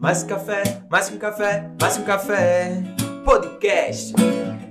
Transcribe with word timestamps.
Mais 0.00 0.22
um 0.22 0.28
café, 0.28 0.62
mais 0.88 1.10
um 1.10 1.18
café, 1.18 1.68
mais 1.80 1.96
um 1.96 2.04
café. 2.04 2.70
Podcast. 3.24 4.14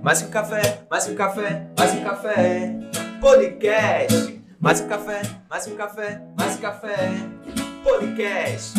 Mais 0.02 0.22
um 0.22 0.30
café, 0.30 0.86
mais 0.90 1.06
um 1.10 1.16
café, 1.16 1.68
mais 1.78 1.94
um 1.94 2.02
café. 2.02 2.80
Podcast. 3.20 4.42
Mais 4.62 4.80
um 4.80 4.88
café, 4.88 5.22
mais 5.50 5.68
um 5.68 5.76
café, 5.76 6.22
mais 6.40 6.56
um 6.56 6.60
café. 6.60 7.10
Podcast. 7.84 8.74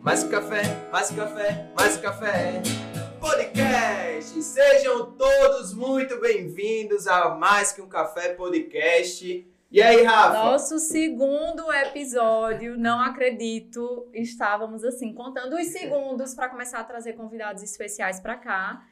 Mais 0.00 0.22
um 0.24 0.28
café, 0.30 0.62
mais 0.90 1.10
um 1.10 1.16
café, 1.16 1.66
mais 1.78 1.96
um 1.96 2.00
café. 2.00 2.62
Podcast. 3.20 4.42
Sejam 4.42 5.12
todos 5.12 5.74
muito 5.74 6.18
bem-vindos 6.18 7.06
a 7.06 7.34
Mais 7.34 7.72
que 7.72 7.82
um 7.82 7.88
Café 7.88 8.30
Podcast. 8.30 9.46
E 9.70 9.80
aí, 9.80 10.02
Rafa? 10.02 10.32
Nosso 10.32 10.78
segundo 10.80 11.72
episódio, 11.72 12.76
não 12.76 13.00
acredito, 13.00 14.08
estávamos 14.12 14.84
assim, 14.84 15.14
contando 15.14 15.54
os 15.54 15.66
segundos 15.68 16.34
para 16.34 16.48
começar 16.48 16.80
a 16.80 16.84
trazer 16.84 17.12
convidados 17.12 17.62
especiais 17.62 18.18
para 18.18 18.36
cá. 18.36 18.82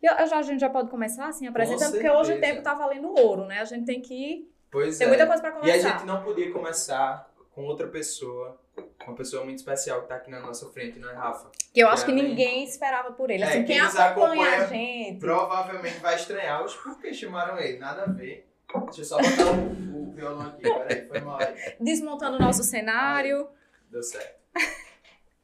E 0.00 0.06
eu- 0.06 0.26
já, 0.28 0.38
a 0.38 0.42
gente 0.42 0.60
já 0.60 0.70
pode 0.70 0.90
começar 0.90 1.26
assim, 1.26 1.48
apresentando, 1.48 1.90
porque 1.92 2.08
hoje 2.08 2.34
o 2.34 2.40
tempo 2.40 2.62
tá 2.62 2.72
valendo 2.72 3.08
ouro, 3.18 3.46
né? 3.46 3.58
A 3.60 3.64
gente 3.64 3.84
tem 3.84 4.00
que. 4.00 4.48
Pois 4.70 4.96
Tem 4.96 5.06
é. 5.06 5.08
muita 5.08 5.26
coisa 5.26 5.40
para 5.42 5.50
E 5.50 5.52
a 5.54 5.60
conversar. 5.60 5.88
gente 5.98 6.06
não 6.06 6.22
podia 6.22 6.52
começar 6.52 7.28
com 7.50 7.64
outra 7.64 7.88
pessoa, 7.88 8.60
uma 9.04 9.16
pessoa 9.16 9.42
muito 9.44 9.58
especial 9.58 10.02
que 10.02 10.08
tá 10.08 10.14
aqui 10.16 10.30
na 10.30 10.38
nossa 10.38 10.66
frente, 10.70 11.00
não 11.00 11.10
é, 11.10 11.14
Rafa? 11.14 11.50
Que 11.74 11.80
eu 11.80 11.88
acho 11.88 12.04
que 12.04 12.12
Além- 12.12 12.28
ninguém 12.28 12.62
esperava 12.62 13.10
por 13.12 13.28
ele. 13.28 13.42
É, 13.42 13.46
Assim, 13.46 13.64
quem 13.64 13.78
quem, 13.78 13.80
acompanha, 13.80 14.06
acompanha 14.12 14.56
a 14.62 14.66
gente. 14.66 15.18
Provavelmente 15.18 15.98
vai 15.98 16.14
estranhar 16.14 16.64
os 16.64 16.76
porquê 16.76 17.12
chamaram 17.12 17.58
ele, 17.58 17.78
nada 17.78 18.02
a 18.04 18.06
ver. 18.06 18.47
Deixa 18.86 19.00
eu 19.00 19.04
só 19.04 19.16
botar 19.16 19.52
o, 19.52 20.08
o 20.08 20.12
violão 20.12 20.46
aqui, 20.46 20.62
peraí, 20.62 21.08
foi 21.08 21.20
mal 21.20 21.38
aí. 21.38 21.74
Desmontando 21.80 22.36
o 22.36 22.40
nosso 22.40 22.62
cenário. 22.62 23.48
Deu 23.90 24.02
certo. 24.02 24.38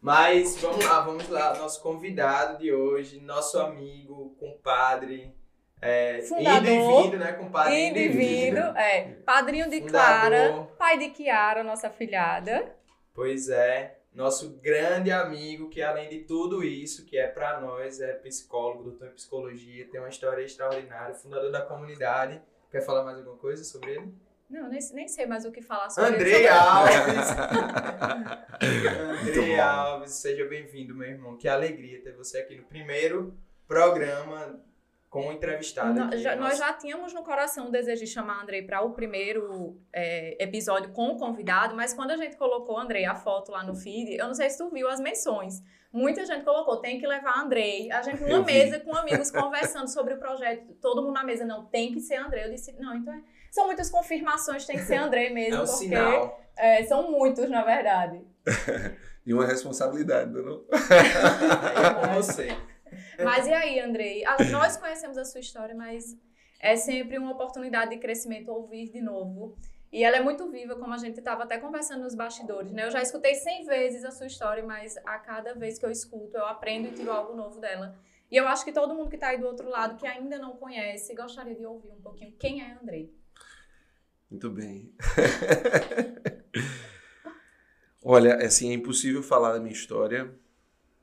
Mas 0.00 0.58
vamos 0.58 0.84
lá, 0.84 1.00
vamos 1.00 1.28
lá. 1.30 1.56
Nosso 1.56 1.82
convidado 1.82 2.58
de 2.58 2.70
hoje, 2.70 3.20
nosso 3.20 3.58
amigo, 3.58 4.36
compadre. 4.38 5.34
É, 5.80 6.20
Fundador. 6.22 6.68
Indo 6.68 6.68
e 6.68 7.02
vindo, 7.02 7.18
né? 7.18 7.32
Compadre 7.32 7.74
Indo 7.74 7.98
e 7.98 8.08
vindo. 8.08 8.58
É, 8.58 9.14
padrinho 9.24 9.70
de 9.70 9.80
Fundador. 9.80 9.92
Clara, 9.92 10.68
pai 10.78 10.98
de 10.98 11.08
Kiara, 11.08 11.64
nossa 11.64 11.88
filhada. 11.88 12.76
Pois 13.14 13.48
é, 13.48 13.98
nosso 14.12 14.58
grande 14.60 15.10
amigo, 15.10 15.70
que 15.70 15.80
além 15.80 16.08
de 16.08 16.20
tudo 16.20 16.62
isso, 16.62 17.06
que 17.06 17.16
é 17.16 17.26
pra 17.26 17.58
nós, 17.60 18.00
é 18.00 18.12
psicólogo, 18.12 18.84
doutor 18.84 19.08
em 19.08 19.12
psicologia, 19.12 19.88
tem 19.90 20.00
uma 20.00 20.08
história 20.08 20.42
extraordinária, 20.42 21.14
fundador 21.14 21.50
da 21.50 21.62
comunidade. 21.62 22.42
Quer 22.74 22.80
falar 22.80 23.04
mais 23.04 23.18
alguma 23.18 23.36
coisa 23.36 23.62
sobre 23.62 23.92
ele? 23.92 24.12
Não, 24.50 24.68
nem, 24.68 24.80
nem 24.94 25.06
sei 25.06 25.26
mais 25.26 25.44
o 25.44 25.52
que 25.52 25.62
falar 25.62 25.88
sobre 25.90 26.08
ele. 26.10 26.16
Andrei 26.16 26.32
Sobre- 26.32 26.48
Alves! 26.48 27.30
Andrei 29.30 29.56
bom. 29.56 29.62
Alves, 29.62 30.10
seja 30.14 30.44
bem-vindo, 30.44 30.92
meu 30.92 31.08
irmão. 31.08 31.36
Que 31.36 31.46
alegria 31.46 32.02
ter 32.02 32.16
você 32.16 32.38
aqui 32.38 32.56
no 32.56 32.64
primeiro 32.64 33.38
programa 33.68 34.60
com 35.08 35.28
um 35.28 35.32
entrevistado. 35.32 35.94
Nó- 35.94 36.06
aqui. 36.06 36.18
já- 36.18 36.34
nós 36.34 36.58
já 36.58 36.72
tínhamos 36.72 37.12
no 37.14 37.22
coração 37.22 37.68
o 37.68 37.70
desejo 37.70 38.04
de 38.04 38.10
chamar 38.10 38.42
Andrei 38.42 38.62
para 38.62 38.82
o 38.82 38.90
primeiro 38.92 39.80
é, 39.92 40.42
episódio 40.42 40.90
com 40.90 41.10
o 41.12 41.16
convidado, 41.16 41.76
mas 41.76 41.94
quando 41.94 42.10
a 42.10 42.16
gente 42.16 42.36
colocou, 42.36 42.76
Andrei, 42.76 43.04
a 43.04 43.14
foto 43.14 43.52
lá 43.52 43.62
no 43.62 43.76
feed, 43.76 44.16
eu 44.18 44.26
não 44.26 44.34
sei 44.34 44.50
se 44.50 44.58
tu 44.58 44.68
viu 44.68 44.88
as 44.88 44.98
menções. 44.98 45.62
Muita 45.94 46.26
gente 46.26 46.44
colocou, 46.44 46.78
tem 46.78 46.98
que 46.98 47.06
levar 47.06 47.38
Andrei. 47.38 47.88
A 47.92 48.02
gente 48.02 48.20
numa 48.24 48.42
mesa 48.42 48.80
com 48.80 48.92
amigos 48.96 49.30
conversando 49.30 49.86
sobre 49.86 50.14
o 50.14 50.18
projeto, 50.18 50.74
todo 50.80 51.00
mundo 51.00 51.14
na 51.14 51.22
mesa, 51.22 51.44
não, 51.44 51.66
tem 51.66 51.92
que 51.92 52.00
ser 52.00 52.16
Andrei. 52.16 52.44
Eu 52.46 52.50
disse, 52.50 52.72
não, 52.80 52.96
então 52.96 53.14
é- 53.14 53.22
são 53.52 53.66
muitas 53.66 53.88
confirmações, 53.90 54.66
tem 54.66 54.74
que 54.76 54.82
ser 54.82 54.96
Andrei 54.96 55.30
mesmo, 55.30 55.54
é 55.54 55.62
um 55.62 55.64
porque 55.64 55.78
sinal. 55.78 56.40
é, 56.56 56.82
são 56.84 57.12
muitos, 57.12 57.48
na 57.48 57.62
verdade. 57.62 58.20
E 59.26 59.32
uma 59.32 59.46
responsabilidade, 59.46 60.32
não? 60.32 60.64
É 62.10 62.14
você. 62.14 62.48
Mas 63.22 63.46
e 63.46 63.52
aí, 63.54 63.80
Andrei? 63.80 64.22
Nós 64.50 64.76
conhecemos 64.76 65.16
a 65.16 65.24
sua 65.24 65.40
história, 65.40 65.74
mas 65.74 66.14
é 66.60 66.76
sempre 66.76 67.16
uma 67.16 67.32
oportunidade 67.32 67.92
de 67.92 67.98
crescimento 67.98 68.50
ouvir 68.50 68.90
de 68.90 69.00
novo. 69.00 69.56
E 69.94 70.02
ela 70.02 70.16
é 70.16 70.20
muito 70.20 70.50
viva, 70.50 70.74
como 70.74 70.92
a 70.92 70.98
gente 70.98 71.20
estava 71.20 71.44
até 71.44 71.56
conversando 71.56 72.02
nos 72.02 72.16
bastidores, 72.16 72.72
né? 72.72 72.84
Eu 72.84 72.90
já 72.90 73.00
escutei 73.00 73.36
100 73.36 73.64
vezes 73.64 74.04
a 74.04 74.10
sua 74.10 74.26
história, 74.26 74.66
mas 74.66 74.96
a 74.96 75.20
cada 75.20 75.54
vez 75.54 75.78
que 75.78 75.86
eu 75.86 75.90
escuto, 75.90 76.36
eu 76.36 76.44
aprendo 76.46 76.88
e 76.88 76.90
tiro 76.90 77.12
algo 77.12 77.36
novo 77.36 77.60
dela. 77.60 77.96
E 78.28 78.36
eu 78.36 78.48
acho 78.48 78.64
que 78.64 78.72
todo 78.72 78.92
mundo 78.92 79.08
que 79.08 79.14
está 79.14 79.28
aí 79.28 79.38
do 79.38 79.46
outro 79.46 79.68
lado, 79.68 79.96
que 79.96 80.04
ainda 80.04 80.36
não 80.36 80.56
conhece, 80.56 81.14
gostaria 81.14 81.54
de 81.54 81.64
ouvir 81.64 81.92
um 81.92 82.00
pouquinho 82.00 82.32
quem 82.32 82.60
é 82.60 82.72
Andrei. 82.72 83.14
Muito 84.28 84.50
bem. 84.50 84.92
Olha, 88.02 88.44
assim, 88.44 88.70
é 88.70 88.74
impossível 88.74 89.22
falar 89.22 89.52
da 89.52 89.60
minha 89.60 89.72
história, 89.72 90.28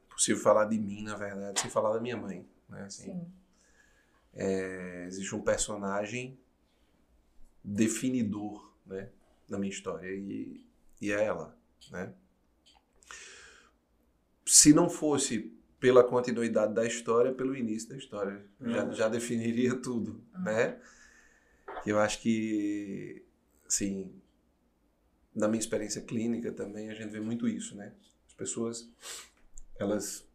impossível 0.07 0.43
falar 0.43 0.65
de 0.65 0.77
mim, 0.77 1.03
na 1.03 1.15
verdade, 1.15 1.61
sem 1.61 1.71
falar 1.71 1.93
da 1.93 2.01
minha 2.01 2.17
mãe. 2.17 2.45
Né? 2.67 2.81
Assim, 2.81 3.13
Sim. 3.13 3.33
é, 4.33 5.05
existe 5.07 5.33
um 5.33 5.41
personagem 5.41 6.37
definidor 7.63 8.70
né, 8.91 9.09
na 9.49 9.57
minha 9.57 9.71
história 9.71 10.07
e, 10.09 10.63
e 11.01 11.11
é 11.11 11.23
ela. 11.23 11.57
Né? 11.91 12.13
Se 14.45 14.73
não 14.73 14.89
fosse 14.89 15.55
pela 15.79 16.03
continuidade 16.03 16.73
da 16.73 16.85
história, 16.85 17.33
pelo 17.33 17.55
início 17.55 17.89
da 17.89 17.97
história, 17.97 18.45
já, 18.61 18.83
Uhum. 18.85 18.93
já 18.93 19.09
definiria 19.09 19.75
tudo, 19.75 20.23
Uhum. 20.35 20.43
né? 20.43 20.79
Eu 21.85 21.97
acho 21.99 22.21
que, 22.21 23.25
assim, 23.65 24.13
na 25.33 25.47
minha 25.47 25.59
experiência 25.59 26.01
clínica 26.01 26.51
também 26.51 26.89
a 26.89 26.93
gente 26.93 27.09
vê 27.09 27.19
muito 27.19 27.47
isso, 27.47 27.75
né? 27.75 27.93
As 28.27 28.33
pessoas, 28.35 28.87
elas 29.79 30.27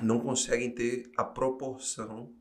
não 0.00 0.18
conseguem 0.20 0.70
ter 0.70 1.10
a 1.16 1.24
proporção 1.24 2.32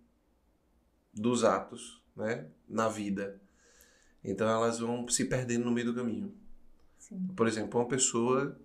dos 1.13 1.43
atos, 1.43 2.01
né, 2.16 2.47
na 2.67 2.88
vida. 2.88 3.39
Então 4.23 4.47
elas 4.47 4.79
vão 4.79 5.07
se 5.07 5.25
perdendo 5.25 5.66
no 5.66 5.72
meio 5.72 5.88
do 5.88 5.95
caminho. 5.95 6.34
Sim. 6.97 7.28
Por 7.35 7.47
exemplo, 7.47 7.79
uma 7.79 7.88
pessoa 7.88 8.57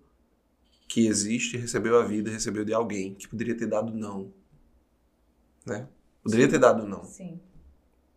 que 0.86 1.06
existe 1.06 1.56
recebeu 1.56 1.98
a 1.98 2.04
vida, 2.04 2.30
recebeu 2.30 2.64
de 2.64 2.72
alguém 2.72 3.14
que 3.14 3.28
poderia 3.28 3.56
ter 3.56 3.66
dado 3.66 3.92
não, 3.92 4.32
né? 5.66 5.88
Poderia 6.22 6.48
ter 6.48 6.58
dado 6.58 6.86
não. 6.86 7.04
Sim. 7.04 7.40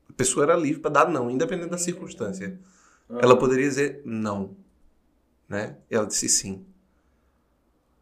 A 0.09 0.13
pessoa 0.13 0.45
era 0.45 0.55
livre 0.55 0.81
para 0.81 0.91
dar 0.91 1.09
não, 1.09 1.29
independente 1.29 1.69
da 1.69 1.77
circunstância. 1.77 2.59
Ela 3.09 3.37
poderia 3.37 3.67
dizer 3.67 4.01
não, 4.05 4.55
né? 5.49 5.77
Ela 5.89 6.05
disse 6.05 6.29
sim. 6.29 6.65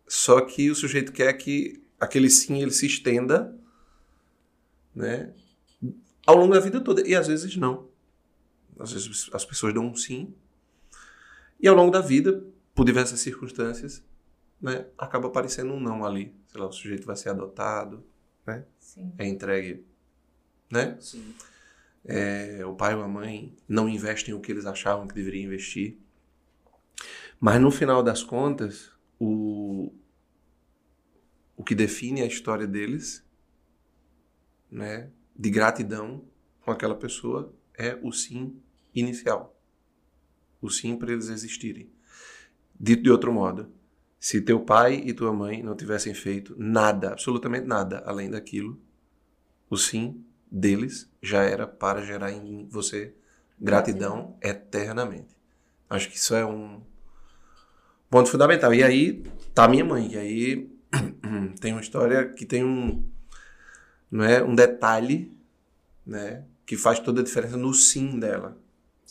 Só 0.08 0.42
que 0.42 0.70
o 0.70 0.76
sujeito 0.76 1.12
quer 1.12 1.32
que 1.34 1.84
aquele 2.00 2.30
sim 2.30 2.62
ele 2.62 2.72
se 2.72 2.86
estenda, 2.86 3.56
né? 4.94 5.34
Ao 6.26 6.36
longo 6.36 6.54
da 6.54 6.60
vida 6.60 6.80
toda 6.82 7.08
e 7.08 7.16
às 7.16 7.28
vezes 7.28 7.56
não. 7.56 7.89
Às 8.80 8.94
vezes 8.94 9.30
as 9.34 9.46
pessoas 9.46 9.74
dão 9.74 9.86
um 9.86 9.96
sim 9.96 10.34
e 11.60 11.68
ao 11.68 11.76
longo 11.76 11.92
da 11.92 12.00
vida, 12.00 12.44
por 12.74 12.86
diversas 12.86 13.20
circunstâncias, 13.20 14.02
né, 14.62 14.88
acaba 14.98 15.28
aparecendo 15.28 15.74
um 15.74 15.80
não 15.80 16.06
ali. 16.06 16.34
Sei 16.48 16.60
lá, 16.60 16.68
o 16.68 16.72
sujeito 16.72 17.06
vai 17.06 17.16
ser 17.16 17.30
adotado, 17.30 18.04
Sim. 18.80 19.14
é 19.18 19.28
entregue, 19.28 19.86
né? 20.72 20.98
Sim. 21.00 21.36
É, 22.06 22.66
o 22.66 22.74
pai 22.74 22.96
ou 22.96 23.04
a 23.04 23.08
mãe 23.08 23.56
não 23.68 23.88
investem 23.88 24.34
o 24.34 24.40
que 24.40 24.52
eles 24.52 24.66
achavam 24.66 25.08
que 25.08 25.14
deveriam 25.14 25.46
investir. 25.46 26.00
Mas 27.40 27.62
no 27.62 27.70
final 27.70 28.02
das 28.02 28.24
contas, 28.24 28.92
o, 29.20 29.94
o 31.56 31.64
que 31.64 31.76
define 31.76 32.22
a 32.22 32.26
história 32.26 32.66
deles, 32.66 33.24
né, 34.72 35.12
de 35.36 35.50
gratidão 35.50 36.24
com 36.62 36.72
aquela 36.72 36.96
pessoa, 36.96 37.54
é 37.74 38.00
o 38.02 38.12
sim 38.12 38.60
inicial. 38.94 39.56
O 40.62 40.70
sim 40.70 40.96
para 40.98 41.12
eles 41.12 41.30
existirem. 41.30 41.90
Dito 42.80 43.04
de 43.04 43.12
outro 43.12 43.32
modo, 43.32 43.72
se 44.20 44.42
teu 44.42 44.60
pai 44.60 44.96
e 45.06 45.14
tua 45.14 45.32
mãe 45.34 45.64
não 45.64 45.76
tivessem 45.76 46.14
feito 46.14 46.56
nada, 46.58 47.12
absolutamente 47.12 47.66
nada, 47.66 48.04
além 48.06 48.30
daquilo, 48.30 48.80
o 49.70 49.78
sim 49.78 50.24
deles 50.52 51.10
já 51.22 51.44
era 51.44 51.68
para 51.68 52.02
gerar 52.02 52.32
em 52.32 52.68
você 52.68 53.14
gratidão 53.60 54.38
eternamente. 54.42 55.36
Acho 55.90 56.10
que 56.10 56.18
isso 56.18 56.36
é 56.36 56.46
um 56.46 56.82
ponto 58.10 58.30
fundamental. 58.30 58.74
E 58.74 58.84
aí 58.84 59.24
tá 59.54 59.68
minha 59.68 59.86
mãe, 59.86 60.10
que 60.10 60.18
aí 60.18 60.70
tem 61.60 61.74
uma 61.74 61.82
história 61.82 62.28
que 62.30 62.46
tem 62.46 62.64
um 62.64 63.04
não 64.12 64.24
é 64.24 64.44
um 64.44 64.56
detalhe, 64.56 65.32
né, 66.06 66.44
que 66.66 66.76
faz 66.76 67.00
toda 67.00 67.22
a 67.22 67.24
diferença 67.24 67.56
no 67.56 67.74
sim 67.74 68.20
dela, 68.20 68.58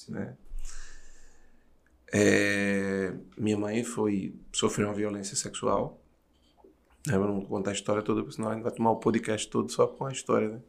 né? 0.08 0.34
É, 2.12 3.12
minha 3.36 3.56
mãe 3.56 3.84
foi 3.84 4.34
sofreu 4.52 4.88
uma 4.88 4.94
violência 4.94 5.36
sexual. 5.36 6.00
né, 7.06 7.14
Eu 7.14 7.20
não 7.20 7.40
vou 7.40 7.48
contar 7.48 7.70
a 7.70 7.74
história 7.74 8.02
toda, 8.02 8.22
porque 8.22 8.36
senão 8.36 8.50
a 8.50 8.54
gente 8.54 8.62
vai 8.62 8.72
tomar 8.72 8.92
o 8.92 8.96
podcast 8.96 9.48
todo 9.48 9.70
só 9.70 9.86
com 9.86 10.06
a 10.06 10.12
história, 10.12 10.48
né? 10.48 10.60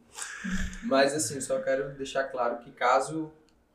Mas 0.84 1.14
assim, 1.14 1.40
só 1.40 1.60
quero 1.60 1.94
deixar 1.96 2.24
claro 2.24 2.58
que 2.58 2.70
caso 2.72 3.32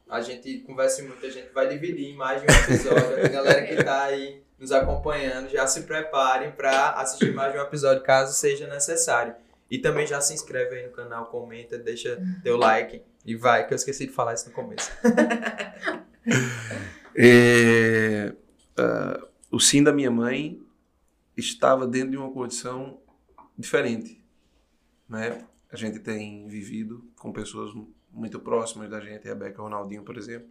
a 0.07 0.21
gente 0.21 0.59
converse 0.59 1.01
muito, 1.01 1.25
a 1.25 1.29
gente 1.29 1.51
vai 1.51 1.67
dividir 1.67 2.05
em 2.11 2.15
mais 2.15 2.41
de 2.41 2.47
um 2.47 2.55
episódio. 2.55 3.25
a 3.25 3.27
galera 3.27 3.65
que 3.65 3.83
tá 3.83 4.03
aí 4.03 4.43
nos 4.59 4.71
acompanhando, 4.71 5.49
já 5.49 5.65
se 5.67 5.81
preparem 5.81 6.51
para 6.51 6.91
assistir 6.91 7.33
mais 7.33 7.51
de 7.51 7.59
um 7.59 7.61
episódio, 7.63 8.03
caso 8.03 8.33
seja 8.33 8.67
necessário. 8.67 9.35
E 9.75 9.79
também 9.79 10.07
já 10.07 10.21
se 10.21 10.33
inscreve 10.33 10.77
aí 10.77 10.87
no 10.87 10.93
canal, 10.93 11.25
comenta, 11.25 11.77
deixa 11.77 12.17
teu 12.41 12.55
like 12.55 13.01
e 13.25 13.35
vai, 13.35 13.67
que 13.67 13.73
eu 13.73 13.75
esqueci 13.75 14.05
de 14.05 14.13
falar 14.13 14.33
isso 14.33 14.47
no 14.47 14.55
começo. 14.55 14.89
É, 17.17 18.35
uh, 18.77 19.27
o 19.49 19.57
sim 19.57 19.81
da 19.81 19.93
minha 19.93 20.11
mãe 20.11 20.61
estava 21.37 21.87
dentro 21.87 22.11
de 22.11 22.17
uma 22.17 22.29
condição 22.29 22.99
diferente. 23.57 24.21
Né? 25.07 25.45
A 25.71 25.77
gente 25.77 25.99
tem 25.99 26.45
vivido 26.47 27.09
com 27.17 27.31
pessoas 27.31 27.71
muito 28.11 28.37
próximas 28.39 28.89
da 28.89 28.99
gente, 28.99 29.29
a 29.29 29.35
Beca 29.35 29.61
Ronaldinho, 29.61 30.03
por 30.03 30.17
exemplo. 30.17 30.49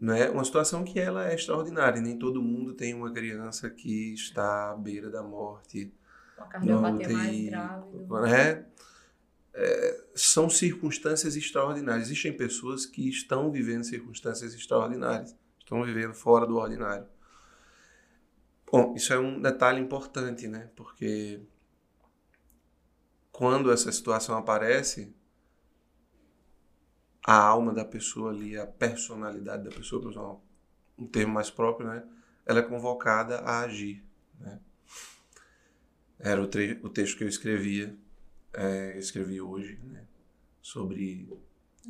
Né? 0.00 0.30
Uma 0.30 0.44
situação 0.44 0.82
que 0.82 0.98
ela 0.98 1.30
é 1.30 1.34
extraordinária. 1.34 2.00
Nem 2.00 2.18
todo 2.18 2.40
mundo 2.40 2.72
tem 2.72 2.94
uma 2.94 3.12
criança 3.12 3.68
que 3.68 4.14
está 4.14 4.70
à 4.70 4.76
beira 4.76 5.10
da 5.10 5.22
morte. 5.22 5.92
O 6.46 6.48
cardiopatia 6.48 7.08
mais 7.08 7.44
grávido. 7.44 8.20
Né? 8.20 8.66
É, 9.54 10.04
são 10.14 10.48
circunstâncias 10.48 11.36
extraordinárias. 11.36 12.06
Existem 12.06 12.36
pessoas 12.36 12.86
que 12.86 13.08
estão 13.08 13.50
vivendo 13.50 13.84
circunstâncias 13.84 14.54
extraordinárias, 14.54 15.36
estão 15.58 15.82
vivendo 15.84 16.14
fora 16.14 16.46
do 16.46 16.56
ordinário. 16.56 17.06
Bom, 18.70 18.94
isso 18.96 19.12
é 19.12 19.18
um 19.18 19.40
detalhe 19.40 19.78
importante, 19.80 20.48
né? 20.48 20.70
Porque 20.74 21.42
quando 23.30 23.70
essa 23.70 23.92
situação 23.92 24.36
aparece, 24.36 25.14
a 27.24 27.36
alma 27.36 27.72
da 27.72 27.84
pessoa 27.84 28.30
ali, 28.30 28.56
a 28.56 28.66
personalidade 28.66 29.64
da 29.64 29.70
pessoa, 29.70 30.00
para 30.00 30.10
usar 30.10 30.36
um 30.98 31.06
termo 31.06 31.34
mais 31.34 31.50
próprio, 31.50 31.86
né? 31.86 32.02
Ela 32.46 32.60
é 32.60 32.62
convocada 32.62 33.40
a 33.40 33.60
agir, 33.60 34.04
né? 34.38 34.58
Era 36.22 36.40
o, 36.40 36.44
o 36.44 36.88
texto 36.88 37.18
que 37.18 37.24
eu 37.24 37.28
escrevia 37.28 37.98
é, 38.52 38.98
escrevi 38.98 39.40
hoje, 39.40 39.78
né, 39.82 40.04
sobre 40.60 41.28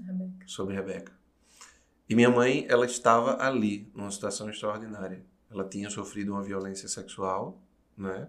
Rebeca. 0.05 0.47
sobre 0.47 0.75
Rebeca. 0.75 1.13
E 2.09 2.15
minha 2.15 2.31
mãe, 2.31 2.67
ela 2.69 2.87
estava 2.87 3.43
ali, 3.43 3.91
numa 3.95 4.11
situação 4.11 4.49
extraordinária. 4.51 5.25
Ela 5.51 5.69
tinha 5.69 5.91
sofrido 5.91 6.33
uma 6.33 6.43
violência 6.43 6.89
sexual, 6.89 7.63
né? 7.97 8.29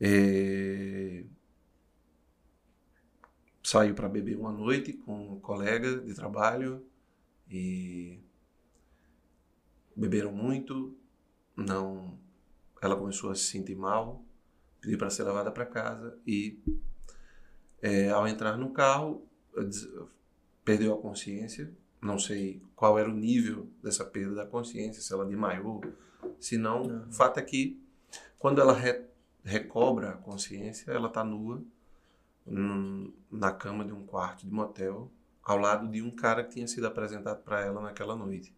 E... 0.00 1.26
Saiu 3.62 3.94
para 3.94 4.08
beber 4.08 4.36
uma 4.36 4.50
noite 4.50 4.92
com 4.92 5.34
um 5.34 5.40
colega 5.40 6.00
de 6.00 6.14
trabalho 6.14 6.84
e 7.48 8.18
beberam 9.94 10.32
muito. 10.32 10.96
Não, 11.54 12.18
ela 12.80 12.96
começou 12.96 13.30
a 13.30 13.34
se 13.34 13.44
sentir 13.44 13.76
mal 13.76 14.24
pedi 14.80 14.96
para 14.96 15.10
ser 15.10 15.24
levada 15.24 15.50
para 15.50 15.66
casa 15.66 16.18
e 16.26 16.58
é, 17.82 18.10
ao 18.10 18.26
entrar 18.26 18.56
no 18.56 18.70
carro 18.70 19.26
perdeu 20.64 20.94
a 20.94 21.00
consciência. 21.00 21.72
Não 22.00 22.18
sei 22.18 22.62
qual 22.74 22.98
era 22.98 23.08
o 23.08 23.12
nível 23.12 23.68
dessa 23.82 24.04
perda 24.04 24.34
da 24.34 24.46
consciência 24.46 25.02
se 25.02 25.12
ela 25.12 25.26
desmaiou 25.26 25.82
se 26.38 26.56
não. 26.56 26.82
Uhum. 26.82 27.08
o 27.08 27.12
fato 27.12 27.38
é 27.38 27.42
que 27.42 27.82
quando 28.38 28.60
ela 28.60 28.72
re, 28.72 29.02
recobra 29.44 30.10
a 30.10 30.16
consciência 30.16 30.90
ela 30.90 31.08
está 31.08 31.22
nua 31.22 31.62
num, 32.46 33.12
na 33.30 33.52
cama 33.52 33.84
de 33.84 33.92
um 33.92 34.04
quarto 34.06 34.46
de 34.46 34.52
motel 34.52 35.10
ao 35.42 35.58
lado 35.58 35.88
de 35.88 36.00
um 36.00 36.10
cara 36.10 36.42
que 36.44 36.54
tinha 36.54 36.66
sido 36.66 36.86
apresentado 36.86 37.42
para 37.42 37.60
ela 37.60 37.82
naquela 37.82 38.16
noite 38.16 38.54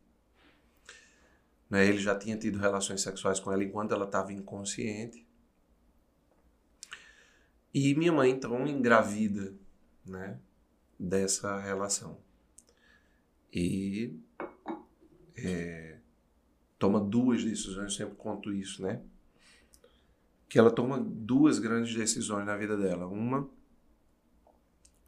né, 1.73 1.87
ele 1.87 1.97
já 1.97 2.15
tinha 2.15 2.37
tido 2.37 2.59
relações 2.59 3.01
sexuais 3.01 3.41
com 3.41 3.51
ela 3.51 3.65
enquanto 3.65 3.95
ela 3.95 4.05
estava 4.05 4.31
inconsciente 4.31 5.27
e 7.73 7.95
minha 7.95 8.13
mãe, 8.13 8.31
então, 8.31 8.67
engravida, 8.67 9.55
né, 10.05 10.39
dessa 10.99 11.59
relação. 11.59 12.21
E 13.51 14.21
é, 15.35 15.99
toma 16.79 17.01
duas 17.01 17.43
decisões, 17.43 17.85
eu 17.85 17.91
sempre 17.91 18.17
conto 18.17 18.53
isso, 18.53 18.83
né? 18.83 19.03
Que 20.51 20.59
ela 20.59 20.71
toma 20.71 21.01
duas 21.01 21.59
grandes 21.59 21.95
decisões 21.95 22.45
na 22.45 22.59
vida 22.59 22.77
dela. 22.77 23.07
Uma 23.07 23.49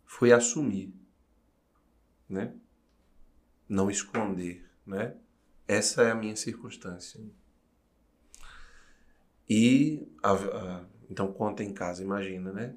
foi 0.06 0.32
assumir, 0.32 0.94
né? 2.26 2.54
Não 3.68 3.90
esconder, 3.90 4.66
né? 4.86 5.14
Essa 5.66 6.02
é 6.02 6.10
a 6.10 6.14
minha 6.14 6.36
circunstância. 6.36 7.20
E 9.48 10.08
a, 10.22 10.32
a, 10.32 10.80
então 11.10 11.32
conta 11.32 11.62
em 11.62 11.72
casa, 11.72 12.02
imagina, 12.02 12.52
né? 12.52 12.74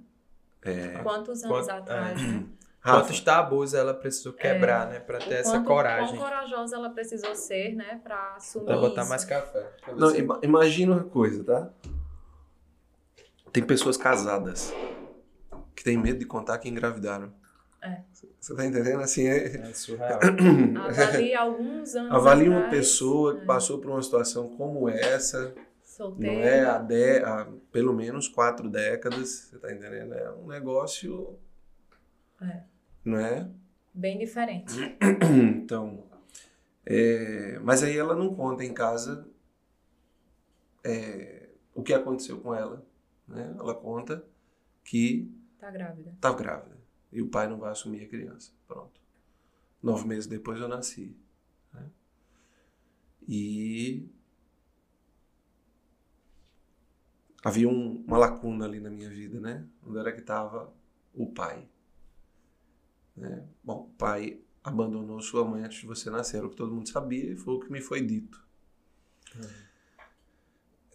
É... 0.62 1.01
Quantos 1.04 1.44
anos 1.44 1.68
Quanto, 1.68 1.69
atrás, 1.72 2.22
é. 2.22 2.25
né? 2.28 2.48
Quantos 2.84 3.19
tabus 3.19 3.74
ela 3.74 3.94
precisou 3.94 4.31
quebrar, 4.31 4.88
é, 4.88 4.94
né? 4.94 5.00
Pra 5.00 5.19
ter 5.19 5.36
essa 5.36 5.57
quanto, 5.57 5.68
coragem. 5.68 6.18
Quão 6.18 6.30
corajosa 6.30 6.75
ela 6.78 6.89
precisou 6.89 7.36
ser, 7.36 7.75
né? 7.75 8.00
Pra 8.01 8.36
assumir 8.36 8.66
Pra 8.66 8.78
botar 8.78 9.01
isso. 9.01 9.10
mais 9.10 9.25
café. 9.25 9.72
Não, 9.95 10.16
ima 10.16 10.40
imagina 10.42 10.94
uma 10.94 11.04
coisa, 11.04 11.44
tá? 11.44 11.69
Tem 13.51 13.63
pessoas 13.63 13.98
casadas 13.98 14.74
que 15.75 15.83
têm 15.83 15.98
medo 15.98 16.19
de 16.19 16.25
contar 16.25 16.57
que 16.60 16.69
engravidaram. 16.69 17.33
É. 17.81 18.01
Você 18.39 18.56
tá 18.56 18.65
entendendo? 18.65 19.01
Assim, 19.01 19.27
é... 19.27 19.56
é 19.56 19.74
surreal. 19.74 20.19
Avalie 20.89 21.35
alguns 21.35 21.95
anos 21.95 22.12
Avalie 22.12 22.47
atrás, 22.47 22.63
uma 22.63 22.69
pessoa 22.69 23.35
que 23.35 23.44
é. 23.44 23.45
passou 23.45 23.79
por 23.79 23.91
uma 23.91 24.01
situação 24.01 24.50
como 24.57 24.89
essa 24.89 25.53
Solteira. 25.97 26.35
Não 26.35 26.41
é 26.44 26.63
há, 26.63 26.77
de, 26.77 27.19
há 27.24 27.47
pelo 27.71 27.91
menos 27.91 28.27
quatro 28.27 28.69
décadas, 28.69 29.29
você 29.29 29.57
tá 29.57 29.74
entendendo? 29.74 30.13
É 30.13 30.31
um 30.31 30.45
negócio. 30.45 31.39
É. 32.39 32.62
Não 33.03 33.18
é? 33.18 33.50
Bem 33.95 34.19
diferente. 34.19 34.75
Então. 35.57 36.03
É, 36.85 37.57
mas 37.63 37.81
aí 37.81 37.97
ela 37.97 38.15
não 38.15 38.33
conta 38.33 38.63
em 38.63 38.73
casa 38.73 39.27
é, 40.83 41.50
o 41.73 41.81
que 41.81 41.94
aconteceu 41.95 42.39
com 42.39 42.53
ela. 42.53 42.85
Né? 43.27 43.56
Ela 43.59 43.73
conta 43.73 44.23
que. 44.83 45.35
Tá 45.59 45.71
grávida. 45.71 46.15
Tá 46.21 46.31
grávida. 46.31 46.76
E 47.12 47.21
o 47.21 47.30
pai 47.30 47.48
não 47.48 47.57
vai 47.57 47.71
assumir 47.71 48.04
a 48.04 48.07
criança. 48.07 48.51
Pronto. 48.68 49.00
Nove 49.81 50.07
meses 50.07 50.27
depois 50.27 50.59
eu 50.59 50.68
nasci. 50.68 51.15
Né? 51.74 51.89
E 53.27 54.09
havia 57.44 57.69
um, 57.69 58.04
uma 58.06 58.18
lacuna 58.18 58.66
ali 58.66 58.80
na 58.80 58.90
minha 58.90 59.09
vida, 59.09 59.40
né? 59.40 59.66
Onde 59.85 59.99
era 59.99 60.11
que 60.11 60.19
estava 60.19 60.73
o 61.14 61.31
pai? 61.31 61.68
Né? 63.16 63.47
Bom, 63.64 63.83
o 63.83 63.97
pai 63.97 64.42
abandonou 64.64 65.21
sua 65.21 65.45
mãe 65.45 65.64
antes 65.64 65.80
de 65.80 65.87
você 65.87 66.09
nascer, 66.09 66.44
o 66.44 66.49
que 66.49 66.56
todo 66.56 66.73
mundo 66.73 66.90
sabia 66.90 67.31
e 67.31 67.35
foi 67.37 67.54
o 67.54 67.59
que 67.59 67.71
me 67.71 67.81
foi 67.81 68.02
dito. 68.02 68.45
Uhum. 69.35 69.49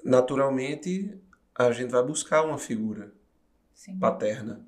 Naturalmente, 0.05 1.19
a 1.55 1.71
gente 1.73 1.91
vai 1.91 2.03
buscar 2.03 2.45
uma 2.45 2.59
figura 2.59 3.15
Sim. 3.73 3.99
paterna. 3.99 4.67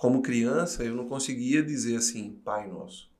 Como 0.00 0.22
criança, 0.22 0.82
eu 0.82 0.94
não 0.94 1.06
conseguia 1.06 1.62
dizer 1.62 1.96
assim, 1.96 2.40
pai 2.42 2.66
nosso. 2.66 3.12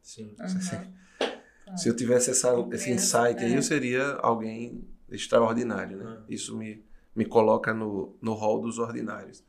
Sim. 0.00 0.36
Uhum. 0.38 1.74
Se 1.76 1.88
eu 1.88 1.96
tivesse 1.96 2.30
essa, 2.30 2.48
esse 2.70 2.92
insight 2.92 3.42
aí, 3.42 3.54
eu 3.54 3.62
seria 3.62 4.12
alguém 4.18 4.86
extraordinário, 5.10 5.96
né? 5.96 6.04
Uhum. 6.04 6.24
Isso 6.28 6.56
me, 6.56 6.80
me 7.12 7.24
coloca 7.24 7.74
no, 7.74 8.16
no 8.22 8.34
hall 8.34 8.60
dos 8.60 8.78
ordinários. 8.78 9.42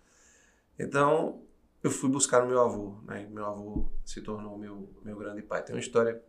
Então, 0.79 1.43
eu 1.83 1.91
fui 1.91 2.09
buscar 2.09 2.43
o 2.43 2.47
meu 2.47 2.59
avô, 2.59 2.97
né? 3.05 3.27
Meu 3.29 3.45
avô 3.45 3.85
se 4.03 4.19
tornou 4.23 4.57
meu, 4.57 4.89
meu 5.05 5.15
grande 5.15 5.43
pai. 5.43 5.61
Tem 5.61 5.75
uma 5.75 5.79
história, 5.79 6.23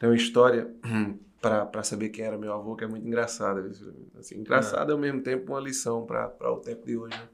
tem 0.00 0.08
uma 0.08 0.16
história 0.16 0.74
para 1.40 1.84
saber 1.84 2.08
quem 2.08 2.24
era 2.24 2.36
meu 2.36 2.52
avô 2.52 2.74
que 2.74 2.82
é 2.82 2.88
muito 2.88 3.06
engraçada. 3.06 3.70
Assim, 4.18 4.40
engraçada 4.40 4.92
ao 4.92 4.98
mesmo 4.98 5.22
tempo 5.22 5.52
uma 5.52 5.60
lição 5.60 6.04
para 6.04 6.50
o 6.50 6.56
tempo 6.56 6.84
de 6.84 6.96
hoje. 6.96 7.16
Né? 7.16 7.28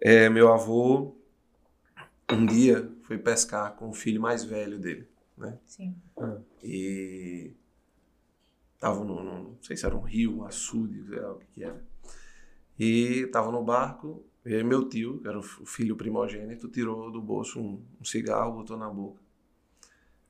É, 0.00 0.28
meu 0.28 0.52
avô, 0.52 1.16
um 2.30 2.44
dia, 2.44 2.90
foi 3.02 3.18
pescar 3.18 3.74
com 3.76 3.88
o 3.88 3.94
filho 3.94 4.20
mais 4.20 4.44
velho 4.44 4.78
dele, 4.78 5.08
né? 5.36 5.58
Sim. 5.64 5.94
E 6.62 7.54
tava 8.78 9.04
no, 9.04 9.22
no, 9.22 9.42
não 9.42 9.58
sei 9.62 9.76
se 9.76 9.86
era 9.86 9.96
um 9.96 10.02
rio, 10.02 10.38
um 10.38 10.44
açude, 10.44 11.06
sei 11.08 11.20
lá 11.20 11.32
o 11.32 11.38
que, 11.38 11.46
que 11.46 11.64
era. 11.64 11.82
E 12.78 13.26
tava 13.28 13.50
no 13.50 13.62
barco, 13.62 14.24
e 14.44 14.54
aí 14.54 14.62
meu 14.62 14.88
tio, 14.88 15.18
que 15.20 15.28
era 15.28 15.38
o 15.38 15.42
filho 15.42 15.96
primogênito, 15.96 16.68
tirou 16.68 17.10
do 17.10 17.22
bolso 17.22 17.58
um, 17.58 17.82
um 18.00 18.04
cigarro, 18.04 18.52
botou 18.52 18.76
na 18.76 18.88
boca 18.88 19.20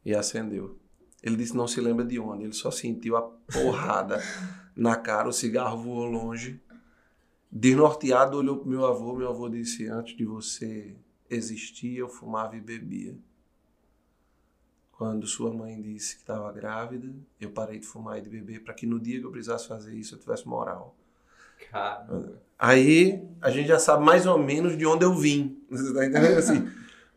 e 0.04 0.14
acendeu. 0.14 0.78
Ele 1.23 1.37
disse 1.37 1.56
não 1.56 1.66
se 1.66 1.80
lembra 1.80 2.04
de 2.04 2.18
onde, 2.20 2.44
ele 2.44 2.52
só 2.52 2.70
sentiu 2.70 3.16
a 3.16 3.23
porrada 3.23 4.23
na 4.76 4.94
cara, 4.94 5.28
o 5.28 5.32
cigarro 5.32 5.82
voou 5.82 6.04
longe. 6.04 6.61
Desnorteado, 7.58 8.36
olhou 8.36 8.58
pro 8.58 8.68
meu 8.68 8.84
avô, 8.84 9.16
meu 9.16 9.30
avô 9.30 9.48
disse, 9.48 9.88
antes 9.88 10.14
de 10.14 10.26
você 10.26 10.94
existir, 11.30 11.96
eu 11.96 12.06
fumava 12.06 12.54
e 12.54 12.60
bebia. 12.60 13.16
quando 14.92 15.26
sua 15.26 15.50
mãe 15.52 15.80
disse 15.80 16.16
que 16.16 16.20
estava 16.20 16.52
grávida, 16.52 17.10
eu 17.40 17.50
parei 17.50 17.78
de 17.78 17.86
fumar 17.86 18.18
e 18.18 18.20
de 18.20 18.28
beber 18.28 18.62
para 18.62 18.75
que 18.75 18.86
no 18.86 19.00
dia 19.00 19.18
que 19.18 19.25
eu 19.25 19.30
precisasse 19.30 19.66
fazer 19.66 19.94
isso 19.94 20.14
eu 20.14 20.18
tivesse 20.18 20.46
moral. 20.46 20.94
Caramba. 21.70 22.42
Aí 22.58 23.26
a 23.40 23.50
gente 23.50 23.68
já 23.68 23.78
sabe 23.78 24.04
mais 24.04 24.26
ou 24.26 24.38
menos 24.38 24.76
de 24.76 24.84
onde 24.84 25.06
eu 25.06 25.14
vim. 25.14 25.58
Você 25.70 25.94
tá 25.94 26.04
entendendo 26.04 26.36
assim? 26.36 26.70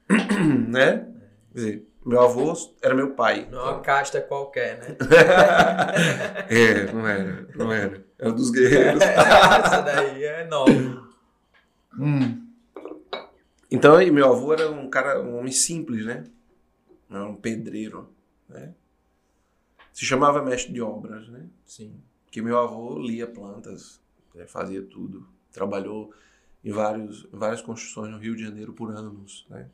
né? 0.69 1.05
Quer 1.51 1.53
dizer, 1.53 1.88
meu 2.05 2.21
avô 2.21 2.53
era 2.81 2.95
meu 2.95 3.11
pai. 3.11 3.47
Não 3.51 3.59
é 3.59 3.63
uma 3.63 3.81
casta 3.81 4.21
qualquer, 4.21 4.79
né? 4.79 4.97
É, 6.49 6.91
não 6.91 7.07
era, 7.07 7.47
não 7.55 7.71
era. 7.71 8.05
Era 8.17 8.31
dos 8.31 8.49
guerreiros. 8.49 9.01
Essa 9.03 9.81
daí 9.81 10.23
é 10.23 10.47
nova. 10.47 11.09
Então, 13.69 13.95
aí, 13.95 14.09
meu 14.09 14.25
avô 14.31 14.53
era 14.53 14.69
um 14.69 14.89
cara, 14.89 15.21
um 15.21 15.37
homem 15.37 15.51
simples, 15.51 16.05
né? 16.05 16.23
Era 17.09 17.25
um 17.25 17.35
pedreiro, 17.35 18.09
né? 18.47 18.73
Se 19.93 20.05
chamava 20.05 20.41
mestre 20.41 20.73
de 20.73 20.81
obras, 20.81 21.27
né? 21.27 21.45
Sim. 21.65 22.01
Porque 22.25 22.41
meu 22.41 22.57
avô 22.57 22.97
lia 22.99 23.27
plantas, 23.27 23.99
né? 24.33 24.47
fazia 24.47 24.81
tudo. 24.81 25.27
Trabalhou 25.51 26.13
em, 26.63 26.71
vários, 26.71 27.27
várias 27.31 27.61
construções 27.61 28.11
no 28.11 28.17
Rio 28.17 28.35
de 28.35 28.43
Janeiro 28.43 28.73
por 28.73 28.91
anos, 28.91 29.45
né? 29.49 29.69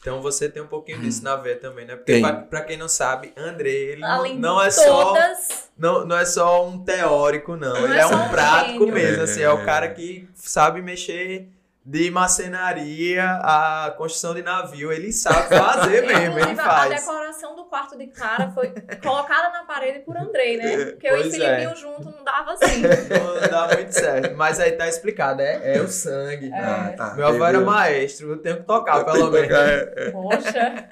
Então 0.00 0.22
você 0.22 0.48
tem 0.48 0.62
um 0.62 0.66
pouquinho 0.66 1.00
disso 1.00 1.22
na 1.24 1.34
veia 1.36 1.56
também, 1.56 1.84
né? 1.84 1.96
Porque 1.96 2.20
pra, 2.20 2.32
pra 2.34 2.60
quem 2.62 2.76
não 2.76 2.88
sabe, 2.88 3.32
André, 3.36 3.68
ele 3.70 4.00
não- 4.00 4.10
Além 4.10 4.38
não 4.38 4.62
é 4.62 4.70
só 4.70 5.04
todas, 5.06 5.68
não, 5.76 6.04
não 6.06 6.16
é 6.16 6.24
só 6.24 6.66
um 6.66 6.78
teórico, 6.84 7.56
não. 7.56 7.74
Não 7.74 7.84
ele 7.84 7.94
é 7.94 7.98
é, 7.98 8.06
só 8.06 8.14
um 8.14 8.24
um 8.24 8.28
prático 8.28 8.78
gênio. 8.78 8.94
mesmo, 8.94 9.22
assim, 9.24 9.42
é 9.42 9.50
o 9.52 9.58
É. 9.60 9.64
cara 9.64 9.88
que 9.88 10.28
sabe 10.34 10.80
mexer 10.80 11.48
de 11.84 12.10
marcenaria 12.10 13.24
a 13.42 13.94
construção 13.96 14.34
de 14.34 14.42
navio, 14.42 14.92
ele 14.92 15.10
sabe 15.10 15.48
fazer 15.56 16.02
mesmo, 16.06 16.38
ele 16.38 16.52
Inclusive, 16.52 16.60
a 16.60 16.64
faz. 16.64 16.94
decoração 17.00 17.56
do 17.56 17.64
quarto 17.64 17.96
de 17.96 18.06
cara 18.08 18.50
foi 18.50 18.74
colocada 19.02 19.50
na 19.50 19.64
parede 19.64 20.00
por 20.00 20.16
Andrei, 20.16 20.56
né? 20.58 20.84
Porque 20.86 21.06
eu 21.06 21.16
e 21.16 21.20
Pois 21.22 21.34
Filipinho 21.34 21.70
é. 21.70 21.74
junto 21.76 22.10
não 22.10 22.22
dava 22.24 22.52
assim. 22.52 22.82
Não 22.82 23.48
dá 23.50 23.74
muito 23.74 23.92
certo. 23.92 24.36
Mas 24.36 24.60
aí 24.60 24.72
tá 24.72 24.86
explicado, 24.86 25.40
é, 25.40 25.76
é 25.78 25.80
o 25.80 25.88
sangue. 25.88 26.50
É. 26.52 26.58
Ah, 26.58 26.94
tá. 26.96 27.14
Meu 27.14 27.26
avô 27.26 27.44
era 27.44 27.60
maestro, 27.60 28.32
eu 28.32 28.38
tenho 28.38 28.58
que 28.58 28.64
tocar, 28.64 28.98
Eu 28.98 29.04
pelo 29.06 29.30
menos. 29.30 29.48
tocar, 29.48 29.68
é, 29.68 30.10
Poxa. 30.10 30.88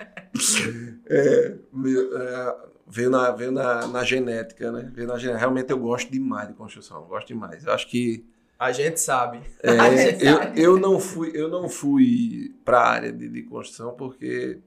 é, 1.11 1.53
meu, 1.73 2.19
é, 2.19 2.57
veio 2.87 3.11
na, 3.11 3.31
veio 3.33 3.53
na, 3.53 3.87
na 3.87 4.03
genética, 4.05 4.73
né? 4.73 4.91
Veio 4.95 5.09
na 5.09 5.19
genética. 5.19 5.41
Realmente 5.41 5.71
eu 5.71 5.79
gosto 5.79 6.11
demais 6.11 6.49
de 6.49 6.55
construção, 6.55 6.99
eu 6.99 7.07
gosto 7.07 7.29
demais. 7.29 7.65
Eu 7.65 7.73
acho 7.73 7.87
que 7.89 8.25
A 8.59 8.73
gente 8.73 9.01
sabe. 9.01 9.41
É, 9.63 9.71
A 9.79 9.97
gente 9.97 10.25
eu, 10.25 10.37
sabe. 10.37 10.61
eu 10.63 10.79
não 10.79 10.99
fui, 10.99 11.31
eu 11.35 11.49
não 11.49 11.69
fui 11.69 12.55
para 12.65 12.79
a 12.81 12.89
área 12.91 13.13
de, 13.13 13.29
de 13.29 13.43
construção 13.43 13.95
porque 13.95 14.59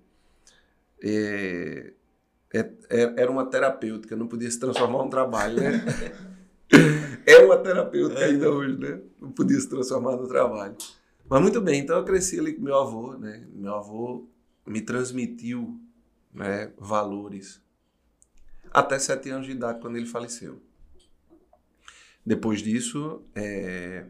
é, 1.01 1.93
é- 2.53 2.71
é- 2.89 3.13
era 3.17 3.31
uma 3.31 3.45
terapêutica, 3.45 4.15
não 4.15 4.27
podia 4.27 4.49
se 4.49 4.59
transformar 4.59 5.03
num 5.03 5.09
trabalho, 5.09 5.57
né? 5.57 5.71
É 7.25 7.37
uma 7.45 7.57
terapêutica 7.57 8.25
ainda 8.25 8.49
hoje, 8.51 8.77
né? 8.77 8.99
Não 9.19 9.31
podia 9.31 9.59
se 9.59 9.67
transformar 9.67 10.15
no 10.15 10.27
trabalho. 10.27 10.75
Mas 11.27 11.41
muito 11.41 11.59
bem, 11.61 11.81
então 11.81 11.97
eu 11.97 12.03
cresci 12.05 12.39
ali 12.39 12.53
com 12.53 12.61
meu 12.61 12.75
avô, 12.75 13.13
né? 13.17 13.43
Meu 13.53 13.75
avô 13.75 14.27
me 14.65 14.81
transmitiu 14.81 15.79
né, 16.33 16.71
valores 16.77 17.61
até 18.71 18.97
sete 18.99 19.29
anos 19.29 19.47
de 19.47 19.53
idade, 19.53 19.79
quando 19.79 19.97
ele 19.97 20.05
faleceu. 20.05 20.59
Depois 22.25 22.61
disso, 22.61 23.23
é, 23.33 24.05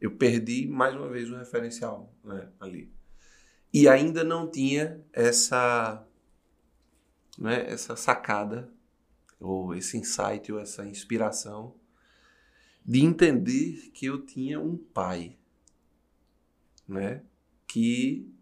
eu 0.00 0.16
perdi 0.16 0.66
mais 0.66 0.94
uma 0.94 1.08
vez 1.08 1.30
o 1.30 1.36
referencial 1.36 2.12
né, 2.22 2.48
ali. 2.60 2.92
E 3.72 3.88
ainda 3.88 4.24
não 4.24 4.50
tinha 4.50 5.00
essa, 5.12 6.06
né, 7.38 7.70
essa 7.70 7.96
sacada, 7.96 8.70
ou 9.38 9.74
esse 9.74 9.96
insight, 9.98 10.50
ou 10.50 10.58
essa 10.58 10.86
inspiração 10.86 11.74
de 12.84 13.00
entender 13.04 13.90
que 13.92 14.06
eu 14.06 14.24
tinha 14.24 14.60
um 14.60 14.76
pai, 14.76 15.36
né, 16.88 17.22
que 17.66 18.32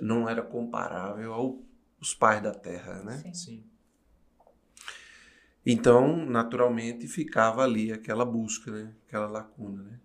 não 0.00 0.28
era 0.28 0.42
comparável 0.42 1.32
aos 1.32 2.14
pais 2.14 2.42
da 2.42 2.52
terra, 2.52 3.02
né? 3.02 3.18
Sim. 3.18 3.34
Sim. 3.34 3.71
Então, 5.64 6.26
naturalmente, 6.26 7.06
ficava 7.06 7.62
ali 7.62 7.92
aquela 7.92 8.24
busca, 8.24 8.70
né? 8.70 8.94
aquela 9.06 9.26
lacuna. 9.26 9.82
Né? 9.82 10.00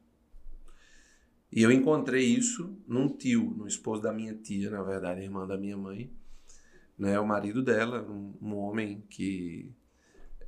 E 1.51 1.63
eu 1.63 1.71
encontrei 1.71 2.25
isso 2.25 2.77
num 2.87 3.09
tio, 3.09 3.55
no 3.57 3.67
esposo 3.67 4.01
da 4.01 4.13
minha 4.13 4.35
tia, 4.35 4.69
na 4.69 4.83
verdade, 4.83 5.21
irmã 5.21 5.47
da 5.47 5.57
minha 5.57 5.77
mãe. 5.77 6.11
Né? 6.97 7.19
O 7.19 7.25
marido 7.25 7.63
dela, 7.63 8.03
um, 8.03 8.33
um 8.41 8.55
homem 8.55 9.03
que, 9.09 9.73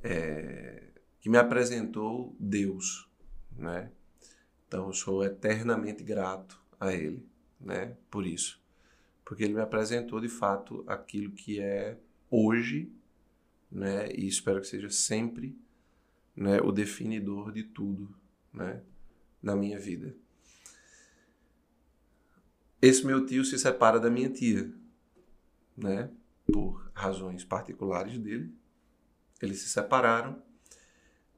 é, 0.02 0.92
que 1.20 1.28
me 1.28 1.38
apresentou 1.38 2.36
Deus. 2.38 3.08
Né? 3.56 3.90
Então, 4.68 4.86
eu 4.86 4.92
sou 4.92 5.24
eternamente 5.24 6.04
grato 6.04 6.60
a 6.78 6.92
ele 6.92 7.28
né? 7.60 7.96
por 8.10 8.26
isso. 8.26 8.60
Porque 9.24 9.44
ele 9.44 9.54
me 9.54 9.60
apresentou, 9.60 10.20
de 10.20 10.28
fato, 10.28 10.82
aquilo 10.86 11.30
que 11.32 11.60
é 11.60 11.98
hoje 12.30 12.90
né? 13.70 14.10
E 14.12 14.26
espero 14.26 14.60
que 14.60 14.66
seja 14.66 14.90
sempre, 14.90 15.56
né, 16.34 16.60
o 16.60 16.72
definidor 16.72 17.52
de 17.52 17.62
tudo, 17.62 18.14
né, 18.52 18.82
na 19.42 19.54
minha 19.54 19.78
vida. 19.78 20.16
Esse 22.82 23.06
meu 23.06 23.26
tio 23.26 23.44
se 23.44 23.58
separa 23.58 24.00
da 24.00 24.10
minha 24.10 24.30
tia, 24.30 24.72
né, 25.76 26.10
por 26.50 26.90
razões 26.94 27.44
particulares 27.44 28.18
dele. 28.18 28.52
Eles 29.40 29.60
se 29.60 29.68
separaram 29.68 30.42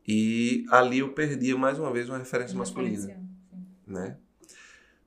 e 0.07 0.65
ali 0.71 0.99
eu 0.99 1.13
perdia 1.13 1.57
mais 1.57 1.79
uma 1.79 1.93
vez 1.93 2.09
uma 2.09 2.19
referência 2.19 2.57
masculina 2.57 3.07
Referência. 3.07 3.23
Né? 3.87 4.19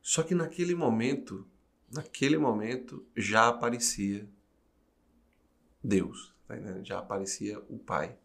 Só 0.01 0.23
que 0.23 0.35
naquele 0.35 0.75
momento, 0.75 1.47
naquele 1.91 2.37
momento 2.37 3.05
já 3.15 3.47
aparecia 3.47 4.29
Deus, 5.83 6.34
tá 6.47 6.55
já 6.83 6.99
aparecia 6.99 7.59
o 7.69 7.77
Pai. 7.77 8.15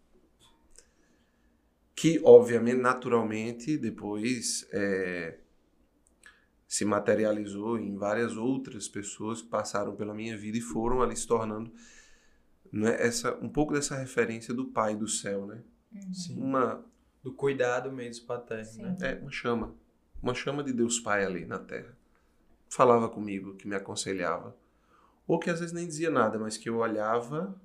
Que, 1.94 2.20
obviamente, 2.24 2.78
naturalmente, 2.80 3.76
depois 3.76 4.66
é, 4.72 5.38
se 6.66 6.84
materializou 6.84 7.78
em 7.78 7.96
várias 7.96 8.36
outras 8.36 8.88
pessoas 8.88 9.42
que 9.42 9.48
passaram 9.48 9.96
pela 9.96 10.14
minha 10.14 10.36
vida 10.38 10.56
e 10.56 10.60
foram 10.60 11.02
ali 11.02 11.16
se 11.16 11.26
tornando 11.26 11.72
né, 12.72 12.96
essa, 13.00 13.34
um 13.42 13.48
pouco 13.48 13.74
dessa 13.74 13.96
referência 13.96 14.54
do 14.54 14.66
Pai 14.66 14.94
do 14.94 15.08
céu, 15.08 15.46
né? 15.46 15.62
Sim. 16.12 16.40
Uma, 16.40 16.84
Do 17.22 17.32
cuidado 17.32 17.90
mesmo 17.90 18.26
paterno, 18.26 18.64
Sim. 18.64 18.82
né? 18.82 18.96
é, 19.00 19.14
uma 19.16 19.30
chama. 19.30 19.74
Uma 20.22 20.34
chama 20.34 20.62
de 20.62 20.72
Deus 20.72 21.00
Pai 21.00 21.24
ali 21.24 21.44
na 21.44 21.58
terra. 21.58 21.96
Falava 22.68 23.08
comigo, 23.08 23.56
que 23.56 23.66
me 23.66 23.74
aconselhava. 23.74 24.56
Ou 25.26 25.38
que 25.38 25.50
às 25.50 25.58
vezes 25.60 25.74
nem 25.74 25.86
dizia 25.86 26.10
nada, 26.10 26.38
mas 26.38 26.56
que 26.56 26.68
eu 26.68 26.76
olhava 26.76 27.60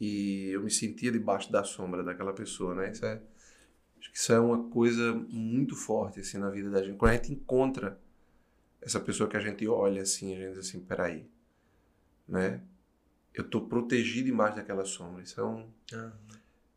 e 0.00 0.50
eu 0.52 0.62
me 0.62 0.70
sentia 0.70 1.10
debaixo 1.10 1.50
da 1.50 1.64
sombra 1.64 2.02
daquela 2.02 2.32
pessoa, 2.32 2.74
né? 2.74 2.92
Isso 2.92 3.04
é, 3.04 3.20
acho 3.98 4.12
que 4.12 4.18
isso 4.18 4.32
é 4.32 4.38
uma 4.38 4.68
coisa 4.70 5.14
muito 5.28 5.74
forte 5.74 6.20
assim 6.20 6.38
na 6.38 6.50
vida 6.50 6.70
da 6.70 6.82
gente. 6.82 6.96
Quando 6.96 7.12
a 7.12 7.14
gente 7.14 7.32
encontra 7.32 8.00
essa 8.80 9.00
pessoa 9.00 9.28
que 9.28 9.36
a 9.36 9.40
gente 9.40 9.66
olha 9.66 10.02
assim, 10.02 10.34
a 10.34 10.38
gente 10.38 10.50
diz 10.50 10.68
assim, 10.68 10.80
peraí, 10.80 11.26
né? 12.26 12.62
Eu 13.34 13.44
tô 13.48 13.60
protegido 13.62 14.28
embaixo 14.28 14.56
daquela 14.56 14.84
sombra. 14.84 15.22
Isso 15.22 15.40
é 15.40 15.44
um, 15.44 15.68
Ah, 15.92 16.12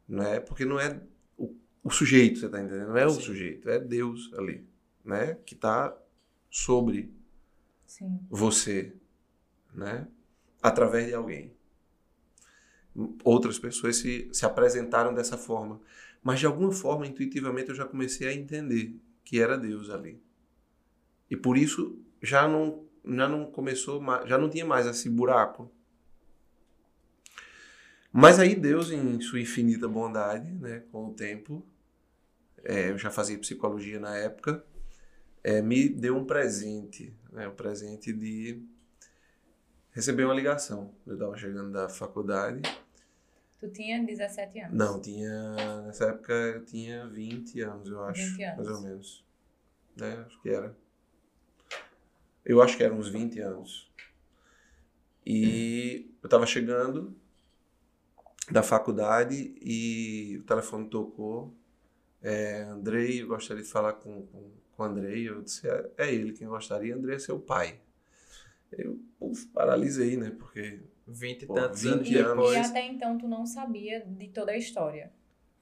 não 0.07 0.23
é 0.23 0.39
porque 0.39 0.65
não 0.65 0.79
é 0.79 1.01
o, 1.37 1.55
o 1.83 1.89
sujeito, 1.89 2.39
você 2.39 2.49
tá 2.49 2.59
entendendo? 2.61 2.89
Não 2.89 2.97
é 2.97 3.05
o 3.05 3.11
Sim. 3.11 3.21
sujeito, 3.21 3.69
é 3.69 3.79
Deus 3.79 4.31
ali, 4.33 4.67
né? 5.03 5.35
Que 5.45 5.55
tá 5.55 5.95
sobre 6.49 7.13
Sim. 7.85 8.19
você, 8.29 8.95
né? 9.73 10.07
Através 10.61 11.07
de 11.07 11.13
alguém. 11.13 11.53
Outras 13.23 13.57
pessoas 13.57 13.97
se, 13.97 14.29
se 14.33 14.45
apresentaram 14.45 15.13
dessa 15.13 15.37
forma, 15.37 15.79
mas 16.21 16.39
de 16.39 16.45
alguma 16.45 16.71
forma, 16.71 17.07
intuitivamente, 17.07 17.69
eu 17.69 17.75
já 17.75 17.85
comecei 17.85 18.27
a 18.27 18.33
entender 18.33 18.99
que 19.23 19.39
era 19.39 19.57
Deus 19.57 19.89
ali. 19.89 20.21
E 21.29 21.37
por 21.37 21.57
isso 21.57 21.97
já 22.21 22.47
não, 22.47 22.85
já 23.05 23.27
não 23.27 23.49
começou, 23.49 24.01
já 24.25 24.37
não 24.37 24.49
tinha 24.49 24.65
mais 24.65 24.85
esse 24.85 25.09
buraco. 25.09 25.71
Mas 28.11 28.39
aí 28.39 28.55
Deus, 28.55 28.91
em 28.91 29.21
sua 29.21 29.39
infinita 29.39 29.87
bondade, 29.87 30.51
né, 30.51 30.83
com 30.91 31.07
o 31.07 31.13
tempo, 31.13 31.65
é, 32.63 32.89
eu 32.89 32.97
já 32.97 33.09
fazia 33.09 33.39
psicologia 33.39 33.99
na 33.99 34.17
época, 34.17 34.65
é, 35.43 35.61
me 35.61 35.87
deu 35.87 36.17
um 36.17 36.25
presente, 36.25 37.15
né, 37.31 37.47
o 37.47 37.53
presente 37.53 38.11
de 38.11 38.61
receber 39.91 40.25
uma 40.25 40.33
ligação. 40.33 40.93
Eu 41.05 41.13
estava 41.13 41.37
chegando 41.37 41.71
da 41.71 41.89
faculdade. 41.89 42.61
Tu 43.59 43.69
tinha 43.69 44.03
17 44.03 44.59
anos. 44.59 44.77
Não, 44.77 44.99
tinha. 44.99 45.83
Nessa 45.85 46.05
época 46.05 46.33
eu 46.33 46.65
tinha 46.65 47.07
20 47.07 47.61
anos, 47.61 47.89
eu 47.89 48.03
acho. 48.03 48.31
20 48.31 48.43
anos. 48.43 48.65
Mais 48.65 48.77
ou 48.77 48.81
menos. 48.81 49.25
Né? 49.95 50.25
Acho 50.25 50.41
que 50.41 50.49
era. 50.49 50.75
Eu 52.43 52.61
acho 52.61 52.75
que 52.75 52.83
eram 52.83 52.97
uns 52.97 53.09
20 53.09 53.39
anos. 53.39 53.91
E 55.25 56.11
eu 56.23 56.27
estava 56.27 56.45
chegando 56.47 57.15
da 58.49 58.63
faculdade 58.63 59.55
e 59.61 60.37
o 60.39 60.43
telefone 60.43 60.89
tocou. 60.89 61.53
É, 62.21 62.63
Andrei, 62.63 63.21
eu 63.21 63.27
gostaria 63.27 63.63
de 63.63 63.69
falar 63.69 63.93
com, 63.93 64.25
com, 64.75 64.83
Andrei. 64.83 65.29
Eu 65.29 65.43
disse, 65.43 65.67
é, 65.67 65.91
é 65.97 66.13
ele 66.13 66.33
quem 66.33 66.47
gostaria. 66.47 66.95
Andrei 66.95 67.15
é 67.15 67.19
seu 67.19 67.39
pai. 67.39 67.79
Eu 68.71 68.99
uf, 69.19 69.47
paralisei, 69.47 70.17
né? 70.17 70.31
Porque 70.31 70.81
20 71.07 71.43
e 71.43 71.47
tantos 71.47 71.83
20 71.83 71.85
anos 71.85 72.09
E, 72.09 72.17
anos. 72.17 72.51
e 72.51 72.57
depois. 72.57 72.57
até 72.59 72.85
então 72.85 73.17
tu 73.17 73.27
não 73.27 73.45
sabia 73.45 74.01
de 74.05 74.29
toda 74.29 74.51
a 74.51 74.57
história. 74.57 75.11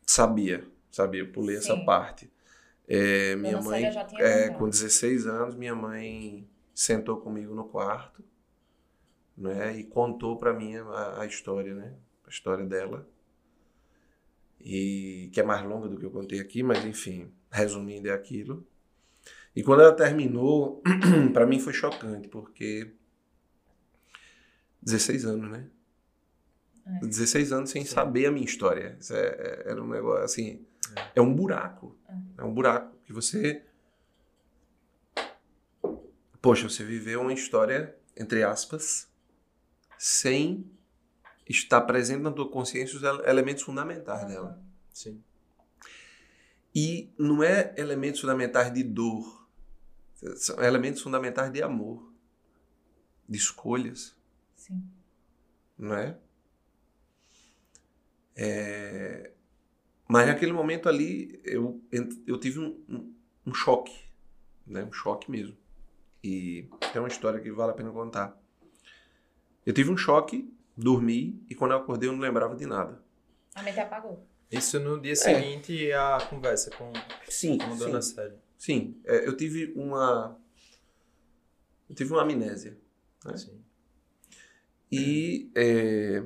sabia, 0.05 0.67
sabia, 0.91 1.21
eu 1.21 1.31
pulei 1.31 1.57
essa 1.57 1.75
Sim. 1.75 1.85
parte. 1.85 2.31
É, 2.87 3.35
minha 3.35 3.57
Dona 3.57 3.61
mãe, 3.61 3.83
Célia 3.83 3.91
já 3.91 4.05
tinha 4.05 4.21
é, 4.23 4.49
com 4.49 4.69
16 4.69 5.27
anos, 5.27 5.55
minha 5.55 5.75
mãe 5.75 6.49
sentou 6.73 7.17
comigo 7.21 7.53
no 7.55 7.65
quarto, 7.69 8.23
né, 9.37 9.77
e 9.77 9.83
contou 9.83 10.37
para 10.37 10.53
mim 10.53 10.75
a, 10.75 11.21
a 11.21 11.25
história, 11.25 11.73
né, 11.73 11.95
a 12.25 12.29
história 12.29 12.65
dela, 12.65 13.07
e 14.59 15.29
que 15.33 15.39
é 15.39 15.43
mais 15.43 15.63
longa 15.63 15.87
do 15.87 15.97
que 15.97 16.05
eu 16.05 16.11
contei 16.11 16.39
aqui, 16.39 16.61
mas 16.63 16.83
enfim, 16.85 17.31
resumindo 17.51 18.09
é 18.09 18.11
aquilo. 18.11 18.67
E 19.55 19.63
quando 19.63 19.81
ela 19.81 19.95
terminou, 19.95 20.81
para 21.33 21.45
mim 21.47 21.59
foi 21.59 21.73
chocante, 21.73 22.27
porque 22.27 22.93
16 24.81 25.25
anos, 25.25 25.51
né? 25.51 25.67
É. 26.86 27.05
16 27.05 27.51
anos 27.51 27.69
sem 27.69 27.86
Sim. 27.86 27.91
saber 27.93 28.25
a 28.25 28.31
minha 28.31 28.45
história. 28.45 28.98
Isso 29.00 29.13
é- 29.13 29.19
é- 29.27 29.63
era 29.71 29.83
um 29.83 29.88
negócio 29.88 30.24
assim. 30.24 30.65
É 31.15 31.21
um 31.21 31.33
buraco. 31.33 31.95
É 32.38 32.43
um 32.43 32.53
buraco 32.53 32.95
que 33.05 33.13
você. 33.13 33.63
Poxa, 36.41 36.69
você 36.69 36.83
viveu 36.83 37.21
uma 37.21 37.33
história, 37.33 37.95
entre 38.15 38.43
aspas, 38.43 39.07
sem 39.98 40.65
estar 41.48 41.81
presente 41.81 42.21
na 42.21 42.31
tua 42.31 42.50
consciência 42.50 42.95
os 42.98 43.03
ele- 43.03 43.29
elementos 43.29 43.63
fundamentais 43.63 44.25
dela. 44.27 44.62
Sim. 44.93 45.21
E 46.74 47.12
não 47.17 47.43
é 47.43 47.74
elementos 47.77 48.21
fundamentais 48.21 48.74
de 48.74 48.83
dor, 48.83 49.48
são 50.38 50.62
elementos 50.63 51.01
fundamentais 51.01 51.51
de 51.51 51.62
amor, 51.62 52.13
de 53.27 53.38
escolhas. 53.38 54.15
Sim. 54.69 54.83
não 55.77 55.95
é? 55.95 56.17
É, 58.35 59.31
Mas 60.07 60.27
naquele 60.27 60.53
momento 60.53 60.88
ali 60.88 61.41
eu, 61.43 61.81
eu 62.25 62.39
tive 62.39 62.59
um, 62.59 62.81
um, 62.88 63.13
um 63.47 63.53
choque, 63.53 63.93
né? 64.65 64.83
Um 64.83 64.91
choque 64.93 65.29
mesmo. 65.29 65.57
E 66.23 66.69
é 66.93 66.99
uma 66.99 67.07
história 67.07 67.39
que 67.39 67.51
vale 67.51 67.71
a 67.71 67.75
pena 67.75 67.91
contar. 67.91 68.38
Eu 69.65 69.73
tive 69.73 69.89
um 69.91 69.97
choque, 69.97 70.51
dormi 70.75 71.43
e 71.49 71.55
quando 71.55 71.71
eu 71.71 71.77
acordei 71.77 72.07
eu 72.09 72.13
não 72.13 72.19
lembrava 72.19 72.55
de 72.55 72.65
nada. 72.65 73.01
A 73.55 73.61
mente 73.63 73.79
apagou. 73.79 74.25
Isso 74.51 74.79
no 74.79 74.99
dia 74.99 75.15
seguinte 75.15 75.91
a 75.91 76.17
conversa 76.29 76.71
com, 76.71 76.91
Sim, 77.27 77.57
com 77.57 77.65
a 77.65 77.71
sim. 77.71 77.77
dona 77.77 78.01
Célia. 78.01 78.39
Sim, 78.57 78.99
é, 79.05 79.27
eu 79.27 79.35
tive 79.38 79.73
uma 79.75 80.39
eu 81.89 81.95
tive 81.95 82.13
uma 82.13 82.21
amnésia. 82.21 82.77
É. 83.27 83.38
Sim. 83.38 83.61
E. 84.91 85.51
É... 85.55 86.24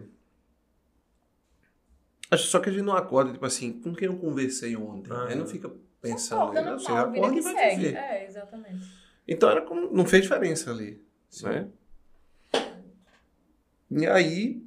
Acho 2.31 2.47
só 2.47 2.59
que 2.59 2.69
a 2.69 2.73
gente 2.73 2.83
não 2.83 2.95
acorda, 2.95 3.31
tipo 3.31 3.45
assim, 3.45 3.73
com 3.79 3.93
quem 3.93 4.07
eu 4.07 4.17
conversei 4.17 4.75
ontem. 4.75 5.11
Ah. 5.11 5.27
Aí 5.27 5.35
não 5.35 5.45
fica 5.45 5.67
Você 5.67 5.75
pensando. 6.01 6.41
acorda? 6.41 6.79
Você 6.79 6.89
normal, 6.89 7.11
vida 7.11 7.19
acorda 7.19 7.33
que 7.33 7.39
e 7.39 7.43
vai 7.43 7.53
segue. 7.53 7.85
viver. 7.85 7.97
É, 7.97 8.27
exatamente. 8.27 8.91
Então 9.27 9.49
era 9.49 9.61
como. 9.61 9.93
Não 9.93 10.05
fez 10.05 10.23
diferença 10.23 10.71
ali. 10.71 11.01
Sim. 11.29 11.45
Né? 11.45 11.69
E 13.91 14.07
aí. 14.07 14.63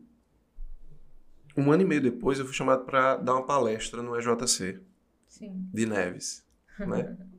Um 1.57 1.73
ano 1.73 1.83
e 1.83 1.87
meio 1.87 2.03
depois, 2.03 2.38
eu 2.38 2.45
fui 2.45 2.53
chamado 2.55 2.85
para 2.85 3.17
dar 3.17 3.33
uma 3.33 3.47
palestra 3.47 4.03
no 4.03 4.15
EJC 4.15 4.78
Sim. 5.26 5.69
de 5.73 5.87
Neves. 5.87 6.45
Né? 6.78 7.17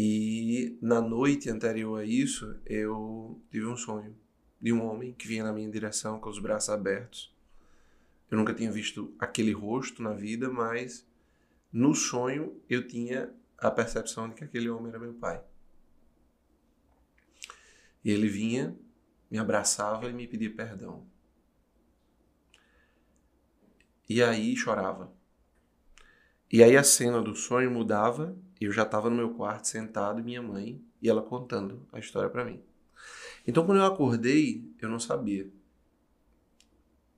E 0.00 0.78
na 0.80 1.00
noite 1.00 1.50
anterior 1.50 1.98
a 1.98 2.04
isso, 2.04 2.56
eu 2.64 3.42
tive 3.50 3.66
um 3.66 3.76
sonho 3.76 4.14
de 4.60 4.72
um 4.72 4.84
homem 4.84 5.12
que 5.12 5.26
vinha 5.26 5.44
na 5.44 5.52
minha 5.52 5.70
direção 5.70 6.18
com 6.18 6.28
os 6.28 6.38
braços 6.38 6.70
abertos. 6.70 7.34
Eu 8.30 8.36
nunca 8.36 8.52
tinha 8.52 8.70
visto 8.70 9.14
aquele 9.18 9.52
rosto 9.52 10.02
na 10.02 10.12
vida, 10.12 10.50
mas 10.50 11.06
no 11.72 11.94
sonho 11.94 12.60
eu 12.68 12.86
tinha 12.86 13.32
a 13.56 13.70
percepção 13.70 14.28
de 14.28 14.34
que 14.34 14.44
aquele 14.44 14.68
homem 14.68 14.88
era 14.88 14.98
meu 14.98 15.14
pai. 15.14 15.42
E 18.04 18.10
ele 18.10 18.28
vinha, 18.28 18.76
me 19.30 19.38
abraçava 19.38 20.08
e 20.08 20.12
me 20.12 20.26
pedia 20.26 20.54
perdão. 20.54 21.06
E 24.08 24.22
aí 24.22 24.56
chorava. 24.56 25.12
E 26.50 26.62
aí 26.62 26.76
a 26.76 26.82
cena 26.82 27.20
do 27.20 27.34
sonho 27.34 27.70
mudava 27.70 28.34
e 28.58 28.64
eu 28.64 28.72
já 28.72 28.82
estava 28.82 29.10
no 29.10 29.16
meu 29.16 29.34
quarto 29.34 29.68
sentado 29.68 30.24
minha 30.24 30.40
mãe 30.40 30.82
e 31.00 31.08
ela 31.08 31.22
contando 31.22 31.86
a 31.92 31.98
história 31.98 32.30
para 32.30 32.44
mim. 32.44 32.62
Então 33.48 33.64
quando 33.64 33.78
eu 33.78 33.86
acordei, 33.86 34.70
eu 34.78 34.90
não 34.90 35.00
sabia. 35.00 35.50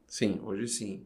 Sim, 0.07 0.41
hoje 0.45 0.69
sim. 0.69 1.05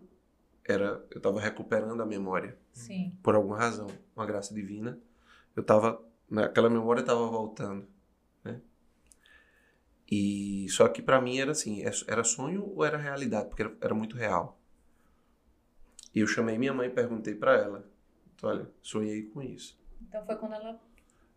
Era, 0.63 1.03
eu 1.11 1.17
estava 1.17 1.41
recuperando 1.41 2.03
a 2.03 2.07
memória 2.07 2.59
Sim. 2.73 3.17
por 3.23 3.35
alguma 3.35 3.57
razão, 3.59 3.87
uma 4.15 4.27
graça 4.27 4.53
divina. 4.55 4.99
Eu 5.57 5.63
estava, 5.63 5.99
aquela 6.37 6.69
memória 6.69 7.01
estava 7.01 7.27
voltando, 7.27 7.87
né? 8.45 8.61
E 10.11 10.67
só 10.69 10.89
que 10.89 11.01
para 11.03 11.21
mim 11.21 11.39
era 11.39 11.53
assim, 11.53 11.83
é- 11.83 11.91
era 12.07 12.23
sonho 12.23 12.71
ou 12.75 12.85
era 12.85 12.99
realidade, 12.99 13.49
porque 13.49 13.63
era, 13.63 13.75
era 13.81 13.95
muito 13.95 14.17
real. 14.17 14.61
E 16.15 16.21
eu 16.21 16.27
chamei 16.27 16.59
minha 16.59 16.73
mãe 16.75 16.89
e 16.89 16.93
perguntei 16.93 17.35
para 17.35 17.57
ela, 17.57 17.89
olha, 18.43 18.71
sonhei 18.83 19.23
com 19.25 19.43
isso. 19.43 19.79
Então 20.03 20.25
foi 20.27 20.37
quando 20.37 20.55
ela. 20.55 20.79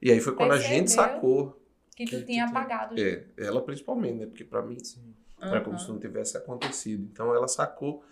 E 0.02 0.12
aí 0.12 0.20
foi 0.20 0.36
quando 0.36 0.52
a 0.52 0.60
gente 0.60 0.92
Percebeu? 0.92 1.10
sacou, 1.16 1.62
Que 1.98 2.06
tu 2.06 2.12
Que 2.12 2.16
tinha 2.18 2.26
tinha- 2.26 2.46
apagado. 2.46 2.96
é, 2.98 3.26
ela 3.38 3.62
principalmente, 3.62 4.20
né? 4.20 4.26
Porque 4.28 4.46
para 4.46 4.62
mim 4.62 4.78
Sim. 4.84 5.14
era 5.42 5.62
como 5.62 5.78
se 5.80 5.90
não 5.90 6.00
tivesse 6.00 6.38
acontecido. 6.38 7.04
Então 7.12 7.34
ela 7.36 7.48
sacou 7.48 8.04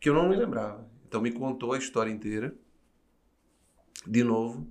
que 0.00 0.08
eu 0.10 0.14
não 0.14 0.28
me 0.28 0.34
lembrava. 0.36 0.84
Então 1.06 1.20
me 1.20 1.30
contou 1.30 1.72
a 1.72 1.78
história 1.78 2.10
inteira, 2.10 2.52
de 4.06 4.24
novo. 4.24 4.66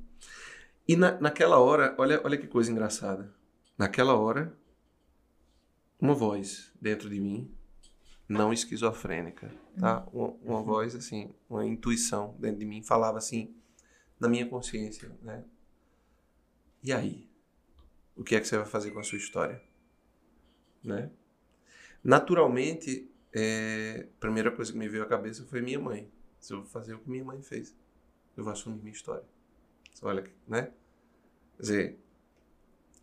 E 0.88 0.96
na, 0.96 1.20
naquela 1.22 1.58
hora, 1.60 1.96
olha, 1.98 2.20
olha 2.24 2.38
que 2.38 2.48
coisa 2.48 2.72
engraçada. 2.72 3.34
Naquela 3.78 4.16
hora, 4.16 4.54
uma 6.00 6.14
voz 6.14 6.74
dentro 6.82 7.10
de 7.10 7.20
mim, 7.20 7.50
não 8.28 8.52
esquizofrênica, 8.52 9.52
tá? 9.80 10.06
Uma, 10.12 10.28
uma 10.42 10.62
voz 10.64 10.96
assim, 10.96 11.34
uma 11.50 11.66
intuição 11.66 12.36
dentro 12.40 12.60
de 12.60 12.66
mim 12.66 12.82
falava 12.84 13.18
assim, 13.18 13.56
na 14.20 14.28
minha 14.28 14.46
consciência, 14.48 15.12
né? 15.22 15.46
E 16.84 16.92
aí? 16.92 17.29
O 18.20 18.24
que 18.24 18.36
é 18.36 18.40
que 18.42 18.48
você 18.48 18.58
vai 18.58 18.66
fazer 18.66 18.92
com 18.92 19.00
a 19.00 19.04
sua 19.04 19.18
história? 19.18 19.62
Né? 20.84 21.10
Naturalmente, 22.04 23.10
é, 23.34 24.08
a 24.18 24.20
primeira 24.20 24.52
coisa 24.52 24.72
que 24.72 24.78
me 24.78 24.90
veio 24.90 25.04
à 25.04 25.06
cabeça 25.06 25.46
foi 25.46 25.62
minha 25.62 25.80
mãe. 25.80 26.12
Se 26.40 26.54
eu 26.54 26.58
vou 26.60 26.66
fazer 26.68 26.94
o 26.94 27.00
que 27.00 27.10
minha 27.10 27.24
mãe 27.24 27.42
fez, 27.42 27.76
eu 28.36 28.44
vou 28.44 28.52
assumir 28.54 28.80
minha 28.80 28.92
história. 28.92 29.24
Olha, 30.02 30.24
né? 30.48 30.72
Quer 31.58 31.62
dizer, 31.62 32.00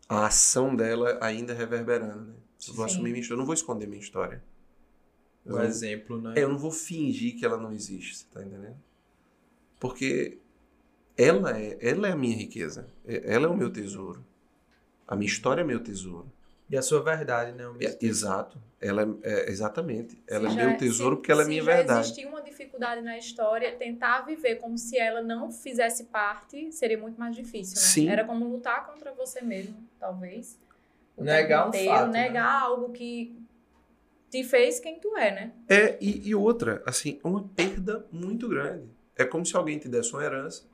a 0.08 0.26
ação 0.26 0.74
dela 0.76 1.18
ainda 1.22 1.52
reverberando, 1.54 2.32
né? 2.32 2.34
Eu 2.68 2.74
vou 2.74 2.88
Sim. 2.88 2.94
assumir 2.94 3.10
minha 3.10 3.20
história, 3.20 3.36
eu 3.36 3.40
não 3.40 3.46
vou 3.46 3.54
esconder 3.54 3.86
minha 3.86 4.00
história. 4.00 4.42
Eu 5.44 5.54
O 5.54 5.58
não- 5.58 5.64
exemplo, 5.64 6.20
né? 6.20 6.34
é, 6.36 6.42
eu 6.44 6.48
não 6.48 6.58
vou 6.58 6.70
fingir 6.72 7.38
que 7.38 7.44
ela 7.44 7.58
não 7.58 7.72
existe, 7.72 8.16
você 8.16 8.26
tá 8.32 8.42
entendendo? 8.42 8.76
Porque 9.78 10.38
ela 11.16 11.58
é, 11.58 11.76
ela 11.80 12.08
é 12.08 12.12
a 12.12 12.16
minha 12.16 12.36
riqueza. 12.36 12.88
É- 13.04 13.34
Ela 13.34 13.46
é 13.46 13.48
o 13.48 13.56
meu 13.56 13.70
tesouro. 13.70 14.24
A 15.06 15.14
minha 15.16 15.26
história 15.28 15.60
é 15.62 15.64
meu 15.64 15.80
tesouro. 15.82 16.30
E 16.68 16.76
a 16.76 16.82
sua 16.82 17.00
verdade, 17.00 17.52
né? 17.52 17.64
É, 17.80 17.96
exato. 18.04 18.58
Ela 18.80 19.02
é, 19.02 19.06
é- 19.22 19.50
exatamente. 19.50 20.20
Ela 20.26 20.48
é 20.48 20.50
Se 20.50 20.56
já- 20.56 20.66
meu 20.66 20.76
tesouro 20.76 21.14
se- 21.14 21.20
porque 21.20 21.30
ela 21.32 21.42
é 21.42 21.44
se 21.44 21.50
minha 21.50 21.62
já 21.62 21.74
verdade. 21.76 22.00
existia 22.00 22.28
uma 22.28 22.42
dificuldade 22.42 23.02
na 23.02 23.16
história, 23.16 23.76
tentar 23.76 24.22
viver 24.22 24.56
como 24.56 24.76
se 24.76 24.98
ela 24.98 25.22
não 25.22 25.52
fizesse 25.52 26.04
parte 26.04 26.72
seria 26.72 26.98
muito 26.98 27.18
mais 27.20 27.36
difícil, 27.36 27.76
né? 27.76 27.80
Sim. 27.86 28.08
Era 28.08 28.24
como 28.24 28.48
lutar 28.48 28.84
contra 28.86 29.12
você 29.12 29.40
mesmo, 29.40 29.76
talvez. 30.00 30.58
O 31.16 31.22
Negar 31.22 31.64
tempo 31.64 31.66
um 31.66 31.80
inteiro, 31.80 31.94
fato, 31.94 32.10
né? 32.12 32.22
Negar 32.24 32.62
algo 32.62 32.92
que 32.92 33.38
te 34.28 34.42
fez 34.42 34.80
quem 34.80 34.98
tu 34.98 35.16
é, 35.16 35.30
né? 35.32 35.52
É, 35.68 35.96
e, 36.00 36.28
e 36.28 36.34
outra, 36.34 36.82
assim, 36.84 37.20
é 37.22 37.28
uma 37.28 37.44
perda 37.48 38.04
muito 38.10 38.48
grande. 38.48 38.88
É 39.14 39.24
como 39.24 39.46
se 39.46 39.56
alguém 39.56 39.78
te 39.78 39.88
desse 39.88 40.12
uma 40.12 40.24
herança 40.24 40.64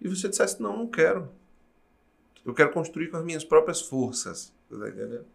e 0.00 0.08
você 0.08 0.28
dissesse, 0.28 0.60
não, 0.60 0.76
não 0.76 0.86
quero. 0.88 1.30
Eu 2.44 2.54
quero 2.54 2.72
construir 2.72 3.08
com 3.08 3.16
as 3.16 3.24
minhas 3.24 3.44
próprias 3.44 3.80
forças. 3.80 4.52
Tá 4.68 4.76
entendendo? 4.88 5.26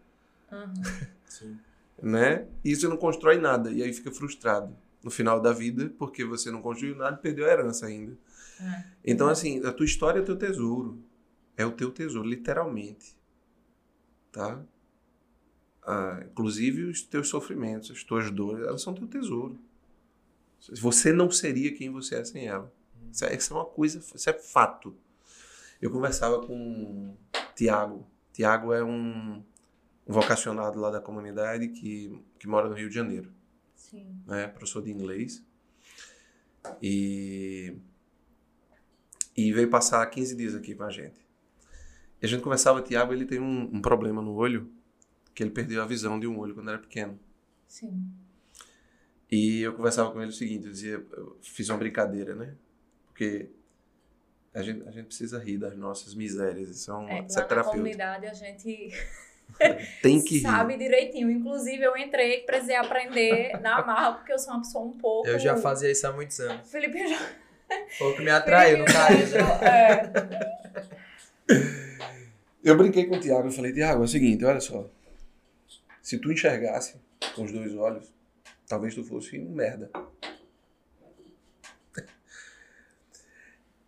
Aham. 0.52 0.74
Sim. 1.28 1.60
né? 2.02 2.48
E 2.64 2.76
você 2.76 2.88
não 2.88 2.98
constrói 2.98 3.38
nada 3.38 3.72
e 3.72 3.84
aí 3.84 3.92
fica 3.92 4.12
frustrado 4.12 4.76
no 5.04 5.12
final 5.12 5.40
da 5.42 5.52
vida 5.52 5.94
porque 5.98 6.24
você 6.24 6.50
não 6.50 6.62
construiu 6.62 6.96
nada 6.96 7.18
e 7.18 7.22
perdeu 7.22 7.46
a 7.46 7.50
herança 7.50 7.86
ainda. 7.88 8.18
É. 8.62 8.84
Então 9.04 9.28
assim, 9.28 9.64
a 9.66 9.72
tua 9.72 9.86
história 9.86 10.20
é 10.20 10.24
teu 10.24 10.38
tesouro. 10.38 10.98
É 11.58 11.66
o 11.66 11.72
teu 11.72 11.92
tesouro, 11.92 12.28
literalmente. 12.28 13.16
Tá? 14.32 14.62
ah, 15.86 16.24
inclusive 16.26 16.84
os 16.84 17.02
teus 17.04 17.30
sofrimentos, 17.30 17.92
as 17.92 18.04
tuas 18.04 18.32
dores, 18.32 18.66
elas 18.66 18.82
são 18.82 18.94
teu 18.94 19.08
tesouro. 19.08 19.58
Você 20.74 21.14
não 21.14 21.30
seria 21.30 21.74
quem 21.74 21.92
você 21.92 22.16
é 22.16 22.26
sem 22.26 22.48
ela. 22.48 22.74
Isso 23.12 23.26
é, 23.26 23.36
isso 23.36 23.54
é 23.54 23.56
uma 23.56 23.66
coisa, 23.66 24.00
isso 24.00 24.30
é 24.30 24.34
fato. 24.34 24.96
Eu 25.86 25.92
conversava 25.92 26.42
com 26.42 27.16
Tiago. 27.56 28.08
Tiago 28.34 28.74
é 28.74 28.84
um, 28.84 29.44
um 30.08 30.14
vocacionado 30.14 30.80
lá 30.80 30.90
da 30.90 31.00
comunidade 31.00 31.68
que, 31.68 32.20
que 32.40 32.48
mora 32.48 32.68
no 32.68 32.74
Rio 32.74 32.90
de 32.90 32.96
Janeiro. 32.96 33.32
Sim. 33.76 34.20
Né? 34.26 34.48
Professor 34.48 34.82
de 34.82 34.90
inglês. 34.90 35.46
E, 36.82 37.78
e 39.38 39.54
veio 39.54 39.70
passar 39.70 40.04
15 40.08 40.36
dias 40.36 40.56
aqui 40.56 40.74
com 40.74 40.82
a 40.82 40.90
gente. 40.90 41.24
E 42.20 42.26
a 42.26 42.28
gente 42.28 42.42
conversava, 42.42 42.82
Tiago, 42.82 43.14
ele 43.14 43.28
tem 43.28 43.40
um, 43.40 43.70
um 43.72 43.80
problema 43.80 44.24
no 44.24 44.34
olho, 44.34 44.74
que 45.36 45.44
ele 45.44 45.52
perdeu 45.52 45.84
a 45.84 45.86
visão 45.86 46.20
de 46.20 46.26
um 46.26 46.40
olho 46.40 46.56
quando 46.56 46.70
era 46.72 46.80
pequeno. 46.80 47.20
Sim. 47.68 48.12
E 49.32 49.62
eu 49.62 49.76
conversava 49.76 50.12
com 50.12 50.20
ele 50.20 50.32
o 50.32 50.34
seguinte, 50.34 50.66
eu 50.66 50.72
dizia, 50.72 51.06
eu 51.12 51.38
fiz 51.44 51.70
uma 51.70 51.78
brincadeira, 51.78 52.34
né? 52.34 52.56
Porque 53.06 53.52
a 54.56 54.62
gente, 54.62 54.88
a 54.88 54.92
gente 54.92 55.06
precisa 55.08 55.38
rir 55.38 55.58
das 55.58 55.76
nossas 55.78 56.16
misérias, 56.16 56.70
isso 56.70 56.90
é, 56.90 56.94
um, 56.96 57.10
É, 57.10 57.26
isso 57.26 57.40
é 57.40 57.56
na 57.56 57.64
comunidade 57.64 58.26
a 58.26 58.34
gente 58.34 58.90
Tem 60.02 60.24
que 60.24 60.36
rir. 60.40 60.42
sabe 60.42 60.78
direitinho. 60.78 61.30
Inclusive, 61.30 61.84
eu 61.84 61.96
entrei, 61.98 62.42
precisei 62.42 62.76
aprender 62.76 63.60
na 63.62 63.84
marra, 63.86 64.14
porque 64.14 64.34
eu 64.34 64.40
sou 64.40 64.54
uma 64.54 64.62
pessoa 64.62 64.86
um 64.86 64.98
pouco. 64.98 65.28
Eu 65.28 65.38
já 65.38 65.58
fazia 65.58 65.92
isso 65.92 66.08
há 66.08 66.12
muitos 66.12 66.40
anos. 66.40 66.70
Felipe 66.70 67.08
já. 67.08 67.20
Foi 67.98 68.12
o 68.12 68.16
que 68.16 68.22
me 68.22 68.32
atraiu, 68.32 68.78
não 68.78 68.86
caiu, 68.86 69.28
né? 69.28 70.12
É. 71.50 71.66
Eu 72.64 72.78
brinquei 72.78 73.06
com 73.06 73.16
o 73.16 73.20
Tiago, 73.20 73.48
eu 73.48 73.52
falei, 73.52 73.74
Tiago, 73.74 74.02
é 74.02 74.06
o 74.06 74.08
seguinte, 74.08 74.46
olha 74.46 74.60
só. 74.60 74.90
Se 76.02 76.18
tu 76.20 76.32
enxergasse 76.32 76.96
com 77.36 77.44
os 77.44 77.52
dois 77.52 77.76
olhos, 77.76 78.14
talvez 78.68 78.94
tu 78.94 79.04
fosse 79.04 79.40
um 79.40 79.50
merda. 79.50 79.90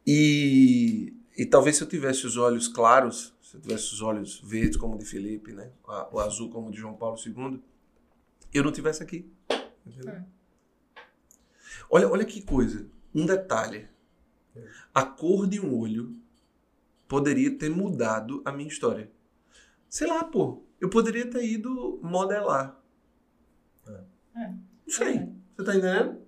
E, 0.09 1.13
e 1.37 1.45
talvez 1.45 1.75
se 1.75 1.83
eu 1.83 1.87
tivesse 1.87 2.25
os 2.25 2.37
olhos 2.37 2.69
claros, 2.69 3.35
se 3.41 3.57
eu 3.57 3.61
tivesse 3.61 3.93
os 3.93 4.01
olhos 4.01 4.39
verdes 4.39 4.77
como 4.77 4.95
o 4.95 4.97
de 4.97 5.03
Felipe, 5.03 5.51
né? 5.51 5.69
o 6.13 6.19
azul 6.21 6.49
como 6.49 6.69
o 6.69 6.71
de 6.71 6.77
João 6.77 6.93
Paulo 6.93 7.17
II, 7.23 7.61
eu 8.53 8.63
não 8.63 8.71
tivesse 8.71 9.03
aqui. 9.03 9.29
Hum. 9.85 10.23
Olha, 11.89 12.09
olha 12.09 12.23
que 12.23 12.41
coisa. 12.41 12.89
Um 13.13 13.25
detalhe. 13.25 13.89
A 14.93 15.03
cor 15.03 15.45
de 15.45 15.59
um 15.59 15.77
olho 15.77 16.15
poderia 17.07 17.51
ter 17.57 17.69
mudado 17.69 18.41
a 18.45 18.51
minha 18.51 18.69
história. 18.69 19.11
Sei 19.89 20.07
lá, 20.07 20.23
pô. 20.23 20.63
Eu 20.79 20.89
poderia 20.89 21.29
ter 21.29 21.43
ido 21.43 21.99
modelar. 22.01 22.79
É. 23.87 24.03
Não 24.35 24.61
sei. 24.87 25.33
Você 25.55 25.63
tá 25.65 25.75
entendendo? 25.75 26.21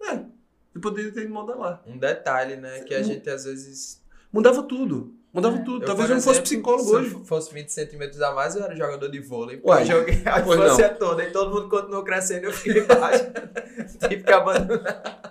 É. 0.00 0.35
Eu 0.76 0.80
poderia 0.80 1.10
ter 1.10 1.22
ido 1.22 1.32
modelar. 1.32 1.82
Um 1.86 1.96
detalhe, 1.96 2.56
né? 2.56 2.80
Que 2.80 2.94
a 2.94 3.02
gente 3.02 3.28
às 3.30 3.44
vezes. 3.44 4.02
Mudava 4.32 4.62
tudo. 4.62 5.14
Mudava 5.32 5.56
É. 5.56 5.62
tudo. 5.62 5.82
Eu, 5.82 5.86
Talvez 5.86 6.08
eu 6.10 6.16
não 6.16 6.22
fosse 6.22 6.42
psicólogo 6.42 6.84
se 6.84 6.94
hoje. 6.94 7.14
eu 7.14 7.24
fosse 7.24 7.52
20 7.54 7.68
centímetros 7.70 8.20
a 8.20 8.34
mais, 8.34 8.54
eu 8.56 8.62
era 8.62 8.74
jogador 8.76 9.08
de 9.08 9.18
vôlei. 9.20 9.60
Uai, 9.64 9.82
eu 9.82 9.86
joguei 9.86 10.22
a 10.26 10.42
pois 10.42 10.58
infância 10.60 10.88
toda 10.94 11.24
e 11.24 11.30
todo 11.32 11.50
mundo 11.54 11.68
continuou 11.70 12.04
crescendo 12.04 12.44
e 12.44 12.46
eu 12.46 12.52
fiquei 12.52 12.82
baixo. 12.84 13.24
Tive 14.08 14.22
que 14.22 14.32
abandonar. 14.32 15.22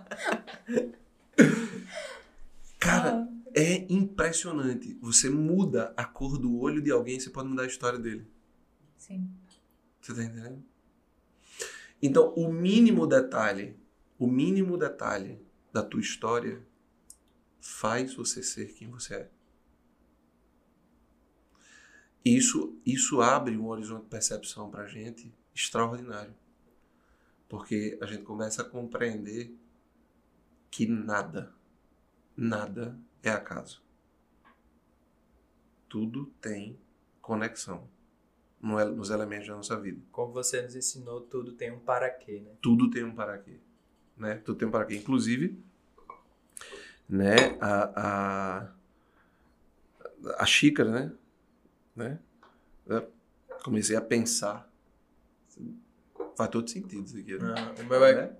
Cara, 2.79 3.27
é 3.53 3.85
impressionante. 3.91 4.97
Você 5.01 5.29
muda 5.29 5.93
a 5.97 6.03
cor 6.05 6.37
do 6.37 6.59
olho 6.59 6.81
de 6.81 6.91
alguém, 6.91 7.19
você 7.19 7.29
pode 7.29 7.47
mudar 7.49 7.63
a 7.63 7.67
história 7.67 7.97
dele. 7.99 8.25
Sim. 8.97 9.29
Você 10.01 10.13
tá 10.13 10.23
entendendo? 10.23 10.63
Então, 12.01 12.33
o 12.35 12.51
mínimo 12.51 13.07
detalhe, 13.07 13.75
o 14.17 14.27
mínimo 14.27 14.77
detalhe 14.77 15.39
da 15.71 15.83
tua 15.83 15.99
história 15.99 16.65
faz 17.59 18.13
você 18.13 18.41
ser 18.41 18.73
quem 18.73 18.89
você 18.89 19.15
é. 19.15 19.31
Isso, 22.23 22.75
isso 22.85 23.21
abre 23.21 23.55
um 23.55 23.67
horizonte 23.67 24.03
de 24.03 24.09
percepção 24.09 24.69
pra 24.69 24.87
gente 24.87 25.31
extraordinário. 25.53 26.33
Porque 27.47 27.97
a 28.01 28.05
gente 28.07 28.23
começa 28.23 28.63
a 28.63 28.65
compreender 28.65 29.55
que 30.71 30.87
nada, 30.87 31.53
nada 32.35 32.99
é 33.21 33.29
acaso. 33.29 33.83
Tudo 35.87 36.25
tem 36.41 36.79
conexão 37.21 37.87
nos 38.59 39.09
elementos 39.11 39.47
da 39.47 39.55
nossa 39.55 39.79
vida. 39.79 40.01
Como 40.11 40.33
você 40.33 40.61
nos 40.61 40.75
ensinou, 40.75 41.21
tudo 41.21 41.53
tem 41.53 41.71
um 41.71 41.79
para 41.79 42.09
quê, 42.09 42.41
né? 42.41 42.55
tudo 42.61 42.89
tem 42.89 43.03
um 43.03 43.13
para 43.13 43.37
quê, 43.37 43.59
né? 44.17 44.41
Tudo 44.45 44.57
tem 44.59 44.67
um 44.67 44.71
para 44.71 44.85
quê. 44.85 44.95
Inclusive, 44.95 45.57
né, 47.07 47.57
a, 47.61 47.91
a, 47.95 48.67
a 50.39 50.45
xícara, 50.45 50.89
né? 50.91 51.11
né? 51.95 52.19
Eu 52.87 53.11
comecei 53.63 53.95
a 53.95 54.01
pensar. 54.01 54.69
Faz 56.35 56.49
todo 56.49 56.69
sentido 56.69 57.03
isso 57.05 57.17
aqui, 57.17 57.37
né? 57.37 57.53
Ah, 57.57 57.81
o 57.81 57.85
meu 57.85 58.03
é 58.05 58.13
Né? 58.13 58.31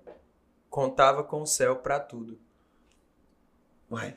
contava 0.68 1.24
com 1.24 1.40
o 1.42 1.46
céu 1.46 1.76
pra 1.76 1.98
tudo. 1.98 2.38
Uai, 3.90 4.14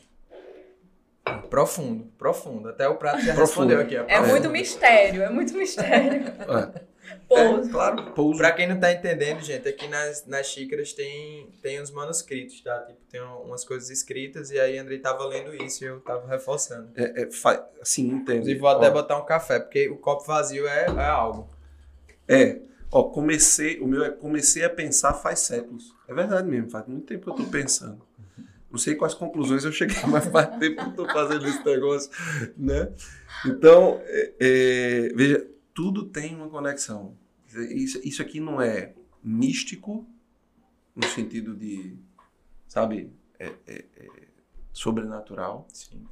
Profundo, 1.49 2.05
profundo. 2.17 2.69
Até 2.69 2.87
o 2.89 2.95
prato 2.95 3.21
já 3.21 3.33
Profundo. 3.35 3.69
respondeu 3.69 3.79
aqui. 3.81 3.95
É 4.11 4.15
É. 4.15 4.21
muito 4.21 4.49
mistério, 4.49 5.21
é 5.21 5.29
muito 5.29 5.53
mistério. 5.53 6.23
ué. 6.47 6.87
Pô, 7.27 7.37
É, 7.37 7.67
claro, 7.69 8.11
pouso. 8.13 8.37
Pra 8.37 8.51
quem 8.51 8.67
não 8.67 8.79
tá 8.79 8.91
entendendo, 8.91 9.39
gente, 9.41 9.67
aqui 9.67 9.87
nas, 9.87 10.25
nas 10.25 10.47
xícaras 10.47 10.93
tem, 10.93 11.49
tem 11.61 11.81
uns 11.81 11.91
manuscritos, 11.91 12.59
tá? 12.61 12.79
Tipo, 12.81 12.99
tem 13.11 13.21
um- 13.21 13.43
umas 13.43 13.63
coisas 13.63 13.89
escritas 13.89 14.49
e 14.51 14.59
aí 14.59 14.77
Andrei 14.77 14.99
tava 14.99 15.25
lendo 15.25 15.53
isso 15.55 15.83
e 15.83 15.87
eu 15.87 15.99
tava 16.01 16.27
reforçando. 16.27 16.89
É, 16.95 17.23
é, 17.23 17.31
fa- 17.31 17.67
assim, 17.81 18.07
entende? 18.07 18.37
Inclusive, 18.39 18.59
vou 18.59 18.69
até 18.69 18.87
Ó, 18.87 18.91
botar 18.91 19.17
um 19.17 19.25
café, 19.25 19.59
porque 19.59 19.87
o 19.89 19.97
copo 19.97 20.25
vazio 20.25 20.67
é, 20.67 20.85
é 20.85 21.05
algo. 21.05 21.49
É, 22.27 22.59
ó, 22.91 23.03
comecei, 23.03 23.79
o 23.79 23.87
meu 23.87 24.03
é 24.03 24.09
comecei 24.11 24.63
a 24.63 24.69
pensar 24.69 25.13
faz 25.13 25.39
séculos. 25.39 25.95
É 26.07 26.13
verdade 26.13 26.47
mesmo, 26.47 26.69
faz 26.69 26.85
muito 26.87 27.05
tempo 27.05 27.23
que 27.25 27.29
eu 27.29 27.45
tô 27.45 27.51
pensando. 27.51 28.01
Não 28.71 28.77
sei 28.77 28.93
quais 28.95 29.15
conclusões 29.15 29.65
eu 29.65 29.71
cheguei, 29.71 29.97
mas 30.07 30.25
faz 30.27 30.47
tempo 30.59 30.75
que 30.77 30.89
eu 31.01 31.05
tô 31.05 31.05
fazendo 31.11 31.47
esse 31.47 31.63
negócio, 31.65 32.11
né? 32.57 32.91
Então, 33.45 33.99
é, 34.05 34.33
é, 34.39 35.09
veja, 35.15 35.47
tudo 35.79 36.03
tem 36.03 36.35
uma 36.35 36.49
conexão. 36.49 37.17
Isso, 37.71 38.05
isso 38.05 38.21
aqui 38.21 38.41
não 38.41 38.61
é 38.61 38.93
místico, 39.23 40.05
no 40.93 41.07
sentido 41.07 41.55
de, 41.55 41.95
sabe, 42.67 43.09
é- 43.39 43.53
é- 43.65 43.85
é 43.95 44.07
sobrenatural 44.73 45.65
Sim. 45.73 46.05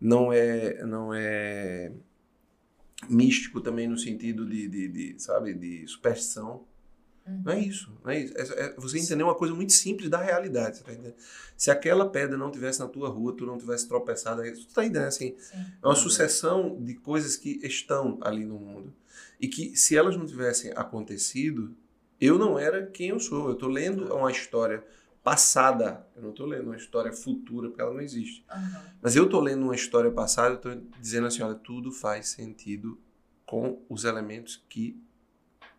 não 0.00 0.32
é 0.32 0.82
não 0.86 1.12
é 1.12 1.92
místico 3.06 3.60
também 3.60 3.86
no 3.86 3.98
sentido 3.98 4.48
de, 4.48 4.66
de, 4.66 4.88
de, 4.88 5.22
sabe 5.22 5.52
de 5.52 5.86
superstição 5.86 6.66
Uhum. 7.26 7.42
não 7.44 7.52
é 7.52 7.60
isso 7.60 7.92
não 8.04 8.10
é 8.10 8.20
isso 8.20 8.34
é, 8.36 8.66
é 8.66 8.74
você 8.76 8.98
entender 8.98 9.22
uma 9.22 9.34
coisa 9.34 9.54
muito 9.54 9.72
simples 9.72 10.10
da 10.10 10.20
realidade 10.20 10.82
tá 10.82 10.92
se 11.56 11.70
aquela 11.70 12.08
pedra 12.08 12.36
não 12.36 12.50
tivesse 12.50 12.80
na 12.80 12.88
tua 12.88 13.08
rua 13.08 13.34
tu 13.36 13.46
não 13.46 13.56
tivesse 13.58 13.86
tropeçado 13.86 14.42
tu 14.42 14.74
tá 14.74 14.84
entendendo 14.84 15.06
assim 15.06 15.36
Sim. 15.38 15.64
é 15.82 15.86
uma 15.86 15.94
sucessão 15.94 16.82
de 16.82 16.94
coisas 16.94 17.36
que 17.36 17.60
estão 17.62 18.18
ali 18.22 18.44
no 18.44 18.58
mundo 18.58 18.92
e 19.40 19.46
que 19.46 19.76
se 19.76 19.96
elas 19.96 20.16
não 20.16 20.26
tivessem 20.26 20.72
acontecido 20.74 21.74
eu 22.20 22.38
não 22.38 22.58
era 22.58 22.86
quem 22.86 23.10
eu 23.10 23.20
sou 23.20 23.50
eu 23.50 23.54
tô 23.54 23.68
lendo 23.68 24.12
uma 24.14 24.30
história 24.30 24.84
passada 25.22 26.04
eu 26.16 26.22
não 26.22 26.32
tô 26.32 26.44
lendo 26.44 26.64
uma 26.64 26.76
história 26.76 27.12
futura 27.12 27.68
porque 27.68 27.82
ela 27.82 27.94
não 27.94 28.00
existe 28.00 28.44
Aham. 28.50 28.82
mas 29.00 29.14
eu 29.14 29.28
tô 29.28 29.38
lendo 29.40 29.62
uma 29.62 29.74
história 29.74 30.10
passada, 30.10 30.56
tô 30.56 30.70
dizendo 31.00 31.26
assim, 31.26 31.42
olha, 31.42 31.54
tudo 31.54 31.92
faz 31.92 32.28
sentido 32.28 32.98
com 33.46 33.80
os 33.88 34.04
elementos 34.04 34.64
que 34.68 35.00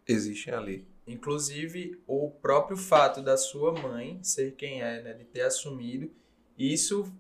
existem 0.08 0.54
ali. 0.54 0.88
Inclusive, 1.06 2.02
o 2.08 2.32
próprio 2.32 2.78
fato 2.78 3.22
da 3.22 3.36
sua 3.36 3.74
mãe 3.74 4.20
ser 4.24 4.56
quem 4.56 4.82
é, 4.82 5.02
né? 5.02 5.14
De 5.14 5.26
ter 5.26 5.42
assumido, 5.42 6.10
isso 6.58 7.12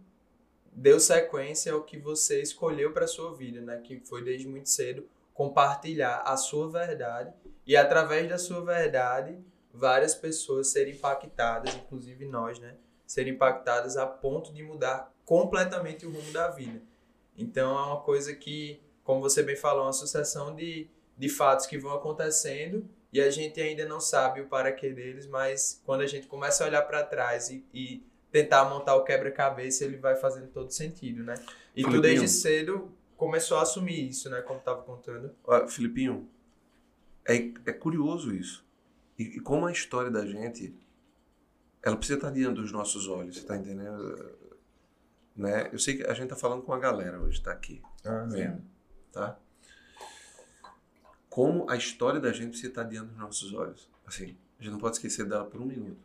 deu 0.71 0.99
sequência 0.99 1.73
ao 1.73 1.83
que 1.83 1.97
você 1.97 2.41
escolheu 2.41 2.93
para 2.93 3.07
sua 3.07 3.35
vida, 3.35 3.61
né? 3.61 3.81
Que 3.83 3.99
foi 3.99 4.23
desde 4.23 4.47
muito 4.47 4.69
cedo 4.69 5.07
compartilhar 5.33 6.21
a 6.25 6.37
sua 6.37 6.69
verdade 6.69 7.33
e 7.65 7.75
através 7.75 8.29
da 8.29 8.37
sua 8.37 8.63
verdade 8.63 9.37
várias 9.73 10.13
pessoas 10.13 10.67
serem 10.67 10.93
impactadas, 10.93 11.73
inclusive 11.75 12.25
nós, 12.25 12.59
né? 12.59 12.75
Serem 13.05 13.33
impactadas 13.33 13.97
a 13.97 14.05
ponto 14.05 14.53
de 14.53 14.63
mudar 14.63 15.11
completamente 15.25 16.05
o 16.05 16.11
rumo 16.11 16.31
da 16.31 16.49
vida. 16.49 16.81
Então 17.37 17.77
é 17.77 17.85
uma 17.87 18.01
coisa 18.01 18.33
que, 18.33 18.81
como 19.03 19.21
você 19.21 19.43
bem 19.43 19.55
falou, 19.55 19.83
é 19.83 19.87
uma 19.87 19.93
sucessão 19.93 20.55
de, 20.55 20.87
de 21.17 21.29
fatos 21.29 21.65
que 21.65 21.77
vão 21.77 21.93
acontecendo 21.93 22.87
e 23.13 23.21
a 23.21 23.29
gente 23.29 23.61
ainda 23.61 23.85
não 23.85 24.01
sabe 24.01 24.41
o 24.41 24.47
para 24.47 24.71
quê 24.71 24.91
deles, 24.91 25.27
mas 25.27 25.79
quando 25.85 26.01
a 26.01 26.07
gente 26.07 26.25
começa 26.25 26.63
a 26.63 26.67
olhar 26.67 26.81
para 26.81 27.03
trás 27.03 27.51
e, 27.51 27.63
e 27.71 28.03
tentar 28.31 28.65
montar 28.65 28.95
o 28.95 29.03
quebra-cabeça, 29.03 29.85
ele 29.85 29.97
vai 29.97 30.15
fazendo 30.15 30.47
todo 30.47 30.71
sentido, 30.71 31.23
né? 31.23 31.35
E 31.75 31.83
tu 31.83 32.01
desde 32.01 32.27
cedo 32.27 32.91
começou 33.15 33.59
a 33.59 33.61
assumir 33.61 34.09
isso, 34.09 34.31
né? 34.31 34.41
Como 34.41 34.59
tava 34.59 34.81
contando. 34.81 35.31
Ó, 35.43 35.67
Filipinho, 35.67 36.27
é, 37.23 37.35
é 37.67 37.71
curioso 37.71 38.33
isso. 38.33 38.65
E, 39.17 39.37
e 39.37 39.39
como 39.39 39.67
a 39.67 39.71
história 39.71 40.09
da 40.09 40.25
gente, 40.25 40.75
ela 41.83 41.95
precisa 41.95 42.17
estar 42.17 42.31
diante 42.31 42.55
dos 42.55 42.71
nossos 42.71 43.07
olhos, 43.07 43.37
você 43.37 43.45
tá 43.45 43.55
entendendo? 43.55 44.35
Né? 45.35 45.69
Eu 45.71 45.77
sei 45.77 45.97
que 45.97 46.03
a 46.03 46.15
gente 46.15 46.29
tá 46.29 46.35
falando 46.35 46.63
com 46.63 46.73
a 46.73 46.79
galera 46.79 47.21
hoje, 47.21 47.39
tá 47.39 47.51
aqui, 47.51 47.79
vendo, 48.31 48.63
tá? 49.11 49.37
Como 51.33 51.67
a 51.67 51.75
história 51.75 52.19
da 52.19 52.31
gente 52.31 52.49
precisa 52.49 52.67
estar 52.69 52.83
diante 52.83 53.07
dos 53.07 53.17
nossos 53.17 53.51
olhos. 53.55 53.89
Assim, 54.05 54.37
a 54.59 54.61
gente 54.63 54.71
não 54.71 54.77
pode 54.77 54.97
esquecer 54.97 55.25
dela 55.25 55.43
por 55.45 55.59
um 55.59 55.65
minuto. 55.65 55.97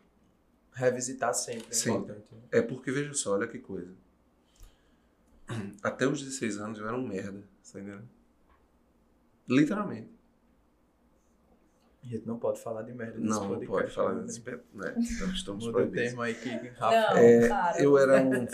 Revisitar 0.73 1.35
sempre 1.35 1.67
é 1.71 1.75
Sim. 1.75 1.91
importante. 1.91 2.25
né? 2.33 2.39
É 2.51 2.63
porque, 2.63 2.91
veja 2.91 3.13
só, 3.13 3.35
olha 3.35 3.47
que 3.47 3.59
coisa. 3.59 3.93
Até 5.83 6.07
os 6.07 6.23
16 6.23 6.57
anos 6.57 6.79
eu 6.79 6.89
era 6.89 6.97
um 6.97 7.07
merda, 7.07 7.43
tá 7.71 7.79
entendendo? 7.79 8.09
Literalmente. 9.47 10.09
A 12.03 12.07
gente 12.07 12.27
não 12.27 12.39
pode 12.39 12.59
falar 12.63 12.81
de 12.85 12.95
merda 12.95 13.19
nesse 13.19 13.29
Não, 13.29 13.51
não 13.51 13.67
pode 13.67 13.93
falar 13.93 14.15
né? 14.15 14.23
desse 14.23 14.41
né? 14.73 14.95
Então, 14.97 15.31
estamos 15.31 15.67
Muda 15.67 15.69
o 15.69 15.73
proibidos. 15.73 16.05
termo 16.07 16.23
aí 16.23 16.35
que 16.37 16.49
Não, 16.73 16.75
Rafa 16.79 17.19
É, 17.21 17.49
para. 17.49 17.83
Eu 17.83 17.99
era 17.99 18.23
um, 18.23 18.47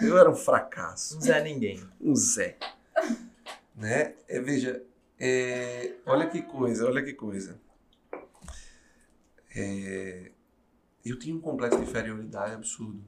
eu 0.00 0.16
era 0.16 0.30
um 0.30 0.34
fracasso, 0.34 1.16
não 1.16 1.20
Zé 1.20 1.42
ninguém. 1.42 1.86
um 2.00 2.16
Zé, 2.16 2.56
né? 3.76 4.14
É, 4.26 4.40
veja, 4.40 4.82
é, 5.18 5.92
olha 6.06 6.26
que 6.28 6.42
coisa, 6.42 6.86
olha 6.86 7.02
que 7.02 7.12
coisa. 7.12 7.60
É, 9.56 10.30
eu 11.04 11.18
tinha 11.18 11.34
um 11.34 11.40
complexo 11.40 11.78
de 11.78 11.84
inferioridade 11.84 12.54
absurdo, 12.54 13.04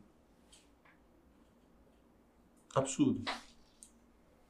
absurdo. 2.74 3.22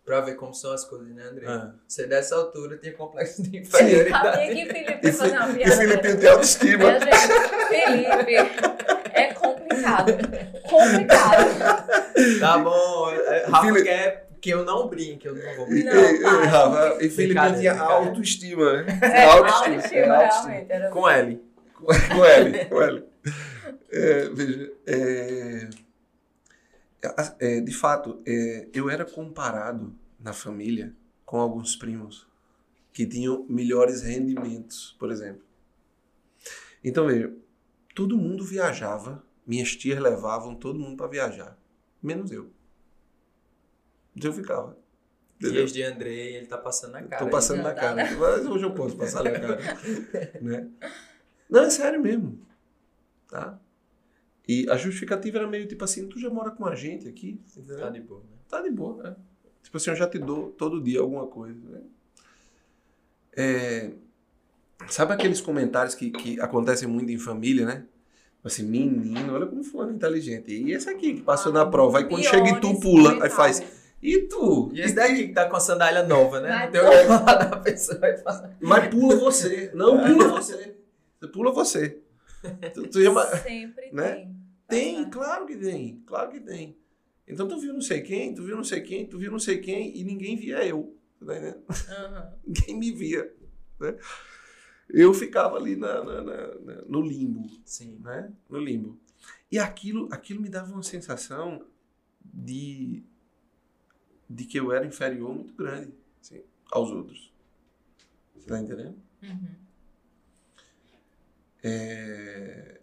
Pra 0.04 0.20
ver 0.20 0.36
como 0.36 0.54
são 0.54 0.72
as 0.72 0.84
coisas, 0.84 1.08
né, 1.08 1.24
André? 1.24 1.46
Ah. 1.48 1.74
Você 1.88 2.06
dessa 2.06 2.36
altura 2.36 2.78
tinha 2.78 2.92
complexo 2.92 3.42
de 3.42 3.64
Sabia 3.64 3.90
inferioridade. 3.90 4.54
que 4.54 4.66
Felipe 4.66 5.06
ia 5.06 5.12
fazer 5.12 5.36
uma 5.36 5.50
E 5.50 5.54
piada. 5.56 5.76
Felipe 5.76 6.02
dessa. 6.02 6.16
tem 6.18 6.28
autoestima. 6.30 6.84
Gente, 7.00 7.68
Felipe, 7.68 8.34
é 9.12 9.34
complicado. 9.34 10.12
Complicado. 10.68 12.38
Tá 12.38 12.58
bom. 12.58 13.10
é, 13.10 13.46
Rafa 13.46 13.66
Fili- 13.66 13.82
quer 13.82 14.25
que 14.46 14.50
eu 14.50 14.64
não 14.64 14.88
brinque, 14.88 15.26
eu 15.26 15.34
não 15.34 15.56
vou 15.56 15.66
E, 15.66 15.70
brincar. 15.70 15.94
Não, 15.96 16.04
ei, 16.04 16.22
para. 16.22 16.46
Rafa, 16.46 17.04
e 17.04 17.10
Felipe 17.10 17.16
Brincadeira, 17.16 17.58
tinha 17.58 17.74
brincadeira. 17.74 18.08
autoestima, 18.08 18.82
né? 18.84 19.00
É, 19.02 19.24
Autoestima, 19.24 19.74
autoestima, 19.74 19.98
é, 19.98 20.24
autoestima. 20.24 20.66
Era... 20.68 20.90
Com 20.90 21.08
L. 21.08 21.42
com 21.74 22.24
L, 22.24 22.64
com 22.66 22.82
L. 22.82 23.04
É, 23.90 24.28
veja, 24.28 24.72
é, 24.86 25.68
é, 27.40 27.60
de 27.60 27.72
fato, 27.72 28.22
é, 28.24 28.68
eu 28.72 28.88
era 28.88 29.04
comparado 29.04 29.92
na 30.20 30.32
família 30.32 30.94
com 31.24 31.40
alguns 31.40 31.74
primos 31.74 32.28
que 32.92 33.04
tinham 33.04 33.44
melhores 33.48 34.02
rendimentos, 34.02 34.94
por 34.96 35.10
exemplo. 35.10 35.42
Então, 36.84 37.08
veja, 37.08 37.32
todo 37.96 38.16
mundo 38.16 38.44
viajava, 38.44 39.24
minhas 39.44 39.74
tias 39.74 39.98
levavam 39.98 40.54
todo 40.54 40.78
mundo 40.78 40.96
para 40.96 41.08
viajar, 41.08 41.58
menos 42.00 42.30
eu. 42.30 42.54
Eu 44.22 44.32
ficava. 44.32 44.76
Entendeu? 45.36 45.66
Dias 45.66 45.72
de 45.72 45.82
Andrei, 45.82 46.36
ele 46.36 46.46
tá 46.46 46.56
passando 46.56 46.92
na 46.92 47.02
cara. 47.02 47.24
Tô 47.24 47.30
passando 47.30 47.62
na 47.62 47.74
cara. 47.74 47.94
né? 47.94 48.16
Mas 48.18 48.46
hoje 48.46 48.64
eu 48.64 48.72
posso 48.72 48.96
passar 48.96 49.22
na 49.22 49.30
cara. 49.30 49.58
né? 50.40 50.68
Não, 51.48 51.64
é 51.64 51.70
sério 51.70 52.00
mesmo. 52.00 52.40
Tá? 53.28 53.58
E 54.48 54.68
a 54.70 54.76
justificativa 54.76 55.38
era 55.38 55.46
meio 55.46 55.66
tipo 55.66 55.84
assim, 55.84 56.08
tu 56.08 56.18
já 56.18 56.30
mora 56.30 56.50
com 56.50 56.64
a 56.64 56.74
gente 56.74 57.08
aqui, 57.08 57.40
entendeu? 57.50 57.78
Tá 57.78 57.90
de 57.90 58.00
boa, 58.00 58.20
né? 58.20 58.36
Tá 58.48 58.62
de 58.62 58.70
boa, 58.70 59.02
né? 59.02 59.16
Tipo 59.62 59.76
assim, 59.76 59.90
eu 59.90 59.96
já 59.96 60.08
te 60.08 60.18
dou 60.18 60.50
todo 60.52 60.80
dia 60.80 61.00
alguma 61.00 61.26
coisa, 61.26 61.60
né? 61.68 61.80
É, 63.36 63.90
sabe 64.88 65.12
aqueles 65.12 65.40
comentários 65.40 65.94
que, 65.94 66.10
que 66.10 66.40
acontecem 66.40 66.88
muito 66.88 67.10
em 67.10 67.18
família, 67.18 67.66
né? 67.66 67.84
Assim, 68.42 68.62
menino, 68.62 69.34
olha 69.34 69.44
como 69.44 69.64
fulano 69.64 69.90
é 69.90 69.94
inteligente. 69.94 70.52
E 70.52 70.70
esse 70.70 70.88
aqui 70.88 71.14
que 71.14 71.22
passou 71.22 71.52
na 71.52 71.66
prova. 71.66 71.98
Aí 71.98 72.04
quando 72.04 72.22
chega 72.22 72.48
e 72.48 72.60
tu 72.60 72.78
pula, 72.78 73.24
aí 73.24 73.28
faz, 73.28 73.60
e 74.02 74.22
tu? 74.28 74.70
E 74.72 74.80
esse 74.80 74.94
daqui 74.94 75.28
que 75.28 75.32
tá 75.34 75.48
com 75.48 75.56
a 75.56 75.60
sandália 75.60 76.02
nova, 76.02 76.40
né? 76.40 76.48
Vai 76.48 76.64
Não 76.66 76.72
tem 76.72 76.80
o 76.80 76.90
que 76.90 77.06
falar 77.06 77.34
da 77.44 77.56
pessoa 77.58 78.08
e 78.08 78.16
falar. 78.18 78.56
Mas 78.60 78.88
pula 78.88 79.16
você. 79.16 79.70
Não, 79.74 79.98
pula 80.04 80.28
você. 80.28 80.76
Pula 81.32 81.52
você. 81.52 81.98
Tu, 82.74 82.86
tu 82.88 82.98
Sempre 83.42 83.90
né? 83.92 84.12
tem. 84.14 84.36
Tem, 84.68 85.10
claro 85.10 85.46
que 85.46 85.56
tem. 85.56 86.02
Claro 86.06 86.30
que 86.30 86.40
tem. 86.40 86.76
Então 87.26 87.48
tu 87.48 87.58
viu 87.58 87.72
não 87.72 87.80
sei 87.80 88.02
quem, 88.02 88.34
tu 88.34 88.42
viu 88.44 88.56
não 88.56 88.62
sei 88.64 88.80
quem, 88.82 89.06
tu 89.06 89.18
viu 89.18 89.32
não 89.32 89.38
sei 89.38 89.58
quem 89.58 89.96
e 89.96 90.04
ninguém 90.04 90.36
via 90.36 90.64
eu. 90.64 90.94
Tá 91.18 91.34
entendendo? 91.34 91.62
Aham. 91.88 92.32
Ninguém 92.46 92.78
me 92.78 92.92
via. 92.92 93.32
Né? 93.80 93.96
Eu 94.88 95.12
ficava 95.14 95.56
ali 95.56 95.74
na, 95.74 96.04
na- 96.04 96.22
na- 96.22 96.54
na- 96.54 96.82
no 96.86 97.00
limbo. 97.00 97.46
Sim. 97.64 97.98
Né? 98.04 98.30
No 98.48 98.58
limbo. 98.58 98.98
E 99.50 99.58
aquilo, 99.58 100.08
aquilo 100.12 100.40
me 100.40 100.48
dava 100.48 100.72
uma 100.72 100.82
sensação 100.82 101.64
de, 102.22 103.02
de 104.28 104.44
que 104.44 104.58
eu 104.58 104.72
era 104.72 104.86
inferior 104.86 105.34
muito 105.34 105.54
grande 105.54 105.92
assim, 106.20 106.42
aos 106.70 106.90
outros. 106.90 107.32
Você 108.34 108.46
tá 108.46 108.60
entendendo? 108.60 108.98
Uhum. 109.22 109.54
É, 111.62 112.80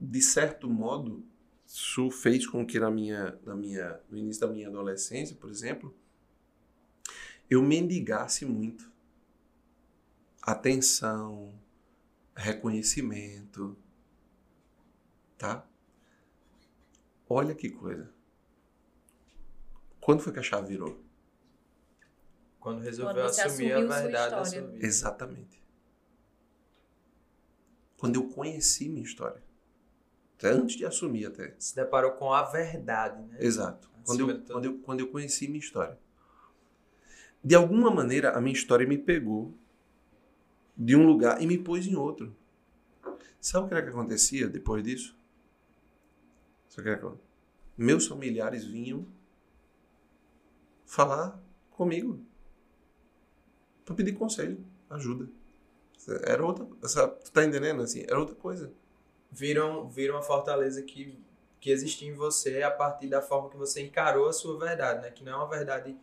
de 0.00 0.22
certo 0.22 0.68
modo, 0.70 1.24
isso 1.66 2.10
fez 2.10 2.46
com 2.46 2.64
que 2.64 2.78
na 2.78 2.90
minha, 2.90 3.38
na 3.44 3.54
minha, 3.54 4.00
no 4.10 4.16
início 4.16 4.46
da 4.46 4.52
minha 4.52 4.68
adolescência, 4.68 5.36
por 5.36 5.50
exemplo, 5.50 5.94
eu 7.50 7.62
mendigasse 7.62 8.46
muito 8.46 8.90
atenção, 10.42 11.52
reconhecimento, 12.34 13.76
tá? 15.36 15.66
Olha 17.28 17.54
que 17.54 17.68
coisa. 17.68 18.10
Quando 20.08 20.22
foi 20.22 20.32
que 20.32 20.38
a 20.38 20.42
chave 20.42 20.68
virou? 20.68 20.98
Quando 22.58 22.80
resolveu 22.80 23.14
Quando 23.14 23.28
assumir 23.28 23.72
a 23.74 23.80
verdade 23.80 24.30
da 24.30 24.42
sua 24.42 24.60
vida. 24.62 24.86
Exatamente. 24.86 25.62
Quando 27.98 28.16
eu 28.16 28.26
conheci 28.30 28.88
minha 28.88 29.04
história. 29.04 29.42
Até 30.38 30.48
antes 30.48 30.76
de 30.76 30.86
assumir 30.86 31.26
até. 31.26 31.54
Se 31.58 31.76
deparou 31.76 32.12
com 32.12 32.32
a 32.32 32.42
verdade, 32.42 33.22
né? 33.22 33.36
Exato. 33.38 33.90
Quando 34.02 34.30
eu, 34.30 34.42
quando, 34.46 34.64
eu, 34.64 34.78
quando 34.78 35.00
eu 35.00 35.08
conheci 35.08 35.46
minha 35.46 35.60
história. 35.60 35.98
De 37.44 37.54
alguma 37.54 37.90
maneira, 37.90 38.30
a 38.30 38.40
minha 38.40 38.54
história 38.54 38.86
me 38.86 38.96
pegou 38.96 39.52
de 40.74 40.96
um 40.96 41.06
lugar 41.06 41.42
e 41.42 41.46
me 41.46 41.58
pôs 41.58 41.86
em 41.86 41.96
outro. 41.96 42.34
Sabe 43.42 43.66
o 43.66 43.68
que 43.68 43.74
era 43.74 43.82
que 43.82 43.90
acontecia 43.90 44.48
depois 44.48 44.82
disso? 44.82 45.14
Sabe 46.66 46.80
o 46.80 46.82
que 46.84 47.04
era 47.04 47.10
que? 47.14 47.20
Meus 47.76 48.06
familiares 48.06 48.64
vinham 48.64 49.06
falar 50.88 51.40
comigo 51.70 52.20
para 53.84 53.94
pedir 53.94 54.14
conselho, 54.14 54.64
ajuda. 54.90 55.28
Era 56.24 56.44
outra, 56.44 56.66
sabe? 56.88 57.16
tu 57.22 57.30
tá 57.30 57.44
entendendo 57.44 57.82
assim? 57.82 58.02
Era 58.02 58.18
outra 58.18 58.34
coisa. 58.34 58.72
Viram, 59.30 59.88
viram 59.88 60.16
a 60.16 60.22
fortaleza 60.22 60.82
que, 60.82 61.18
que 61.60 61.70
existia 61.70 62.10
em 62.10 62.14
você 62.14 62.62
a 62.62 62.70
partir 62.70 63.06
da 63.06 63.22
forma 63.22 63.50
que 63.50 63.56
você 63.56 63.82
encarou 63.82 64.28
a 64.28 64.32
sua 64.32 64.58
verdade, 64.58 65.02
né? 65.02 65.10
Que 65.10 65.22
não 65.22 65.32
é 65.32 65.36
uma 65.36 65.48
verdade 65.48 65.96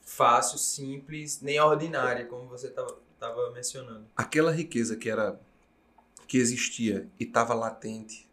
fácil, 0.00 0.58
simples, 0.58 1.40
nem 1.40 1.60
ordinária, 1.60 2.26
como 2.26 2.48
você 2.48 2.66
estava 2.66 3.00
tava 3.22 3.52
mencionando. 3.52 4.04
aquela 4.16 4.50
riqueza 4.50 4.96
que 4.96 5.08
era 5.08 5.40
que 6.26 6.38
existia 6.38 7.08
e 7.20 7.22
estava 7.22 7.54
latente 7.54 8.28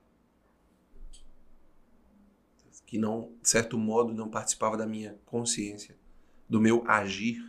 que 2.87 2.97
não 2.97 3.31
de 3.39 3.47
certo 3.47 3.77
modo 3.77 4.11
não 4.11 4.27
participava 4.27 4.75
da 4.75 4.87
minha 4.87 5.15
consciência 5.27 5.95
do 6.49 6.59
meu 6.59 6.83
agir 6.87 7.45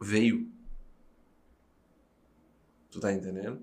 veio 0.00 0.50
tu 2.90 3.00
tá 3.00 3.12
entendendo 3.12 3.60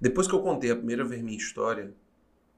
depois 0.00 0.26
que 0.26 0.34
eu 0.34 0.42
contei 0.42 0.70
a 0.70 0.76
primeira 0.76 1.04
vez 1.04 1.22
minha 1.22 1.36
história 1.36 1.94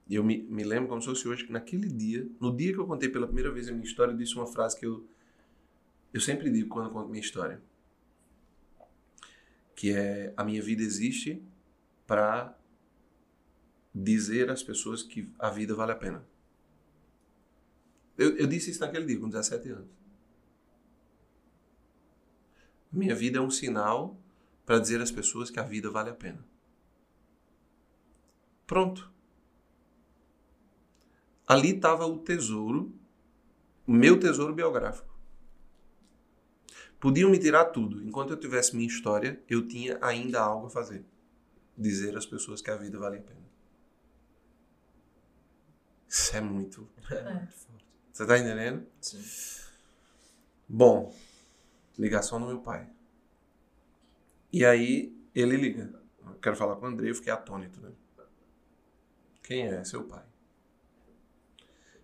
eu 0.09 0.25
me, 0.25 0.43
me 0.43 0.65
lembro 0.65 0.89
como 0.89 1.01
se 1.01 1.07
fosse 1.07 1.29
hoje 1.29 1.47
que 1.47 1.53
naquele 1.53 1.89
dia 1.89 2.29
no 2.41 2.55
dia 2.55 2.73
que 2.73 2.79
eu 2.79 2.87
contei 2.87 3.09
pela 3.09 3.27
primeira 3.27 3.51
vez 3.51 3.69
a 3.69 3.73
minha 3.73 3.85
história 3.85 4.13
eu 4.13 4.17
disse 4.17 4.35
uma 4.35 4.47
frase 4.47 4.79
que 4.79 4.87
eu 4.87 5.07
eu 6.13 6.21
sempre 6.21 6.51
digo 6.51 6.69
quando 6.69 6.91
conto 6.91 7.09
minha 7.09 7.23
história 7.23 7.63
que 9.75 9.93
é 9.93 10.35
a 10.37 10.45
minha 10.45 10.61
vida 10.61 10.83
existe 10.83 11.43
para 12.07 12.55
dizer 13.95 14.51
às 14.51 14.63
pessoas 14.63 15.03
que 15.03 15.33
a 15.39 15.51
vida 15.51 15.75
vale 15.75 15.93
a 15.93 15.97
pena. 15.97 16.25
Eu, 18.17 18.37
eu 18.37 18.47
disse 18.47 18.71
isso 18.71 18.81
naquele 18.81 19.07
dia, 19.07 19.19
com 19.19 19.29
17 19.29 19.69
anos. 19.71 19.89
Minha 22.93 23.15
vida 23.15 23.39
é 23.39 23.41
um 23.41 23.51
sinal 23.51 24.19
para 24.67 24.79
dizer 24.79 25.01
às 25.01 25.11
pessoas 25.11 25.51
que 25.51 25.61
a 25.61 25.63
vida 25.63 25.91
vale 25.91 26.11
a 26.11 26.15
pena. 26.15 26.45
Pronto. 28.67 29.11
Ali 31.47 31.75
estava 31.75 32.07
o 32.07 32.19
tesouro, 32.19 32.95
o 33.87 33.93
meu 33.93 34.19
tesouro 34.19 34.55
biográfico. 34.55 35.11
Podiam 37.01 37.31
me 37.31 37.39
tirar 37.39 37.65
tudo. 37.67 38.03
Enquanto 38.03 38.31
eu 38.31 38.37
tivesse 38.37 38.77
minha 38.77 38.87
história, 38.87 39.43
eu 39.49 39.67
tinha 39.67 39.99
ainda 40.03 40.41
algo 40.41 40.67
a 40.67 40.71
fazer. 40.71 41.05
Dizer 41.77 42.17
às 42.17 42.27
pessoas 42.27 42.61
que 42.61 42.71
a 42.71 42.77
vida 42.77 42.99
vale 42.99 43.19
a 43.19 43.23
pena. 43.23 43.51
Isso 46.07 46.37
é 46.37 46.41
muito. 46.41 46.89
É. 47.11 47.49
Você 48.13 48.27
tá 48.27 48.39
entendendo? 48.39 48.87
Sim. 49.01 49.23
Bom, 50.69 51.15
ligação 51.99 52.41
do 52.41 52.47
meu 52.47 52.61
pai. 52.61 52.89
E 54.53 54.65
aí 54.65 55.17
ele 55.35 55.57
liga. 55.57 55.93
Eu 56.25 56.35
quero 56.35 56.57
falar 56.57 56.77
com 56.77 56.87
o 56.87 56.89
André, 56.89 57.11
eu 57.11 57.15
fiquei 57.15 57.33
atônito, 57.33 57.81
né? 57.81 57.93
Quem 59.43 59.67
é? 59.67 59.83
Seu 59.85 60.05
pai. 60.05 60.25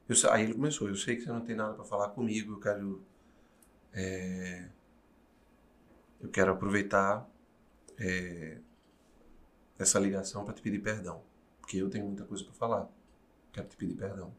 Eu 0.08 0.30
aí 0.30 0.44
ele 0.44 0.54
começou, 0.54 0.88
eu 0.88 0.94
sei 0.94 1.16
que 1.16 1.22
você 1.22 1.30
não 1.30 1.40
tem 1.40 1.56
nada 1.56 1.74
para 1.74 1.84
falar 1.84 2.10
comigo, 2.10 2.52
eu 2.54 2.60
quero. 2.60 3.04
é, 3.92 4.68
eu 6.20 6.28
quero 6.30 6.52
aproveitar 6.52 7.28
é, 7.98 8.58
essa 9.78 9.98
ligação 9.98 10.44
para 10.44 10.54
te 10.54 10.62
pedir 10.62 10.80
perdão. 10.80 11.22
Porque 11.60 11.76
eu 11.78 11.90
tenho 11.90 12.06
muita 12.06 12.24
coisa 12.24 12.44
para 12.44 12.54
falar. 12.54 12.88
Quero 13.52 13.68
te 13.68 13.76
pedir 13.76 13.94
perdão. 13.94 14.34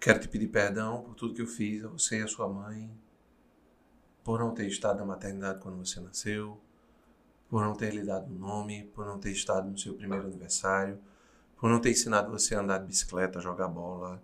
Quero 0.00 0.20
te 0.20 0.28
pedir 0.28 0.48
perdão 0.48 1.02
por 1.02 1.14
tudo 1.14 1.34
que 1.34 1.42
eu 1.42 1.46
fiz 1.46 1.84
a 1.84 1.88
você 1.88 2.20
e 2.20 2.22
a 2.22 2.28
sua 2.28 2.48
mãe, 2.48 2.90
por 4.28 4.40
não 4.40 4.52
ter 4.52 4.66
estado 4.66 4.98
na 4.98 5.06
maternidade 5.06 5.58
quando 5.58 5.78
você 5.78 6.00
nasceu, 6.00 6.60
por 7.48 7.62
não 7.64 7.74
ter 7.74 7.94
lhe 7.94 8.04
dado 8.04 8.30
um 8.30 8.38
nome, 8.38 8.84
por 8.94 9.06
não 9.06 9.18
ter 9.18 9.30
estado 9.30 9.70
no 9.70 9.78
seu 9.78 9.94
primeiro 9.94 10.26
aniversário, 10.26 11.00
por 11.56 11.70
não 11.70 11.80
ter 11.80 11.92
ensinado 11.92 12.30
você 12.30 12.54
a 12.54 12.60
andar 12.60 12.76
de 12.76 12.88
bicicleta, 12.88 13.40
jogar 13.40 13.68
bola, 13.68 14.22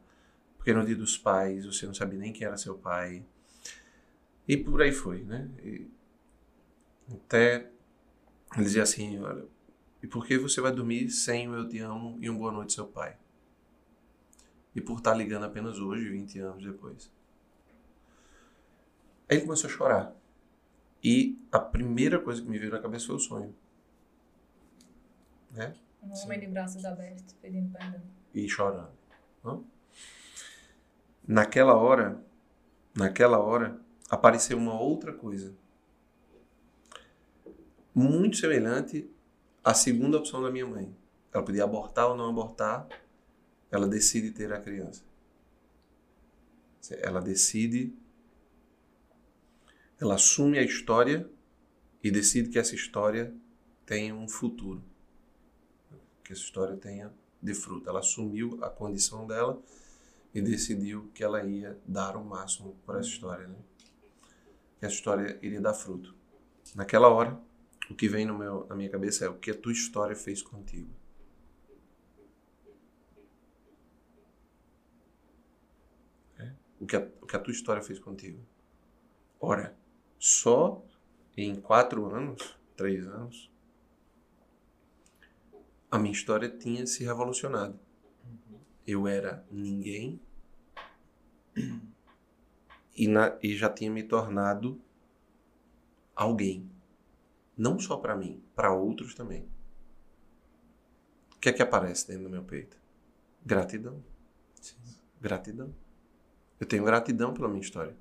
porque 0.58 0.74
no 0.74 0.84
dia 0.84 0.94
dos 0.94 1.16
pais 1.16 1.64
você 1.64 1.86
não 1.86 1.94
sabia 1.94 2.18
nem 2.18 2.34
quem 2.34 2.46
era 2.46 2.58
seu 2.58 2.74
pai. 2.74 3.24
E 4.46 4.58
por 4.58 4.82
aí 4.82 4.92
foi, 4.92 5.24
né? 5.24 5.48
E 5.62 5.90
até 7.10 7.70
ele 8.54 8.64
dizia 8.64 8.82
assim, 8.82 9.18
olha, 9.20 9.46
e 10.02 10.06
por 10.06 10.26
que 10.26 10.36
você 10.36 10.60
vai 10.60 10.70
dormir 10.70 11.08
sem 11.08 11.48
o 11.48 11.54
eu 11.54 11.66
te 11.66 11.78
amo 11.78 12.18
e 12.20 12.28
um 12.28 12.36
boa 12.36 12.52
noite 12.52 12.74
seu 12.74 12.86
pai? 12.86 13.16
E 14.74 14.82
por 14.82 14.98
estar 14.98 15.14
ligando 15.14 15.44
apenas 15.44 15.78
hoje, 15.78 16.10
20 16.10 16.38
anos 16.40 16.62
depois. 16.62 17.13
Aí 19.34 19.38
ele 19.38 19.46
começou 19.46 19.68
a 19.68 19.72
chorar. 19.72 20.16
E 21.02 21.36
a 21.50 21.58
primeira 21.58 22.20
coisa 22.20 22.40
que 22.40 22.48
me 22.48 22.56
veio 22.56 22.70
na 22.70 22.80
cabeça 22.80 23.06
foi 23.06 23.16
o 23.16 23.18
sonho. 23.18 23.54
Né? 25.50 25.74
Um 26.00 26.12
homem 26.12 26.38
de 26.38 26.46
braços 26.46 26.84
abertos, 26.84 27.34
pedindo 27.42 27.72
perdão. 27.72 28.00
E 28.32 28.48
chorando. 28.48 28.92
não? 29.42 29.64
Naquela 31.26 31.74
hora, 31.74 32.22
naquela 32.94 33.38
hora, 33.40 33.80
apareceu 34.08 34.56
uma 34.56 34.78
outra 34.80 35.12
coisa. 35.12 35.52
Muito 37.92 38.36
semelhante 38.36 39.10
à 39.64 39.74
segunda 39.74 40.18
opção 40.18 40.42
da 40.42 40.50
minha 40.50 40.66
mãe. 40.66 40.94
Ela 41.32 41.44
podia 41.44 41.64
abortar 41.64 42.06
ou 42.06 42.16
não 42.16 42.30
abortar, 42.30 42.86
ela 43.70 43.88
decide 43.88 44.30
ter 44.30 44.52
a 44.52 44.60
criança. 44.60 45.02
Ela 47.00 47.20
decide, 47.20 47.96
ela 50.00 50.14
assume 50.14 50.58
a 50.58 50.62
história 50.62 51.28
e 52.02 52.10
decide 52.10 52.50
que 52.50 52.58
essa 52.58 52.74
história 52.74 53.34
tenha 53.86 54.14
um 54.14 54.28
futuro. 54.28 54.82
Que 56.22 56.32
essa 56.32 56.42
história 56.42 56.76
tenha 56.76 57.12
de 57.40 57.54
fruto. 57.54 57.88
Ela 57.88 58.00
assumiu 58.00 58.58
a 58.62 58.70
condição 58.70 59.26
dela 59.26 59.62
e 60.34 60.42
decidiu 60.42 61.10
que 61.14 61.22
ela 61.22 61.44
ia 61.44 61.78
dar 61.86 62.16
o 62.16 62.24
máximo 62.24 62.76
para 62.84 62.98
essa 62.98 63.08
história, 63.08 63.46
né? 63.46 63.56
Que 64.78 64.86
essa 64.86 64.94
história 64.94 65.38
iria 65.42 65.60
dar 65.60 65.74
fruto. 65.74 66.14
Naquela 66.74 67.08
hora, 67.08 67.40
o 67.88 67.94
que 67.94 68.08
vem 68.08 68.26
no 68.26 68.36
meu, 68.36 68.66
na 68.66 68.74
minha 68.74 68.90
cabeça 68.90 69.26
é 69.26 69.28
o 69.28 69.38
que 69.38 69.50
a 69.50 69.54
tua 69.54 69.72
história 69.72 70.16
fez 70.16 70.42
contigo. 70.42 70.90
É? 76.38 76.52
O, 76.80 76.86
que 76.86 76.96
a, 76.96 77.08
o 77.20 77.26
que 77.26 77.36
a 77.36 77.38
tua 77.38 77.52
história 77.52 77.82
fez 77.82 77.98
contigo. 77.98 78.40
Ora, 79.38 79.76
só 80.18 80.82
em 81.36 81.54
quatro 81.60 82.06
anos, 82.14 82.56
três 82.76 83.06
anos, 83.06 83.50
a 85.90 85.98
minha 85.98 86.12
história 86.12 86.48
tinha 86.48 86.86
se 86.86 87.04
revolucionado. 87.04 87.78
Eu 88.86 89.06
era 89.06 89.44
ninguém 89.50 90.20
e, 92.96 93.08
na- 93.08 93.36
e 93.42 93.56
já 93.56 93.68
tinha 93.70 93.90
me 93.90 94.02
tornado 94.02 94.80
alguém. 96.14 96.70
Não 97.56 97.78
só 97.78 97.96
para 97.96 98.16
mim, 98.16 98.42
para 98.54 98.72
outros 98.72 99.14
também. 99.14 99.48
O 101.36 101.38
que 101.38 101.48
é 101.48 101.52
que 101.52 101.62
aparece 101.62 102.08
dentro 102.08 102.24
do 102.24 102.30
meu 102.30 102.42
peito? 102.42 102.76
Gratidão. 103.44 104.02
Gratidão. 105.20 105.74
Eu 106.58 106.66
tenho 106.66 106.84
gratidão 106.84 107.34
pela 107.34 107.48
minha 107.48 107.60
história. 107.60 107.96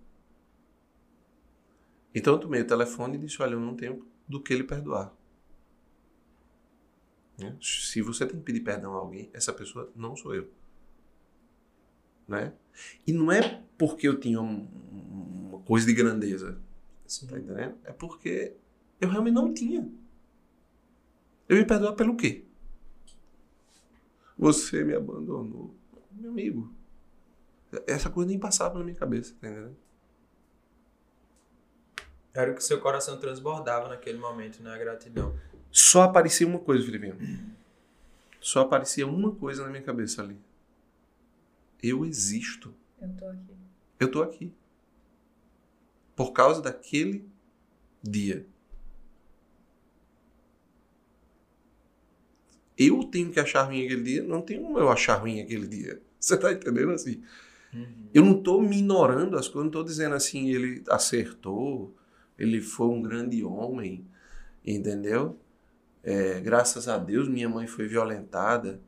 Então 2.13 2.33
eu 2.33 2.39
tomei 2.39 2.61
o 2.61 2.67
telefone 2.67 3.15
e 3.15 3.19
disse: 3.19 3.41
Olha, 3.41 3.53
eu 3.53 3.59
não 3.59 3.75
tenho 3.75 4.05
do 4.27 4.41
que 4.41 4.55
lhe 4.55 4.63
perdoar. 4.63 5.13
Né? 7.37 7.57
Se 7.61 8.01
você 8.01 8.25
tem 8.25 8.37
que 8.37 8.45
pedir 8.45 8.61
perdão 8.61 8.93
a 8.93 8.97
alguém, 8.97 9.29
essa 9.33 9.51
pessoa 9.51 9.91
não 9.95 10.15
sou 10.15 10.35
eu. 10.35 10.49
Né? 12.27 12.53
E 13.05 13.11
não 13.11 13.31
é 13.31 13.63
porque 13.77 14.07
eu 14.07 14.19
tinha 14.19 14.41
um- 14.41 14.67
uma 15.49 15.59
coisa 15.59 15.85
de 15.85 15.93
grandeza, 15.93 16.59
Sim. 17.05 17.27
tá 17.27 17.37
entendendo? 17.39 17.77
É 17.83 17.91
porque 17.91 18.55
eu 19.01 19.09
realmente 19.09 19.33
não 19.33 19.53
tinha. 19.53 19.89
Eu 21.49 21.57
ia 21.57 21.65
perdoar 21.67 21.93
pelo 21.93 22.15
quê? 22.15 22.45
Você 24.37 24.83
me 24.83 24.93
abandonou. 24.95 25.75
Meu 26.11 26.31
amigo, 26.31 26.71
essa 27.87 28.09
coisa 28.09 28.29
nem 28.29 28.39
passava 28.39 28.71
pela 28.71 28.83
minha 28.83 28.95
cabeça, 28.95 29.35
tá 29.39 29.47
entendendo? 29.49 29.75
Era 32.33 32.51
o 32.51 32.55
que 32.55 32.63
seu 32.63 32.79
coração 32.79 33.19
transbordava 33.19 33.89
naquele 33.89 34.17
momento, 34.17 34.61
né? 34.63 34.73
A 34.73 34.77
gratidão. 34.77 35.37
Só 35.71 36.03
aparecia 36.03 36.47
uma 36.47 36.59
coisa, 36.59 36.83
Filipinho. 36.83 37.17
Só 38.39 38.61
aparecia 38.61 39.07
uma 39.07 39.33
coisa 39.35 39.63
na 39.63 39.69
minha 39.69 39.83
cabeça 39.83 40.21
ali. 40.21 40.37
Eu 41.81 42.05
existo. 42.05 42.73
Eu 42.99 43.13
tô 43.15 43.25
aqui. 43.27 43.55
Eu 43.99 44.11
tô 44.11 44.23
aqui. 44.23 44.53
Por 46.15 46.31
causa 46.31 46.61
daquele 46.61 47.27
dia. 48.01 48.45
Eu 52.77 53.03
tenho 53.03 53.31
que 53.31 53.39
achar 53.39 53.63
ruim 53.63 53.85
aquele 53.85 54.03
dia, 54.03 54.23
não 54.23 54.41
tem 54.41 54.61
como 54.61 54.79
eu 54.79 54.89
achar 54.89 55.15
ruim 55.15 55.39
aquele 55.39 55.67
dia. 55.67 56.01
Você 56.19 56.37
tá 56.37 56.51
entendendo 56.51 56.91
assim? 56.91 57.23
Eu 58.13 58.23
não 58.23 58.41
tô 58.41 58.61
minorando 58.61 59.37
as 59.37 59.47
coisas, 59.47 59.65
não 59.65 59.71
tô 59.71 59.83
dizendo 59.83 60.13
assim, 60.13 60.49
ele 60.49 60.83
acertou, 60.87 61.95
ele 62.43 62.61
foi 62.61 62.87
um 62.87 63.01
grande 63.01 63.43
homem, 63.43 64.05
entendeu? 64.65 65.37
É, 66.03 66.39
graças 66.41 66.87
a 66.87 66.97
Deus 66.97 67.27
minha 67.27 67.47
mãe 67.49 67.65
foi 67.65 67.87
violentada, 67.87 68.79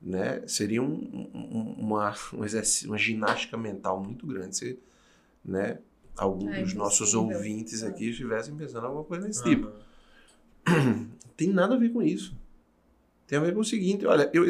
né? 0.00 0.42
Seria 0.46 0.82
um, 0.82 1.28
um- 1.34 1.74
uma, 1.78 2.14
um 2.32 2.44
exercício, 2.44 2.88
uma 2.90 2.98
ginástica 2.98 3.56
mental 3.56 4.02
muito 4.02 4.26
grande 4.26 4.56
se, 4.56 4.78
né? 5.44 5.78
Alguns 6.16 6.56
É 6.56 6.60
dos 6.62 6.74
nossos 6.74 7.12
ouvintes 7.14 7.82
É. 7.82 7.88
aqui 7.88 8.10
estivessem 8.10 8.54
pensando 8.56 8.86
alguma 8.86 9.04
coisa 9.04 9.26
desse 9.26 9.42
tipo. 9.42 9.66
Aham. 9.66 9.76
Não 10.66 11.10
tem 11.36 11.48
nada 11.52 11.74
a 11.74 11.78
ver 11.78 11.90
com 11.90 12.02
isso. 12.02 12.34
Tem 13.26 13.38
a 13.38 13.42
ver 13.42 13.52
com 13.54 13.60
o 13.60 13.64
seguinte, 13.64 14.06
olha, 14.06 14.30
eu, 14.32 14.44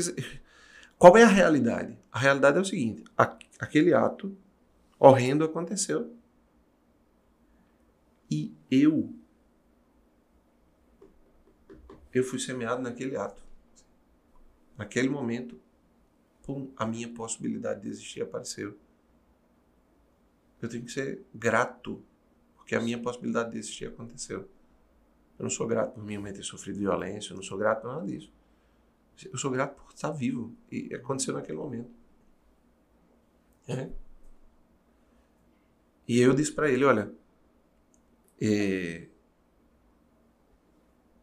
qual 0.99 1.16
é 1.16 1.22
a 1.25 1.29
realidade? 1.29 1.96
A 2.12 2.18
realidade 2.18 2.59
é 2.59 2.61
o 2.61 2.64
seguinte, 2.64 3.03
a- 3.16 3.37
aquele 3.59 3.92
ato 3.94 4.37
horrendo 4.99 5.44
aconteceu. 5.44 6.12
E 8.31 8.55
eu 8.70 9.14
eu 12.12 12.24
fui 12.24 12.39
semeado 12.39 12.81
naquele 12.81 13.14
ato. 13.14 13.45
Naquele 14.77 15.09
momento, 15.09 15.61
pum, 16.43 16.72
a 16.74 16.87
minha 16.87 17.12
possibilidade 17.12 17.83
de 17.83 17.89
existir 17.89 18.22
apareceu. 18.22 18.74
Eu 20.61 20.66
tenho 20.66 20.83
que 20.83 20.93
ser 20.93 21.22
grato, 21.35 22.03
porque 22.57 22.74
a 22.74 22.81
minha 22.81 22.99
possibilidade 22.99 23.51
de 23.51 23.59
existir 23.59 23.89
aconteceu. 23.89 24.49
Eu 25.39 25.43
não 25.43 25.51
sou 25.51 25.66
grato 25.66 25.93
por 25.93 26.03
minha 26.03 26.18
mãe 26.18 26.33
ter 26.33 26.43
sofrido 26.43 26.79
violência, 26.79 27.33
eu 27.33 27.37
não 27.37 27.43
sou 27.43 27.59
grato 27.59 27.83
por 27.83 27.89
nada 27.89 28.07
disso. 28.07 28.33
Eu 29.31 29.37
sou 29.37 29.51
grato 29.51 29.74
por 29.74 29.93
estar 29.93 30.11
vivo. 30.11 30.57
E 30.72 30.95
aconteceu 30.95 31.35
naquele 31.35 31.59
momento. 31.59 31.91
É. 33.68 33.91
E 36.09 36.18
eu 36.18 36.33
disse 36.33 36.53
para 36.53 36.70
ele, 36.70 36.85
olha, 36.85 37.12
é, 38.41 39.09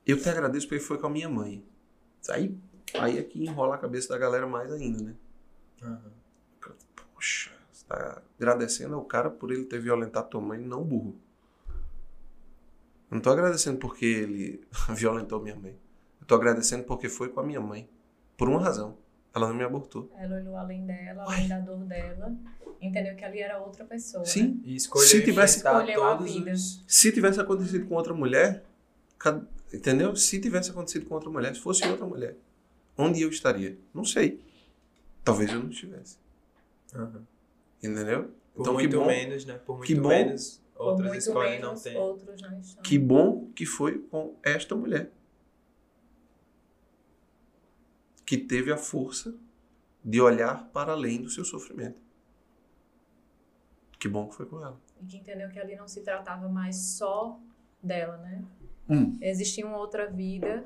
eu 0.05 0.22
te 0.22 0.30
agradeço 0.30 0.68
porque 0.68 0.84
foi 0.84 0.97
com 0.97 1.07
a 1.07 1.09
minha 1.09 1.30
mãe. 1.30 1.66
Aí, 2.30 2.57
aí 2.95 3.18
é 3.18 3.24
que 3.24 3.43
enrola 3.43 3.76
a 3.76 3.78
cabeça 3.78 4.09
da 4.09 4.18
galera 4.18 4.47
mais 4.47 4.72
ainda, 4.72 5.03
né? 5.03 5.16
Aham. 5.82 6.11
Poxa, 7.14 7.51
você 7.72 7.86
tá 7.86 8.22
agradecendo 8.38 8.95
ao 8.95 9.05
cara 9.05 9.30
por 9.30 9.51
ele 9.51 9.66
ter 9.66 9.80
violentado 9.80 10.30
tua 10.30 10.41
mãe, 10.41 10.59
não 10.59 10.84
burro. 10.84 11.16
Eu 13.09 13.16
não 13.16 13.22
tô 13.22 13.30
agradecendo 13.30 13.80
porque 13.80 14.05
ele 14.05 14.68
violentou 14.93 15.41
minha 15.41 15.55
mãe. 15.55 15.78
Eu 16.20 16.28
tô 16.28 16.36
agradecendo 16.36 16.84
porque 16.84 17.07
foi 17.07 17.30
com 17.30 17.39
a 17.39 17.43
minha 17.43 17.61
mãe. 17.61 17.89
Por 18.36 18.49
uma 18.49 18.61
razão. 18.61 18.97
Ela 19.36 19.47
não 19.47 19.55
me 19.55 19.63
abortou. 19.63 20.11
Ela 20.17 20.36
olhou 20.38 20.55
além 20.57 20.86
dela, 20.86 21.23
além 21.25 21.47
da 21.47 21.59
dor 21.59 21.79
dela, 21.86 22.36
entendeu 22.81 23.15
que 23.15 23.25
ali 23.25 23.39
era 23.39 23.57
outra 23.59 23.84
pessoa. 23.84 24.21
né? 24.21 24.29
Sim. 24.29 24.61
E 24.63 24.75
escolheu 24.75 25.07
Se 25.07 25.23
tivesse- 25.23 25.57
Escolheu 25.57 26.03
a 26.03 26.15
todos 26.17 26.34
vida. 26.34 26.51
os... 26.51 26.84
Se 26.88 27.11
tivesse 27.11 27.39
acontecido 27.39 27.86
com 27.88 27.95
outra 27.95 28.13
mulher, 28.13 28.63
entendeu? 29.73 30.15
Se 30.15 30.39
tivesse 30.39 30.69
acontecido 30.71 31.05
com 31.07 31.15
outra 31.15 31.29
mulher, 31.29 31.55
se 31.55 31.61
fosse 31.61 31.84
outra 31.88 32.05
mulher, 32.05 32.36
onde 32.97 33.21
eu 33.21 33.29
estaria? 33.29 33.77
Não 33.93 34.05
sei. 34.05 34.39
Talvez 35.23 35.51
eu 35.51 35.59
não 35.63 35.69
estivesse. 35.69 36.17
Aham. 36.93 37.25
Entendeu? 37.81 38.31
Por 38.53 38.61
Então, 38.61 38.73
que 38.75 38.81
muito 38.84 38.99
bom, 38.99 39.07
menos, 39.07 39.45
né? 39.45 39.53
Por 39.65 39.77
muito 39.77 39.88
que 39.88 39.95
bom. 39.95 40.09
menos, 40.09 40.61
outras 40.75 41.17
escolhas 41.17 41.59
não 41.59 41.73
têm. 41.75 41.97
que 42.84 42.99
bom 42.99 43.47
que 43.55 43.65
foi 43.65 43.97
com 44.11 44.36
esta 44.43 44.75
mulher. 44.75 45.09
Que 48.26 48.38
teve 48.38 48.71
a 48.71 48.78
força 48.78 49.36
de 50.03 50.19
olhar 50.19 50.69
para 50.71 50.91
além 50.91 51.21
do 51.21 51.30
seu 51.30 51.45
sofrimento. 51.45 52.01
Que 53.99 54.07
bom 54.07 54.28
que 54.28 54.36
foi 54.36 54.45
com 54.45 54.59
ela. 54.59 54.80
E 55.01 55.05
que 55.05 55.17
entendeu 55.17 55.49
que 55.49 55.59
ali 55.59 55.76
não 55.76 55.88
se 55.88 56.01
tratava 56.01 56.49
mais 56.49 56.76
só 56.76 57.39
dela, 57.82 58.17
né? 58.17 58.43
Hum. 58.89 59.17
Existia 59.21 59.65
uma 59.65 59.78
outra 59.78 60.09
vida 60.09 60.61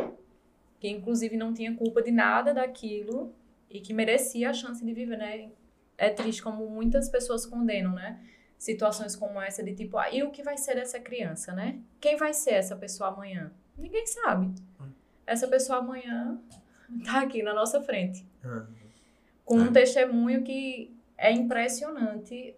que 0.80 0.88
inclusive 0.88 1.38
não 1.38 1.54
tinha 1.54 1.76
culpa 1.76 2.02
de 2.02 2.12
nada 2.12 2.54
daquilo 2.54 3.34
e 3.70 3.80
que 3.80 3.94
merecia 3.94 4.50
a 4.50 4.54
chance 4.54 4.84
de 4.84 4.94
viver, 4.94 5.18
né? 5.18 5.52
É 5.98 6.10
triste 6.10 6.42
como 6.42 6.68
muitas 6.70 7.10
pessoas 7.10 7.46
condenam, 7.46 7.94
né? 7.94 8.24
Situações 8.58 9.16
como 9.16 9.42
essa 9.42 9.64
de 9.64 9.74
tipo, 9.74 9.98
ah, 9.98 10.12
e 10.12 10.24
o 10.24 10.32
que 10.32 10.44
vai 10.44 10.58
ser 10.58 10.76
dessa 10.76 11.00
criança, 11.00 11.54
né? 11.54 11.80
Quem 12.00 12.18
vai 12.18 12.34
ser 12.34 12.52
essa 12.52 12.76
pessoa 12.76 13.10
amanhã? 13.10 13.52
Ninguém 13.78 14.06
sabe. 14.08 14.54
Essa 15.26 15.48
pessoa 15.48 15.80
amanhã 15.80 16.40
tá 17.06 17.22
aqui 17.22 17.42
na 17.44 17.54
nossa 17.54 17.82
frente 17.82 18.26
Aham. 18.44 18.68
com 19.46 19.60
É. 19.60 19.64
um 19.64 19.72
testemunho 19.72 20.44
que 20.44 20.92
é 21.18 21.32
impressionante 21.32 22.56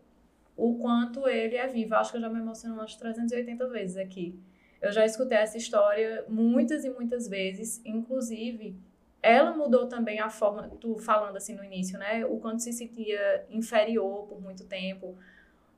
o 0.58 0.76
quanto 0.78 1.28
ele 1.28 1.56
é 1.56 1.68
vivo. 1.68 1.96
Acho 1.96 2.12
que 2.12 2.18
eu 2.18 2.22
já 2.22 2.30
me 2.30 2.40
emociono 2.40 2.76
umas 2.76 2.96
380 2.96 3.68
vezes 3.70 3.98
aqui. 3.98 4.38
Eu 4.82 4.92
já 4.92 5.06
escutei 5.06 5.38
essa 5.38 5.58
história 5.58 6.26
muitas 6.28 6.84
e 6.84 6.90
muitas 6.90 7.28
vezes, 7.28 7.82
inclusive 7.86 8.76
ela 9.22 9.52
mudou 9.54 9.88
também 9.88 10.20
a 10.22 10.30
forma, 10.30 10.70
tu 10.80 10.98
falando 10.98 11.36
assim 11.36 11.54
no 11.54 11.64
início, 11.64 12.00
né? 12.00 12.26
O 12.26 12.38
quanto 12.38 12.62
se 12.64 12.72
sentia 12.72 13.46
inferior 13.50 14.26
por 14.28 14.42
muito 14.42 14.64
tempo. 14.66 15.18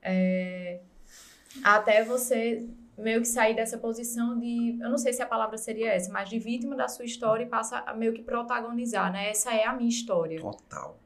É, 0.00 0.80
até 1.62 2.04
você 2.04 2.68
meio 3.02 3.20
que 3.20 3.28
sair 3.28 3.54
dessa 3.54 3.76
posição 3.76 4.38
de, 4.38 4.78
eu 4.80 4.88
não 4.88 4.98
sei 4.98 5.12
se 5.12 5.22
a 5.22 5.26
palavra 5.26 5.58
seria 5.58 5.90
essa, 5.90 6.12
mas 6.12 6.28
de 6.28 6.38
vítima 6.38 6.76
da 6.76 6.88
sua 6.88 7.04
história 7.04 7.44
e 7.44 7.46
passa 7.48 7.78
a 7.78 7.94
meio 7.94 8.12
que 8.12 8.22
protagonizar, 8.22 9.12
né? 9.12 9.30
Essa 9.30 9.52
é 9.52 9.64
a 9.64 9.72
minha 9.72 9.88
história. 9.88 10.40
Total. 10.40 10.98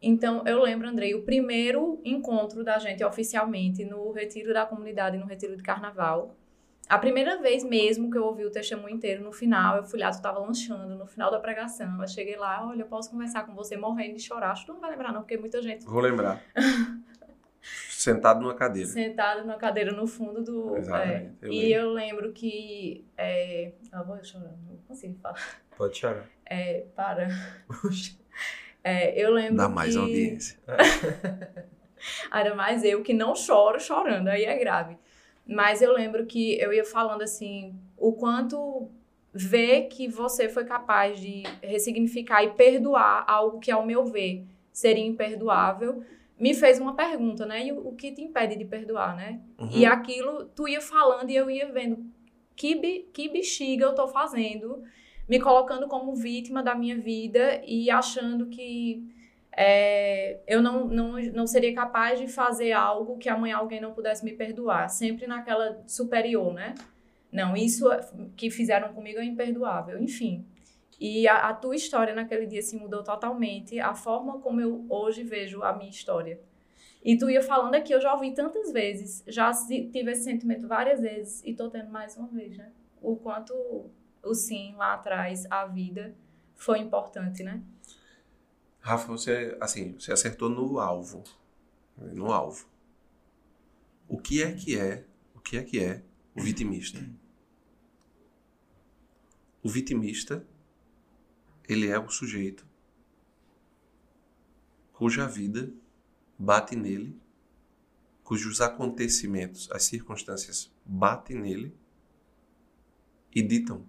Então, 0.00 0.44
eu 0.46 0.62
lembro, 0.62 0.88
Andrei, 0.88 1.14
o 1.14 1.22
primeiro 1.22 2.00
encontro 2.04 2.62
da 2.62 2.78
gente 2.78 3.02
oficialmente 3.02 3.84
no 3.84 4.12
retiro 4.12 4.52
da 4.52 4.64
comunidade, 4.64 5.16
no 5.16 5.26
retiro 5.26 5.56
de 5.56 5.62
carnaval. 5.62 6.36
A 6.88 6.98
primeira 6.98 7.36
vez 7.42 7.62
mesmo 7.64 8.10
que 8.10 8.16
eu 8.16 8.24
ouvi 8.24 8.44
o 8.46 8.50
testemunho 8.50 8.94
inteiro, 8.94 9.22
no 9.22 9.32
final, 9.32 9.76
eu 9.76 9.84
fui 9.84 9.98
lá, 9.98 10.10
tu 10.10 10.22
tava 10.22 10.38
lanchando, 10.38 10.94
no 10.94 11.06
final 11.06 11.30
da 11.30 11.38
pregação. 11.38 12.00
Eu 12.00 12.08
cheguei 12.08 12.36
lá, 12.36 12.66
olha, 12.66 12.82
eu 12.82 12.86
posso 12.86 13.10
conversar 13.10 13.44
com 13.44 13.54
você 13.54 13.76
morrendo 13.76 14.16
de 14.16 14.22
chorar. 14.22 14.52
Acho 14.52 14.62
que 14.62 14.68
tu 14.68 14.72
não 14.72 14.80
vai 14.80 14.90
lembrar, 14.90 15.12
não, 15.12 15.20
porque 15.20 15.36
muita 15.36 15.60
gente 15.60 15.84
Vou 15.84 16.00
lembrar. 16.00 16.42
Sentado 17.98 18.40
numa 18.40 18.54
cadeira. 18.54 18.88
sentada 18.88 19.42
numa 19.42 19.56
cadeira 19.56 19.90
no 19.90 20.06
fundo 20.06 20.40
do. 20.40 20.76
Exatamente, 20.76 21.32
é. 21.42 21.46
eu 21.46 21.52
e 21.52 21.58
lembro. 21.58 21.74
eu 21.74 21.90
lembro 21.90 22.32
que. 22.32 23.04
É... 23.16 23.72
Eu 23.92 24.04
vou 24.04 24.22
chorando, 24.22 24.56
não 24.68 24.76
consigo 24.86 25.18
falar. 25.20 25.36
Pode 25.76 25.98
chorar. 25.98 26.24
É, 26.46 26.84
para. 26.94 27.28
É, 28.84 29.20
eu 29.20 29.32
lembro. 29.32 29.56
Dá 29.56 29.68
mais 29.68 29.92
que... 29.92 29.98
audiência. 29.98 30.58
Ainda 32.30 32.54
mais 32.54 32.84
eu 32.84 33.02
que 33.02 33.12
não 33.12 33.34
choro 33.34 33.78
chorando, 33.80 34.28
aí 34.28 34.44
é 34.44 34.56
grave. 34.56 34.96
Mas 35.44 35.82
eu 35.82 35.92
lembro 35.92 36.24
que 36.24 36.58
eu 36.60 36.72
ia 36.72 36.84
falando 36.84 37.22
assim, 37.22 37.74
o 37.98 38.12
quanto 38.12 38.88
ver 39.34 39.88
que 39.88 40.06
você 40.06 40.48
foi 40.48 40.64
capaz 40.64 41.20
de 41.20 41.42
ressignificar 41.60 42.44
e 42.44 42.50
perdoar 42.50 43.24
algo 43.26 43.58
que, 43.58 43.70
ao 43.70 43.84
meu 43.84 44.06
ver, 44.06 44.46
seria 44.72 45.04
imperdoável, 45.04 46.04
me 46.38 46.54
fez 46.54 46.78
uma 46.78 46.94
pergunta, 46.94 47.44
né? 47.44 47.66
E 47.66 47.72
o, 47.72 47.88
o 47.88 47.96
que 47.96 48.12
te 48.12 48.22
impede 48.22 48.56
de 48.56 48.64
perdoar, 48.64 49.16
né? 49.16 49.40
Uhum. 49.58 49.70
E 49.72 49.84
aquilo, 49.84 50.46
tu 50.46 50.68
ia 50.68 50.80
falando 50.80 51.30
e 51.30 51.36
eu 51.36 51.50
ia 51.50 51.70
vendo 51.70 52.06
que, 52.58 52.74
que 53.12 53.28
bexiga 53.28 53.84
eu 53.84 53.94
tô 53.94 54.08
fazendo, 54.08 54.82
me 55.28 55.40
colocando 55.40 55.86
como 55.86 56.14
vítima 56.14 56.62
da 56.62 56.74
minha 56.74 56.98
vida 56.98 57.62
e 57.64 57.90
achando 57.90 58.46
que 58.46 59.02
é, 59.56 60.40
eu 60.46 60.62
não, 60.62 60.86
não, 60.86 61.12
não 61.20 61.46
seria 61.46 61.74
capaz 61.74 62.18
de 62.18 62.28
fazer 62.28 62.72
algo 62.72 63.18
que 63.18 63.28
amanhã 63.28 63.56
alguém 63.56 63.80
não 63.80 63.92
pudesse 63.92 64.24
me 64.24 64.32
perdoar. 64.32 64.88
Sempre 64.88 65.26
naquela 65.26 65.82
superior, 65.86 66.52
né? 66.52 66.74
Não, 67.30 67.56
isso 67.56 67.86
que 68.36 68.50
fizeram 68.50 68.92
comigo 68.92 69.18
é 69.18 69.24
imperdoável. 69.24 70.00
Enfim. 70.00 70.44
E 70.98 71.28
a, 71.28 71.48
a 71.48 71.54
tua 71.54 71.76
história 71.76 72.14
naquele 72.14 72.46
dia 72.46 72.62
se 72.62 72.76
mudou 72.76 73.04
totalmente. 73.04 73.78
A 73.78 73.94
forma 73.94 74.40
como 74.40 74.60
eu 74.60 74.84
hoje 74.88 75.22
vejo 75.22 75.62
a 75.62 75.72
minha 75.72 75.90
história. 75.90 76.40
E 77.02 77.16
tu 77.16 77.30
ia 77.30 77.42
falando 77.42 77.74
aqui, 77.74 77.92
eu 77.92 78.00
já 78.00 78.12
ouvi 78.12 78.34
tantas 78.34 78.72
vezes, 78.72 79.22
já 79.26 79.52
tive 79.52 80.10
esse 80.10 80.24
sentimento 80.24 80.66
várias 80.66 81.00
vezes 81.00 81.42
e 81.44 81.54
tô 81.54 81.70
tendo 81.70 81.90
mais 81.90 82.16
uma 82.16 82.26
vez, 82.26 82.56
né? 82.56 82.72
O 83.00 83.16
quanto 83.16 83.54
o 84.22 84.34
sim 84.34 84.74
lá 84.76 84.94
atrás, 84.94 85.46
a 85.48 85.64
vida, 85.64 86.14
foi 86.56 86.80
importante, 86.80 87.44
né? 87.44 87.62
Rafa, 88.80 89.06
você, 89.06 89.56
assim, 89.60 89.92
você 89.92 90.12
acertou 90.12 90.48
no 90.48 90.80
alvo. 90.80 91.22
No 91.96 92.32
alvo. 92.32 92.66
O 94.08 94.18
que 94.18 94.42
é 94.42 94.52
que 94.52 94.78
é, 94.78 95.04
o 95.34 95.40
que 95.40 95.56
é 95.56 95.62
que 95.62 95.78
é 95.78 96.02
o 96.34 96.40
vitimista? 96.40 96.98
O 99.62 99.68
vitimista, 99.68 100.44
ele 101.68 101.88
é 101.88 101.98
o 101.98 102.08
sujeito 102.08 102.66
cuja 104.92 105.28
vida 105.28 105.72
bate 106.36 106.74
nele, 106.74 107.16
cujos 108.24 108.60
acontecimentos, 108.60 109.70
as 109.70 109.84
circunstâncias 109.84 110.72
batem 110.84 111.38
nele 111.38 111.72
e 113.32 113.42
ditam 113.42 113.86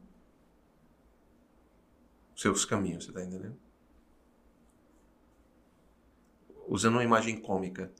seus 2.35 2.63
caminhos, 2.63 3.05
você 3.05 3.11
tá 3.11 3.23
entendendo? 3.23 3.57
usando 6.69 6.93
uma 6.93 7.03
imagem 7.03 7.41
cômica. 7.41 7.91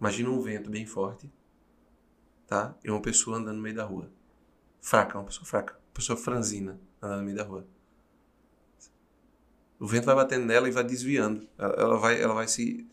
Imagina 0.00 0.30
um 0.30 0.40
vento 0.40 0.70
bem 0.70 0.86
forte, 0.86 1.28
tá? 2.46 2.78
E 2.84 2.90
uma 2.90 3.02
pessoa 3.02 3.38
andando 3.38 3.56
no 3.56 3.62
meio 3.62 3.74
da 3.74 3.84
rua. 3.84 4.10
Fraca, 4.80 5.18
uma 5.18 5.24
pessoa 5.24 5.44
fraca, 5.44 5.74
uma 5.74 5.94
pessoa 5.94 6.16
franzina 6.16 6.80
andando 7.02 7.18
no 7.18 7.24
meio 7.24 7.36
da 7.36 7.42
rua. 7.42 7.66
O 9.78 9.86
vento 9.86 10.06
vai 10.06 10.14
batendo 10.14 10.46
nela 10.46 10.68
e 10.68 10.70
vai 10.70 10.84
desviando. 10.84 11.46
Ela, 11.58 11.74
ela 11.74 11.96
vai, 11.98 12.20
ela 12.20 12.34
vai 12.34 12.48
se, 12.48 12.86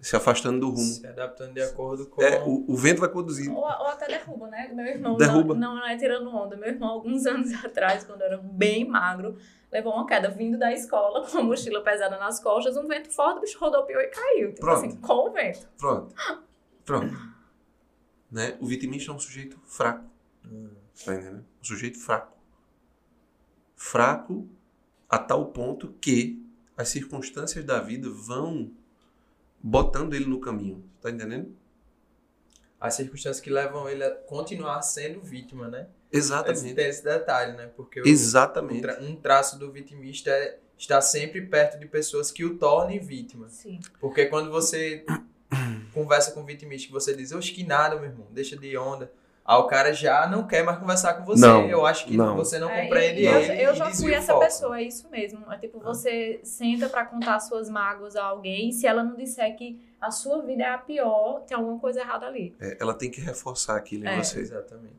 se 0.00 0.16
afastando 0.16 0.60
do 0.60 0.70
rumo. 0.70 0.78
Se 0.78 1.06
adaptando 1.06 1.52
de 1.52 1.62
acordo 1.62 2.06
com... 2.06 2.22
É, 2.22 2.42
o, 2.42 2.64
o 2.66 2.76
vento 2.76 3.00
vai 3.00 3.08
conduzindo. 3.08 3.54
Ou, 3.54 3.64
ou 3.64 3.86
até 3.86 4.06
derruba, 4.06 4.48
né? 4.48 4.70
Meu 4.72 4.86
irmão 4.86 5.16
Derruba. 5.16 5.54
Não, 5.54 5.74
não 5.74 5.86
é 5.86 5.96
tirando 5.96 6.34
onda. 6.34 6.56
Meu 6.56 6.70
irmão, 6.70 6.88
alguns 6.88 7.26
anos 7.26 7.52
atrás, 7.64 8.04
quando 8.04 8.22
era 8.22 8.38
bem 8.38 8.88
magro, 8.88 9.36
levou 9.70 9.92
uma 9.92 10.06
queda 10.06 10.30
vindo 10.30 10.58
da 10.58 10.72
escola 10.72 11.24
com 11.28 11.38
a 11.38 11.42
mochila 11.42 11.82
pesada 11.82 12.18
nas 12.18 12.40
costas, 12.40 12.76
um 12.76 12.86
vento 12.86 13.10
forte, 13.10 13.38
o 13.38 13.40
bicho 13.42 13.58
rodopiou 13.58 14.00
e 14.00 14.08
caiu. 14.08 14.48
Tipo 14.48 14.60
Pronto. 14.60 14.86
assim, 14.86 14.96
com 14.96 15.28
o 15.28 15.32
vento. 15.32 15.68
Pronto. 15.78 16.14
Pronto. 16.84 17.32
Né? 18.30 18.56
O 18.60 18.66
vitimista 18.66 19.12
é 19.12 19.14
um 19.14 19.18
sujeito 19.18 19.60
fraco. 19.66 20.10
Tá 21.04 21.14
entendendo? 21.14 21.44
Um 21.60 21.64
sujeito 21.64 21.98
fraco. 21.98 22.36
Fraco 23.76 24.48
a 25.12 25.18
tal 25.18 25.46
ponto 25.52 25.94
que 26.00 26.42
as 26.74 26.88
circunstâncias 26.88 27.62
da 27.64 27.78
vida 27.80 28.08
vão 28.10 28.72
botando 29.62 30.14
ele 30.14 30.24
no 30.24 30.40
caminho. 30.40 30.82
Tá 31.02 31.10
entendendo? 31.10 31.54
As 32.80 32.94
circunstâncias 32.94 33.38
que 33.40 33.50
levam 33.50 33.88
ele 33.88 34.02
a 34.02 34.10
continuar 34.10 34.80
sendo 34.82 35.20
vítima, 35.20 35.68
né? 35.68 35.86
Esse, 36.10 36.28
Exatamente. 36.28 36.74
tem 36.74 36.88
esse 36.88 37.04
detalhe, 37.04 37.56
né? 37.56 37.66
Porque 37.76 38.00
o- 38.00 38.06
Exatamente. 38.08 38.78
um 38.78 38.80
tra- 38.80 38.98
um 39.02 39.16
traço 39.16 39.58
do 39.58 39.70
vitimista 39.70 40.30
é 40.30 40.58
estar 40.78 41.00
sempre 41.02 41.42
perto 41.42 41.78
de 41.78 41.86
pessoas 41.86 42.30
que 42.32 42.44
o 42.44 42.56
tornem 42.58 42.98
vítima. 42.98 43.48
Sim. 43.50 43.78
Porque 44.00 44.26
quando 44.26 44.50
você 44.50 45.04
conversa 45.92 46.32
com 46.32 46.40
o 46.40 46.44
vitimista, 46.46 46.86
que 46.86 46.92
você 46.92 47.14
diz, 47.14 47.32
oxe, 47.32 47.52
que 47.52 47.64
nada, 47.64 47.96
meu 47.96 48.06
irmão, 48.06 48.26
deixa 48.30 48.56
de 48.56 48.76
onda. 48.78 49.12
Aí 49.44 49.58
o 49.58 49.66
cara 49.66 49.92
já 49.92 50.26
não 50.28 50.46
quer 50.46 50.62
mais 50.64 50.78
conversar 50.78 51.14
com 51.14 51.24
você. 51.24 51.40
Não, 51.40 51.66
eu 51.68 51.84
acho 51.84 52.06
que 52.06 52.16
não. 52.16 52.36
você 52.36 52.58
não 52.60 52.70
É, 52.70 52.82
compreende 52.82 53.22
e 53.22 53.24
eu, 53.26 53.34
ele. 53.40 53.62
eu 53.62 53.72
e 53.72 53.76
já 53.76 53.90
fui 53.90 54.14
essa 54.14 54.32
foco. 54.34 54.44
pessoa, 54.44 54.78
é 54.78 54.82
isso 54.84 55.08
mesmo. 55.10 55.50
É 55.52 55.58
tipo, 55.58 55.80
você 55.80 56.40
senta 56.44 56.88
pra 56.88 57.04
contar 57.04 57.40
suas 57.40 57.68
mágoas 57.68 58.14
a 58.14 58.22
alguém, 58.24 58.70
se 58.70 58.86
ela 58.86 59.02
não 59.02 59.16
disser 59.16 59.56
que 59.56 59.80
a 60.00 60.10
sua 60.12 60.42
vida 60.42 60.62
é 60.62 60.68
a 60.70 60.78
pior, 60.78 61.40
tem 61.40 61.56
alguma 61.56 61.78
coisa 61.80 62.00
errada 62.00 62.26
ali. 62.26 62.54
É, 62.60 62.76
ela 62.80 62.94
tem 62.94 63.10
que 63.10 63.20
reforçar 63.20 63.76
aquilo 63.76 64.04
em 64.04 64.08
É. 64.08 64.16
você. 64.22 64.40
Exatamente. 64.40 64.94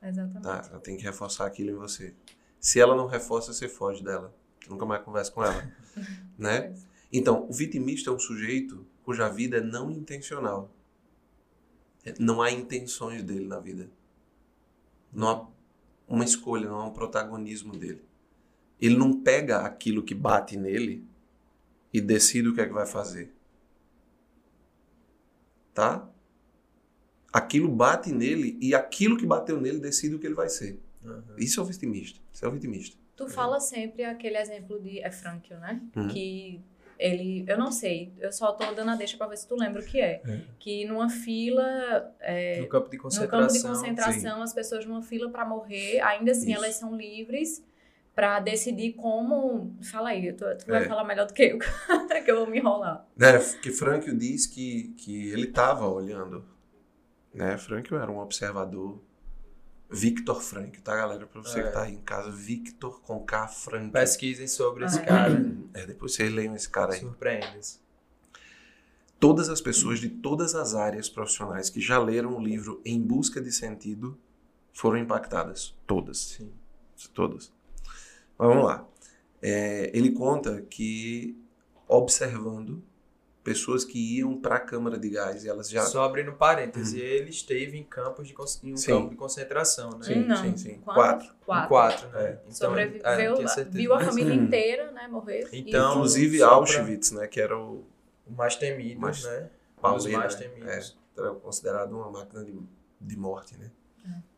Exatamente. 0.00 0.42
Tá? 0.42 0.62
Ela 0.70 0.80
tem 0.80 0.96
que 0.96 1.02
reforçar 1.02 1.46
aquilo 1.46 1.70
em 1.70 1.74
você. 1.74 2.14
Se 2.60 2.78
ela 2.80 2.94
não 2.94 3.06
reforça, 3.08 3.52
você 3.52 3.68
foge 3.68 4.02
dela. 4.04 4.32
Você 4.62 4.70
nunca 4.70 4.86
mais 4.86 5.02
conversa 5.02 5.32
com 5.32 5.42
ela. 5.44 5.64
né? 6.38 6.72
Então, 7.12 7.46
o 7.48 7.52
vitimista 7.52 8.10
é 8.10 8.12
um 8.12 8.18
sujeito 8.18 8.86
cuja 9.04 9.28
vida 9.28 9.56
é 9.56 9.60
não 9.60 9.90
intencional. 9.90 10.70
É, 12.04 12.14
Não 12.18 12.40
há 12.40 12.50
intenções 12.50 13.22
dele 13.22 13.46
na 13.46 13.58
vida. 13.58 13.88
Não 15.12 15.28
há 15.28 15.46
uma 16.06 16.24
escolha, 16.24 16.68
não 16.68 16.80
há 16.80 16.86
um 16.86 16.92
protagonismo 16.92 17.76
dele. 17.76 18.02
Ele 18.80 18.96
não 18.96 19.20
pega 19.20 19.60
aquilo 19.60 20.02
que 20.02 20.14
bate 20.14 20.56
nele 20.56 21.04
e 21.92 22.00
decide 22.00 22.48
o 22.48 22.54
que 22.54 22.60
é 22.60 22.66
que 22.66 22.72
vai 22.72 22.86
fazer. 22.86 23.32
Tá? 25.74 26.08
Aquilo 27.32 27.68
bate 27.68 28.12
nele 28.12 28.56
e 28.60 28.74
aquilo 28.74 29.16
que 29.16 29.26
bateu 29.26 29.60
nele 29.60 29.78
decide 29.78 30.14
o 30.14 30.18
que 30.18 30.26
ele 30.26 30.34
vai 30.34 30.48
ser. 30.48 30.80
Uhum. 31.04 31.22
Isso 31.36 31.60
é 31.60 31.62
o 31.62 31.66
vitimista. 31.66 32.20
Isso 32.32 32.44
é 32.44 32.48
o 32.48 32.52
vitimista. 32.52 32.96
Tu 33.16 33.28
fala 33.28 33.58
sempre 33.58 34.04
aquele 34.04 34.38
exemplo 34.38 34.80
de 34.80 35.00
é 35.00 35.10
Frankl, 35.10 35.54
né? 35.54 35.82
Uhum. 35.96 36.08
Que 36.08 36.60
ele, 36.98 37.44
eu 37.46 37.56
não 37.56 37.70
sei, 37.70 38.12
eu 38.18 38.32
só 38.32 38.52
tô 38.52 38.72
dando 38.74 38.90
a 38.90 38.96
deixa 38.96 39.16
pra 39.16 39.26
ver 39.28 39.36
se 39.36 39.46
tu 39.46 39.54
lembra 39.54 39.80
o 39.80 39.84
que 39.84 40.00
é. 40.00 40.20
Que 40.58 40.84
numa 40.84 41.08
fila, 41.08 42.12
é, 42.20 42.60
No 42.60 42.68
campo 42.68 42.90
de 42.90 42.98
concentração. 42.98 43.40
campo 43.40 43.52
de 43.52 43.62
concentração, 43.62 44.42
as 44.42 44.52
pessoas 44.52 44.84
numa 44.84 45.02
fila 45.02 45.30
pra 45.30 45.44
morrer, 45.44 46.00
ainda 46.00 46.32
assim 46.32 46.50
Isso. 46.52 46.58
elas 46.64 46.74
são 46.74 46.96
livres 46.96 47.64
pra 48.14 48.40
decidir 48.40 48.94
como. 48.94 49.76
Fala 49.80 50.08
aí, 50.08 50.32
tu, 50.32 50.44
tu 50.58 50.66
vai 50.66 50.82
É. 50.84 50.88
falar 50.88 51.04
melhor 51.04 51.26
do 51.26 51.32
que 51.32 51.42
eu, 51.44 51.58
que 52.24 52.30
eu 52.30 52.38
vou 52.38 52.46
me 52.48 52.58
enrolar. 52.58 53.06
Né, 53.16 53.38
que 53.62 53.70
Frankl 53.70 54.10
diz 54.16 54.46
que, 54.46 54.88
que 54.98 55.30
ele 55.30 55.44
estava 55.48 55.86
olhando. 55.86 56.44
Né? 57.32 57.56
Frankl 57.56 57.94
era 57.96 58.10
um 58.10 58.18
observador. 58.18 59.00
Victor 59.90 60.42
Frankl, 60.42 60.80
tá, 60.82 60.94
galera? 60.94 61.26
Pra 61.26 61.40
você 61.42 61.60
É. 61.60 61.62
que 61.62 61.72
tá 61.72 61.82
aí 61.84 61.94
em 61.94 62.00
casa, 62.02 62.30
Victor 62.30 63.00
com 63.02 63.20
K 63.24 63.48
Frankl. 63.48 63.92
Pesquisem 63.92 64.46
sobre 64.46 64.84
esse 64.84 64.98
Ah. 65.00 65.04
cara. 65.04 65.46
É, 65.72 65.86
depois 65.86 66.14
vocês 66.14 66.32
leiam 66.32 66.54
esse 66.54 66.68
cara 66.68 66.92
aí. 66.94 67.00
Surpreende-se. 67.00 67.80
Todas 69.18 69.48
as 69.48 69.60
pessoas 69.60 69.98
de 69.98 70.08
todas 70.08 70.54
as 70.54 70.74
áreas 70.74 71.08
profissionais 71.08 71.68
que 71.70 71.80
já 71.80 71.98
leram 71.98 72.36
o 72.36 72.40
livro 72.40 72.80
Em 72.84 73.00
Busca 73.00 73.40
de 73.40 73.50
Sentido 73.50 74.16
foram 74.72 74.98
impactadas. 74.98 75.74
Todas. 75.86 76.18
Sim. 76.18 76.52
Todas. 77.14 77.50
Mas 78.38 78.48
vamos 78.48 78.64
lá. 78.64 78.86
É, 79.42 79.90
ele 79.96 80.12
conta 80.12 80.60
que, 80.62 81.36
observando 81.88 82.82
pessoas 83.48 83.84
que 83.84 84.18
iam 84.18 84.36
para 84.40 84.56
a 84.56 84.60
câmara 84.60 84.98
de 84.98 85.08
gás 85.10 85.44
e 85.44 85.48
elas 85.48 85.68
já. 85.70 85.82
Só 85.82 86.04
abrindo 86.04 86.32
parêntese, 86.32 87.00
ele 87.00 87.30
esteve 87.30 87.76
em 87.78 87.84
campos 87.84 88.28
de 88.28 88.34
em 88.62 88.68
um 88.68 88.70
Uhum. 88.70 88.76
Sim. 88.76 88.86
campo 88.92 89.10
de 89.10 89.16
concentração, 89.16 89.90
né? 89.98 90.02
Sim, 90.04 90.24
não. 90.24 90.36
sim, 90.36 90.56
sim. 90.56 90.78
Quatro. 90.80 91.28
Quatro. 91.44 91.64
Em 91.64 91.68
Quatro. 91.68 92.08
né? 92.10 92.30
Então, 92.32 92.48
é, 92.48 92.52
Sobreviveu, 92.52 93.30
não 93.30 93.36
tinha 93.36 93.48
certeza. 93.48 93.76
viu 93.78 93.94
a 93.94 94.00
família 94.00 94.34
inteira, 94.34 94.92
né, 94.92 95.08
morrer. 95.08 95.48
e- 95.52 95.60
Então, 95.68 95.92
Inclusive 95.94 96.38
pra- 96.38 96.48
Auschwitz, 96.48 97.10
né? 97.12 97.26
Que 97.26 97.40
era 97.40 97.58
o 97.58 97.84
O 98.26 98.32
mais 98.32 98.56
temido, 98.56 99.00
Mais 99.00 99.24
né? 99.24 99.48
Um 99.78 99.80
pauleira, 99.80 100.18
mais 100.18 100.34
né? 100.38 100.48
temidos. 100.48 100.96
É, 101.16 101.20
era 101.20 101.30
considerado 101.34 101.92
uma 101.92 102.10
máquina 102.10 102.44
de, 102.44 102.58
de 103.00 103.16
morte, 103.16 103.56
né? 103.56 103.70
É. 104.06 104.28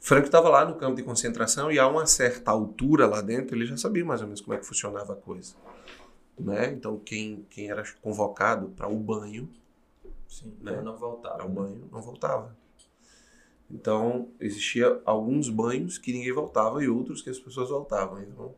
Franco 0.00 0.26
estava 0.26 0.48
lá 0.50 0.64
no 0.66 0.74
campo 0.74 0.96
de 0.96 1.02
concentração 1.02 1.72
e 1.72 1.78
a 1.78 1.88
uma 1.88 2.04
certa 2.06 2.50
altura 2.50 3.06
lá 3.06 3.20
dentro 3.22 3.56
ele 3.56 3.64
já 3.64 3.76
sabia 3.76 4.04
mais 4.04 4.20
ou 4.20 4.26
menos 4.26 4.40
como 4.42 4.54
é 4.54 4.58
que 4.58 4.66
funcionava 4.66 5.14
a 5.14 5.16
coisa, 5.16 5.54
né? 6.38 6.72
Então 6.72 6.98
quem 6.98 7.46
quem 7.50 7.70
era 7.70 7.82
convocado 8.02 8.68
para 8.70 8.88
o 8.88 8.96
banho, 8.96 9.48
Sim, 10.28 10.52
Né? 10.60 10.80
não 10.82 10.96
voltava. 10.96 11.36
para 11.36 11.46
o 11.46 11.48
banho 11.48 11.88
não 11.92 12.00
voltava. 12.02 12.56
Então 13.70 14.28
existia 14.40 15.00
alguns 15.04 15.48
banhos 15.48 15.96
que 15.98 16.12
ninguém 16.12 16.32
voltava 16.32 16.82
e 16.84 16.88
outros 16.88 17.22
que 17.22 17.30
as 17.30 17.38
pessoas 17.38 17.70
voltavam. 17.70 18.20
Então 18.22 18.54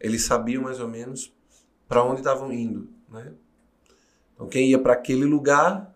eles 0.00 0.24
sabiam 0.24 0.62
mais 0.62 0.80
ou 0.80 0.88
menos 0.88 1.32
para 1.88 2.02
onde 2.02 2.20
estavam 2.20 2.52
indo, 2.52 2.88
né? 3.08 3.32
Então 4.34 4.48
quem 4.48 4.70
ia 4.70 4.78
para 4.78 4.92
aquele 4.94 5.24
lugar 5.24 5.94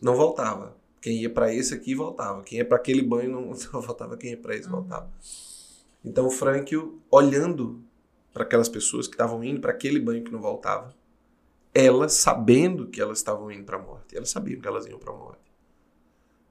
não 0.00 0.14
voltava. 0.16 0.76
Quem 1.00 1.18
ia 1.22 1.30
para 1.30 1.52
esse 1.52 1.72
aqui 1.74 1.94
voltava. 1.94 2.42
Quem 2.42 2.58
ia 2.58 2.64
para 2.64 2.76
aquele 2.76 3.02
banho 3.02 3.30
não 3.30 3.42
não 3.72 3.80
voltava. 3.80 4.16
Quem 4.16 4.30
ia 4.30 4.36
para 4.36 4.54
esse 4.54 4.66
Uhum. 4.66 4.76
voltava. 4.76 5.10
Então 6.04 6.26
o 6.26 6.30
Frankl 6.30 6.94
olhando 7.10 7.82
para 8.32 8.44
aquelas 8.44 8.68
pessoas 8.68 9.06
que 9.06 9.14
estavam 9.14 9.42
indo 9.42 9.60
para 9.60 9.72
aquele 9.72 9.98
banho 9.98 10.22
que 10.22 10.30
não 10.30 10.40
voltava, 10.40 10.94
elas 11.74 12.14
sabendo 12.14 12.88
que 12.88 13.00
elas 13.00 13.18
estavam 13.18 13.50
indo 13.50 13.64
para 13.64 13.76
a 13.76 13.82
morte, 13.82 14.16
elas 14.16 14.30
sabiam 14.30 14.60
que 14.60 14.68
elas 14.68 14.86
iam 14.86 14.98
para 14.98 15.12
a 15.12 15.16
morte. 15.16 15.50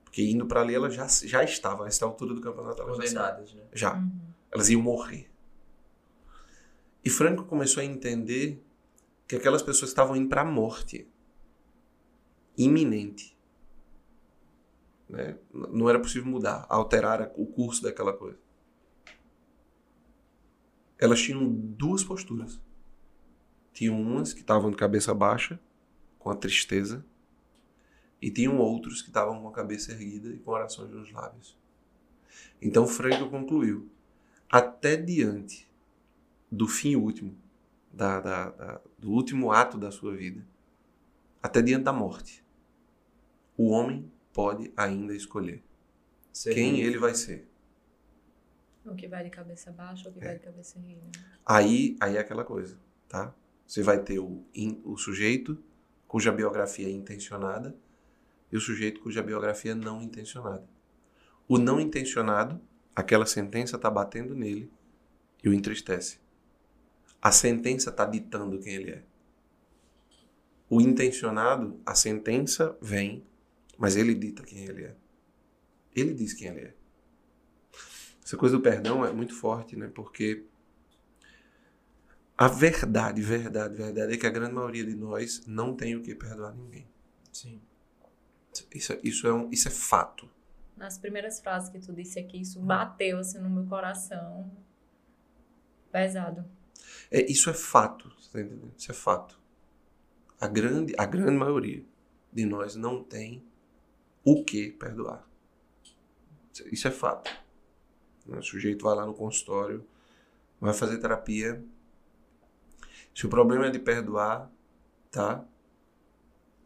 Porque 0.03 0.23
indo 0.23 0.45
para 0.45 0.61
ali 0.61 0.73
elas 0.73 0.93
já 0.93 1.07
já 1.07 1.43
estavam, 1.43 1.85
a 1.85 1.87
essa 1.87 2.05
altura 2.05 2.33
do 2.33 2.41
campeonato 2.41 2.81
elas 2.81 2.97
já 2.97 3.03
estavam. 3.03 3.29
Condenadas, 3.29 3.53
né? 3.53 3.63
Já. 3.73 3.95
Uhum. 3.95 4.11
Elas 4.51 4.69
iam 4.69 4.81
morrer. 4.81 5.29
E 7.03 7.09
Franco 7.09 7.45
começou 7.45 7.81
a 7.81 7.85
entender 7.85 8.63
que 9.27 9.35
aquelas 9.35 9.61
pessoas 9.61 9.91
estavam 9.91 10.15
indo 10.15 10.27
para 10.27 10.41
a 10.41 10.45
morte 10.45 11.07
iminente. 12.57 13.37
Né? 15.07 15.37
Não 15.53 15.89
era 15.89 15.99
possível 15.99 16.29
mudar, 16.29 16.65
alterar 16.67 17.31
o 17.35 17.45
curso 17.45 17.81
daquela 17.81 18.13
coisa. 18.13 18.37
Elas 20.99 21.21
tinham 21.21 21.49
duas 21.51 22.03
posturas. 22.03 22.59
Tinham 23.73 23.99
umas 24.01 24.33
que 24.33 24.41
estavam 24.41 24.69
de 24.71 24.77
cabeça 24.77 25.13
baixa, 25.13 25.59
com 26.19 26.29
a 26.29 26.35
tristeza, 26.35 27.05
e 28.21 28.29
tinham 28.29 28.57
outros 28.59 29.01
que 29.01 29.07
estavam 29.09 29.41
com 29.41 29.47
a 29.47 29.51
cabeça 29.53 29.91
erguida 29.93 30.29
e 30.29 30.39
com 30.39 30.51
orações 30.51 30.91
nos 30.91 31.11
lábios. 31.11 31.57
Então 32.61 32.85
Franco 32.87 33.29
concluiu: 33.29 33.89
até 34.49 34.95
diante 34.97 35.67
do 36.51 36.67
fim 36.67 36.95
último, 36.95 37.35
da, 37.93 38.19
da- 38.21 38.49
da- 38.51 38.81
do 38.97 39.11
último 39.11 39.51
ato 39.51 39.77
da 39.77 39.91
sua 39.91 40.15
vida, 40.15 40.45
até 41.41 41.61
diante 41.61 41.85
da 41.85 41.93
morte, 41.93 42.43
o 43.57 43.69
homem 43.69 44.11
pode 44.33 44.71
ainda 44.75 45.15
escolher 45.15 45.63
Ser 46.31 46.53
quem 46.53 46.79
ele 46.81 46.97
vai 46.97 47.13
ser. 47.15 47.48
O 48.91 48.95
que 48.95 49.07
vai 49.07 49.23
de 49.23 49.29
cabeça 49.29 49.71
baixa, 49.71 50.09
o 50.09 50.13
que 50.13 50.19
É. 50.19 50.25
vai 50.25 50.33
de 50.35 50.43
cabeça 50.43 50.77
erguida. 50.77 51.01
Aí, 51.45 51.95
aí 51.99 52.17
é 52.17 52.19
aquela 52.19 52.43
coisa, 52.43 52.77
tá? 53.07 53.33
Você 53.65 53.83
vai 53.83 54.01
ter 54.01 54.19
o, 54.19 54.43
in- 54.53 54.81
o 54.83 54.97
sujeito 54.97 55.61
cuja 56.07 56.31
biografia 56.31 56.87
é 56.87 56.91
intencionada 56.91 57.75
e 58.51 58.57
o 58.57 58.61
sujeito 58.61 58.99
cuja 59.01 59.21
biografia 59.21 59.71
é 59.73 59.75
não 59.75 60.01
intencionada. 60.01 60.67
O 61.47 61.57
não 61.57 61.79
intencionado, 61.79 62.59
aquela 62.95 63.25
sentença 63.25 63.75
está 63.75 63.89
batendo 63.89 64.33
nele 64.35 64.71
e 65.43 65.49
o 65.49 65.53
entristece. 65.53 66.19
A 67.21 67.31
sentença 67.31 67.89
está 67.89 68.05
ditando 68.05 68.59
quem 68.59 68.73
ele 68.73 68.91
é. 68.91 69.03
O 70.69 70.79
intencionado, 70.81 71.79
a 71.85 71.95
sentença 71.95 72.77
vem, 72.81 73.23
mas 73.77 73.95
ele 73.95 74.13
dita 74.13 74.43
quem 74.43 74.63
ele 74.65 74.83
é. 74.85 74.95
Ele 75.95 76.13
diz 76.13 76.33
quem 76.33 76.47
ele 76.47 76.59
é. 76.61 76.73
Essa 78.29 78.37
coisa 78.37 78.57
do 78.57 78.61
perdão 78.61 79.03
é 79.03 79.11
muito 79.11 79.33
forte, 79.33 79.75
né? 79.75 79.87
Porque 79.87 80.45
a 82.37 82.47
verdade, 82.47 83.23
verdade, 83.23 83.73
verdade 83.75 84.13
é 84.13 84.17
que 84.17 84.27
a 84.27 84.29
grande 84.29 84.53
maioria 84.53 84.85
de 84.85 84.93
nós 84.93 85.43
não 85.47 85.75
tem 85.75 85.95
o 85.95 86.03
que 86.03 86.13
perdoar 86.13 86.53
ninguém. 86.53 86.87
Sim. 87.33 87.59
Isso, 88.71 88.93
é- 88.93 88.99
isso, 89.03 89.25
é, 89.27 89.33
um, 89.33 89.49
isso 89.49 89.67
é 89.67 89.71
fato. 89.71 90.29
Nas 90.77 90.95
primeiras 90.99 91.39
frases 91.39 91.69
que 91.69 91.79
tu 91.79 91.91
disse 91.91 92.19
aqui, 92.19 92.39
isso 92.41 92.59
bateu 92.59 93.17
assim 93.17 93.39
no 93.39 93.49
meu 93.49 93.65
coração. 93.65 94.51
Pesado. 95.91 96.45
É, 97.09 97.25
isso 97.31 97.49
é 97.49 97.53
fato, 97.55 98.13
você 98.19 98.31
tá 98.31 98.41
entendendo? 98.41 98.71
Isso 98.77 98.91
é 98.91 98.93
fato. 98.93 99.39
A 100.39 100.47
grande, 100.47 100.93
a 100.99 101.05
grande 101.07 101.35
maioria 101.35 101.83
de 102.31 102.45
nós 102.45 102.75
não 102.75 103.03
tem 103.03 103.43
o 104.23 104.43
que 104.43 104.69
perdoar. 104.69 105.27
Isso- 106.53 106.67
Isso 106.71 106.87
é 106.87 106.91
fato. 106.91 107.48
O 108.37 108.41
sujeito 108.43 108.83
vai 108.83 108.95
lá 108.95 109.05
no 109.05 109.13
consultório, 109.13 109.85
vai 110.59 110.73
fazer 110.73 110.97
terapia. 110.97 111.63
Se 113.13 113.25
o 113.25 113.29
problema 113.29 113.67
é 113.67 113.69
de 113.71 113.79
perdoar, 113.79 114.51
tá? 115.11 115.43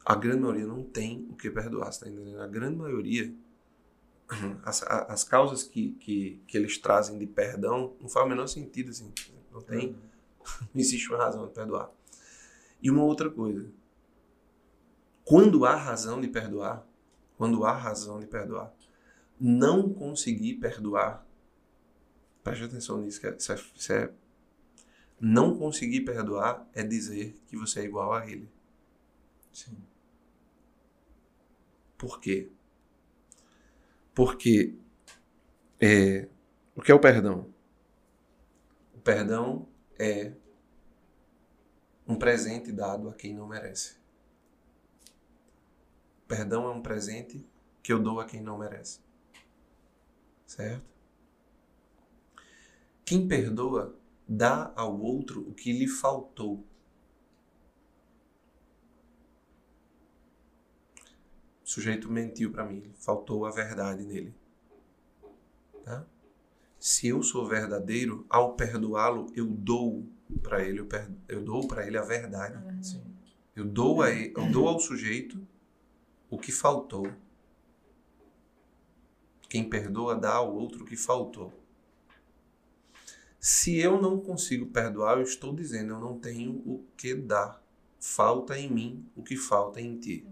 A 0.05 0.15
grande 0.15 0.41
maioria 0.41 0.65
não 0.65 0.83
tem 0.83 1.27
o 1.29 1.35
que 1.35 1.49
perdoar, 1.49 1.91
você 1.91 2.01
tá 2.01 2.09
entendendo? 2.09 2.41
A 2.41 2.47
grande 2.47 2.75
maioria, 2.75 3.33
as, 4.63 4.83
as 4.83 5.23
causas 5.23 5.63
que, 5.63 5.91
que, 5.93 6.41
que 6.45 6.57
eles 6.57 6.77
trazem 6.77 7.17
de 7.17 7.25
perdão 7.25 7.95
não 8.01 8.09
faz 8.09 8.25
o 8.25 8.29
menor 8.29 8.47
sentido, 8.47 8.89
assim. 8.89 9.11
Não 9.51 9.61
tem, 9.61 9.89
Uhum. 9.89 9.95
não 10.73 10.81
existe 10.81 11.09
uma 11.09 11.17
razão 11.17 11.47
de 11.47 11.53
perdoar. 11.53 11.89
E 12.81 12.91
uma 12.91 13.03
outra 13.03 13.29
coisa. 13.29 13.65
Quando 15.23 15.65
há 15.65 15.75
razão 15.75 16.19
de 16.19 16.27
perdoar, 16.27 16.85
quando 17.37 17.65
há 17.65 17.71
razão 17.71 18.19
de 18.19 18.27
perdoar, 18.27 18.73
não 19.39 19.93
conseguir 19.93 20.55
perdoar, 20.55 21.22
preste 22.43 22.65
atenção 22.65 23.01
nisso, 23.01 23.19
que 23.19 23.27
é- 23.27 23.35
isso 23.35 23.51
é, 23.51 23.55
isso 23.75 23.93
é- 23.93 24.11
não 25.19 25.57
conseguir 25.57 26.01
perdoar 26.01 26.67
é 26.73 26.83
dizer 26.83 27.39
que 27.47 27.55
você 27.55 27.81
é 27.81 27.83
igual 27.85 28.13
a 28.13 28.25
ele. 28.29 28.49
Sim. 29.51 29.77
Por 31.97 32.19
quê? 32.19 32.51
Porque 34.13 34.75
é, 35.79 36.27
o 36.75 36.81
que 36.81 36.91
é 36.91 36.95
o 36.95 36.99
perdão? 36.99 37.53
O 38.93 38.99
perdão 38.99 39.67
é 39.97 40.33
um 42.07 42.15
presente 42.15 42.71
dado 42.71 43.09
a 43.09 43.13
quem 43.13 43.33
não 43.33 43.47
merece. 43.47 43.95
Perdão 46.27 46.67
é 46.67 46.71
um 46.71 46.81
presente 46.81 47.45
que 47.81 47.93
eu 47.93 48.01
dou 48.01 48.19
a 48.19 48.25
quem 48.25 48.41
não 48.41 48.57
merece. 48.57 48.99
Certo? 50.45 50.92
Quem 53.05 53.27
perdoa 53.27 53.95
dá 54.27 54.71
ao 54.75 54.99
outro 54.99 55.41
o 55.41 55.53
que 55.53 55.71
lhe 55.71 55.87
faltou. 55.87 56.63
O 61.63 61.69
sujeito 61.73 62.11
mentiu 62.11 62.51
para 62.51 62.65
mim, 62.65 62.83
faltou 62.95 63.45
a 63.45 63.51
verdade 63.51 64.03
nele. 64.05 64.33
Tá? 65.83 66.05
Se 66.79 67.07
eu 67.07 67.23
sou 67.23 67.47
verdadeiro, 67.47 68.25
ao 68.29 68.55
perdoá-lo, 68.55 69.31
eu 69.35 69.45
dou 69.45 70.05
para 70.41 70.63
ele, 70.63 70.79
eu, 70.79 70.87
eu 71.27 71.43
dou 71.43 71.67
para 71.67 71.85
ele 71.87 71.97
a 71.97 72.03
verdade. 72.03 72.85
Sim. 72.85 73.03
Eu 73.55 73.65
dou, 73.65 74.01
a 74.01 74.09
ele, 74.09 74.33
eu 74.35 74.51
dou 74.51 74.67
ao 74.67 74.79
sujeito 74.79 75.39
o 76.29 76.37
que 76.37 76.51
faltou. 76.51 77.07
Quem 79.47 79.69
perdoa 79.69 80.15
dá 80.15 80.33
ao 80.33 80.53
outro 80.53 80.83
o 80.83 80.85
que 80.85 80.97
faltou. 80.97 81.53
Se 83.45 83.77
eu 83.77 84.01
não 84.01 84.21
consigo 84.21 84.67
perdoar, 84.67 85.17
eu 85.17 85.23
estou 85.23 85.53
dizendo, 85.53 85.91
eu 85.95 85.99
não 85.99 86.17
tenho 86.17 86.51
o 86.65 86.81
que 86.95 87.13
dar. 87.13 87.61
Falta 87.99 88.57
em 88.57 88.69
mim 88.71 89.05
o 89.17 89.21
que 89.21 89.35
falta 89.35 89.81
em 89.81 89.99
ti. 89.99 90.25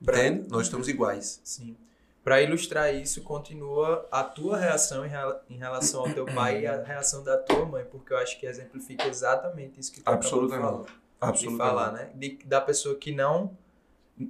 Entende? 0.00 0.48
Nós 0.48 0.62
estamos 0.62 0.88
iguais. 0.88 1.38
Sim. 1.44 1.76
Para 2.24 2.40
ilustrar 2.40 2.94
isso, 2.94 3.22
continua 3.22 4.08
a 4.10 4.24
tua 4.24 4.56
reação 4.56 5.04
em 5.04 5.08
rela- 5.10 5.44
em 5.50 5.58
relação 5.58 6.00
ao 6.00 6.10
teu 6.14 6.24
pai 6.24 6.62
e 6.62 6.66
a 6.66 6.82
reação 6.82 7.22
da 7.22 7.36
tua 7.36 7.66
mãe, 7.66 7.84
porque 7.84 8.14
eu 8.14 8.16
acho 8.18 8.40
que 8.40 8.46
exemplifica 8.46 9.06
exatamente 9.06 9.78
isso 9.80 9.92
que 9.92 10.00
tu 10.00 10.08
acabou 10.08 10.46
de 10.46 10.54
falar. 10.54 10.68
Absolutamente. 10.68 10.92
de 10.92 11.00
Absolutamente. 11.20 11.58
falar, 11.58 11.92
né? 11.92 12.10
De- 12.14 12.38
da 12.46 12.60
pessoa 12.62 12.94
que 12.96 13.12
não 13.14 13.54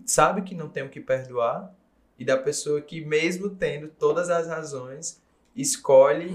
sabe 0.05 0.43
que 0.43 0.55
não 0.57 0.69
tem 0.69 0.83
o 0.83 0.89
que 0.89 1.01
perdoar 1.01 1.73
e 2.21 2.25
da 2.25 2.37
pessoa 2.37 2.81
que 2.83 3.05
mesmo 3.05 3.49
tendo 3.51 3.89
todas 3.89 4.29
as 4.29 4.47
razões 4.47 5.21
escolhe 5.57 6.29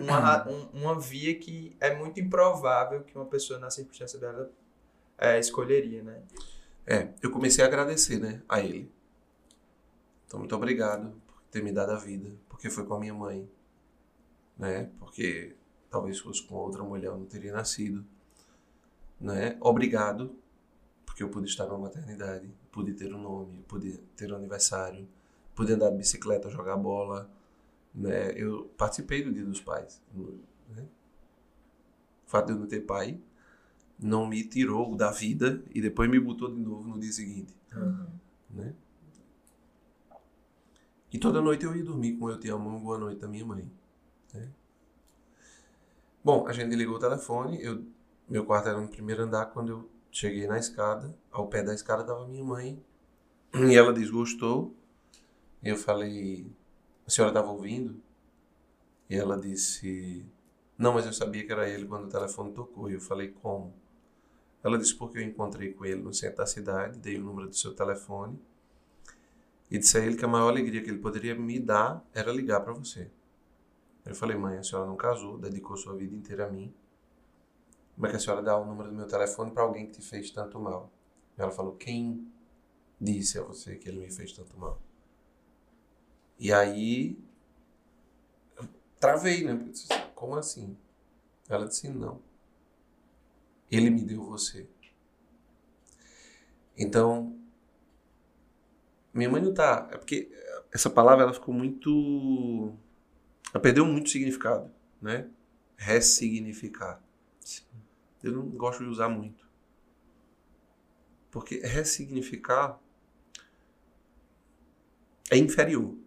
uma, 0.00 0.46
um- 0.48 0.68
uma 0.74 1.00
via 1.00 1.34
que 1.36 1.74
é 1.80 1.94
muito 1.96 2.20
improvável 2.20 3.02
que 3.02 3.16
uma 3.16 3.24
pessoa 3.26 3.58
na 3.58 3.70
circunstância 3.70 4.18
dela 4.18 4.50
é, 5.18 5.38
escolheria, 5.38 6.02
né? 6.02 6.22
É, 6.86 7.08
eu 7.22 7.30
comecei 7.30 7.64
a 7.64 7.66
agradecer, 7.66 8.18
né, 8.18 8.42
a 8.48 8.60
ele. 8.60 8.90
Então, 10.26 10.38
muito 10.38 10.54
obrigado 10.54 11.10
por 11.26 11.42
ter 11.50 11.62
me 11.62 11.72
dado 11.72 11.92
a 11.92 11.96
vida, 11.96 12.30
porque 12.48 12.70
foi 12.70 12.84
com 12.86 12.94
a 12.94 13.00
minha 13.00 13.14
mãe, 13.14 13.48
né? 14.58 14.90
Porque 14.98 15.56
talvez 15.90 16.18
fosse 16.18 16.46
com 16.46 16.54
outra 16.54 16.82
mulher 16.82 17.06
eu 17.08 17.16
não 17.16 17.26
teria 17.26 17.52
nascido, 17.52 18.04
né? 19.20 19.56
Obrigado, 19.60 20.36
porque 21.04 21.22
eu 21.22 21.28
pude 21.28 21.48
estar 21.48 21.66
na 21.66 21.76
maternidade, 21.76 22.48
pude 22.70 22.92
ter 22.92 23.12
um 23.14 23.20
nome, 23.20 23.64
pude 23.66 23.98
ter 24.16 24.32
um 24.32 24.36
aniversário, 24.36 25.08
pude 25.60 25.74
andar 25.74 25.90
de 25.90 25.98
bicicleta, 25.98 26.48
jogar 26.48 26.74
bola, 26.78 27.30
né? 27.94 28.32
Eu 28.34 28.72
participei 28.78 29.22
do 29.22 29.30
Dia 29.30 29.44
dos 29.44 29.60
Pais, 29.60 30.02
né? 30.70 30.88
O 32.26 32.30
fato 32.30 32.46
de 32.46 32.52
eu 32.52 32.58
não 32.58 32.66
ter 32.66 32.80
pai 32.80 33.20
não 33.98 34.26
me 34.26 34.42
tirou 34.42 34.96
da 34.96 35.10
vida 35.10 35.62
e 35.74 35.82
depois 35.82 36.08
me 36.08 36.18
botou 36.18 36.50
de 36.50 36.58
novo 36.58 36.88
no 36.88 36.98
dia 36.98 37.12
seguinte, 37.12 37.54
né? 38.48 38.74
E 41.12 41.18
toda 41.18 41.42
noite 41.42 41.66
eu 41.66 41.76
ia 41.76 41.84
dormir 41.84 42.16
com 42.16 42.30
eu 42.30 42.40
te 42.40 42.48
amo, 42.48 42.80
boa 42.80 42.96
noite 42.96 43.20
da 43.20 43.28
minha 43.28 43.44
mãe. 43.44 43.70
né? 44.32 44.48
Bom, 46.24 46.46
a 46.46 46.54
gente 46.54 46.74
ligou 46.74 46.96
o 46.96 46.98
telefone, 46.98 47.62
eu, 47.62 47.84
meu 48.26 48.46
quarto 48.46 48.70
era 48.70 48.80
no 48.80 48.88
primeiro 48.88 49.24
andar, 49.24 49.44
quando 49.46 49.72
eu 49.72 49.90
cheguei 50.10 50.46
na 50.46 50.58
escada, 50.58 51.14
ao 51.30 51.48
pé 51.48 51.62
da 51.62 51.74
escada 51.74 52.00
estava 52.00 52.26
minha 52.26 52.44
mãe, 52.44 52.82
e 53.52 53.76
ela 53.76 53.92
desgostou, 53.92 54.74
eu 55.62 55.76
falei, 55.76 56.50
a 57.06 57.10
senhora 57.10 57.30
estava 57.30 57.50
ouvindo? 57.50 58.00
E 59.08 59.14
ela 59.14 59.38
disse, 59.38 60.24
não, 60.78 60.94
mas 60.94 61.04
eu 61.04 61.12
sabia 61.12 61.44
que 61.44 61.52
era 61.52 61.68
ele 61.68 61.86
quando 61.86 62.06
o 62.06 62.08
telefone 62.08 62.52
tocou, 62.52 62.90
e 62.90 62.94
eu 62.94 63.00
falei, 63.00 63.28
como? 63.28 63.74
Ela 64.62 64.78
disse, 64.78 64.94
porque 64.94 65.18
eu 65.18 65.22
encontrei 65.22 65.72
com 65.72 65.84
ele 65.84 66.02
no 66.02 66.14
centro 66.14 66.38
da 66.38 66.46
cidade, 66.46 66.98
dei 66.98 67.18
o 67.18 67.24
número 67.24 67.48
do 67.48 67.56
seu 67.56 67.74
telefone, 67.74 68.38
e 69.70 69.78
disse 69.78 69.98
a 69.98 70.00
ele 70.00 70.16
que 70.16 70.24
a 70.24 70.28
maior 70.28 70.48
alegria 70.48 70.82
que 70.82 70.90
ele 70.90 70.98
poderia 70.98 71.34
me 71.34 71.58
dar 71.60 72.04
era 72.12 72.32
ligar 72.32 72.60
para 72.60 72.72
você. 72.72 73.10
Eu 74.04 74.14
falei, 74.14 74.36
mãe, 74.36 74.58
a 74.58 74.62
senhora 74.62 74.86
não 74.86 74.96
casou, 74.96 75.38
dedicou 75.38 75.76
sua 75.76 75.94
vida 75.94 76.14
inteira 76.14 76.46
a 76.46 76.50
mim. 76.50 76.74
Como 77.94 78.06
é 78.06 78.10
que 78.10 78.16
a 78.16 78.18
senhora 78.18 78.42
dá 78.42 78.56
o 78.56 78.64
número 78.64 78.88
do 78.88 78.96
meu 78.96 79.06
telefone 79.06 79.50
para 79.50 79.62
alguém 79.62 79.86
que 79.86 79.92
te 79.92 80.02
fez 80.02 80.30
tanto 80.30 80.58
mal? 80.58 80.90
Ela 81.36 81.50
falou, 81.50 81.76
quem 81.76 82.26
disse 83.00 83.38
a 83.38 83.42
você 83.42 83.76
que 83.76 83.88
ele 83.88 84.00
me 84.00 84.10
fez 84.10 84.32
tanto 84.32 84.58
mal? 84.58 84.80
E 86.40 86.54
aí, 86.54 87.18
eu 88.56 88.66
travei, 88.98 89.44
né? 89.44 89.52
Eu 89.52 89.70
disse, 89.70 89.88
Como 90.14 90.36
assim? 90.36 90.74
Ela 91.46 91.68
disse, 91.68 91.90
não. 91.90 92.22
Ele 93.70 93.90
me 93.90 94.02
deu 94.02 94.24
você. 94.24 94.66
Então, 96.78 97.38
minha 99.12 99.28
mãe 99.28 99.42
não 99.42 99.52
tá. 99.52 99.86
É 99.92 99.98
porque 99.98 100.32
essa 100.72 100.88
palavra 100.88 101.24
ela 101.24 101.34
ficou 101.34 101.52
muito. 101.52 102.74
Ela 103.52 103.62
perdeu 103.62 103.84
muito 103.84 104.08
significado, 104.08 104.72
né? 105.00 105.28
Ressignificar. 105.76 107.02
Eu 108.22 108.32
não 108.32 108.48
gosto 108.48 108.82
de 108.82 108.88
usar 108.88 109.10
muito. 109.10 109.46
Porque 111.30 111.58
ressignificar 111.58 112.80
é 115.30 115.36
inferior 115.36 115.99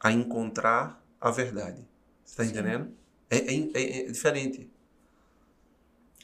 a 0.00 0.10
encontrar 0.10 1.04
a 1.20 1.30
verdade. 1.30 1.86
Você 2.24 2.36
tá 2.36 2.44
entendendo? 2.44 2.92
É, 3.28 3.36
é- 3.36 3.70
é- 3.74 4.00
é 4.00 4.10
diferente. 4.10 4.68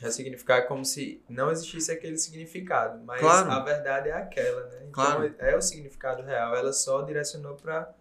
Ressignificar 0.00 0.56
é 0.58 0.62
como 0.62 0.84
se 0.84 1.22
não 1.28 1.50
existisse 1.50 1.90
aquele 1.90 2.18
significado, 2.18 3.02
mas 3.04 3.20
Claro. 3.20 3.50
a 3.50 3.60
verdade 3.60 4.08
é 4.10 4.12
aquela, 4.12 4.66
né? 4.66 4.76
Então 4.88 4.92
Claro. 4.92 5.34
é 5.38 5.56
o 5.56 5.62
significado 5.62 6.22
real, 6.22 6.54
ela 6.54 6.72
só 6.72 7.00
direcionou 7.02 7.54
para 7.56 7.94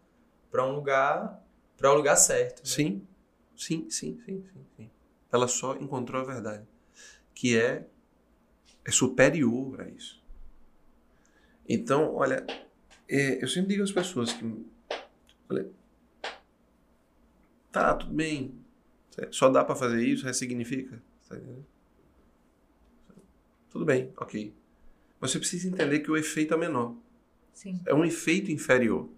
um 0.66 0.72
lugar 0.72 1.42
para 1.78 1.92
o 1.92 1.96
lugar 1.96 2.16
certo. 2.18 2.60
né? 2.60 2.66
Sim, 2.66 3.08
sim, 3.56 3.90
sim, 3.90 4.20
sim, 4.26 4.44
sim, 4.54 4.66
sim. 4.78 4.90
Ela 5.32 5.48
só 5.48 5.76
encontrou 5.76 6.22
a 6.22 6.26
verdade, 6.26 6.66
que 7.34 7.58
é, 7.58 7.86
é 8.86 8.92
superior 8.92 9.82
a 9.82 9.88
isso. 9.90 10.22
Então, 11.68 12.14
olha, 12.16 12.46
é, 13.10 13.42
eu 13.44 13.48
sempre 13.48 13.70
digo 13.70 13.84
às 13.84 13.92
pessoas 13.92 14.32
que, 14.34 14.66
olha, 15.50 15.70
tá, 17.72 17.94
tudo 17.96 18.14
bem, 18.14 18.54
só 19.32 19.50
dá 19.50 19.64
para 19.64 19.76
fazer 19.76 20.04
isso, 20.06 20.26
ressignifica, 20.26 21.02
tá? 21.28 21.38
Tudo 23.70 23.86
bem, 23.86 24.14
ok. 24.18 24.54
Mas 25.20 25.32
você 25.32 25.40
precisa 25.40 25.68
entender 25.68 26.00
que 26.00 26.12
o 26.12 26.16
efeito 26.16 26.54
é 26.54 26.58
menor 26.58 26.96
Sim. 27.54 27.82
é 27.86 27.94
um 27.94 28.06
efeito 28.06 28.52
inferior. 28.52 29.10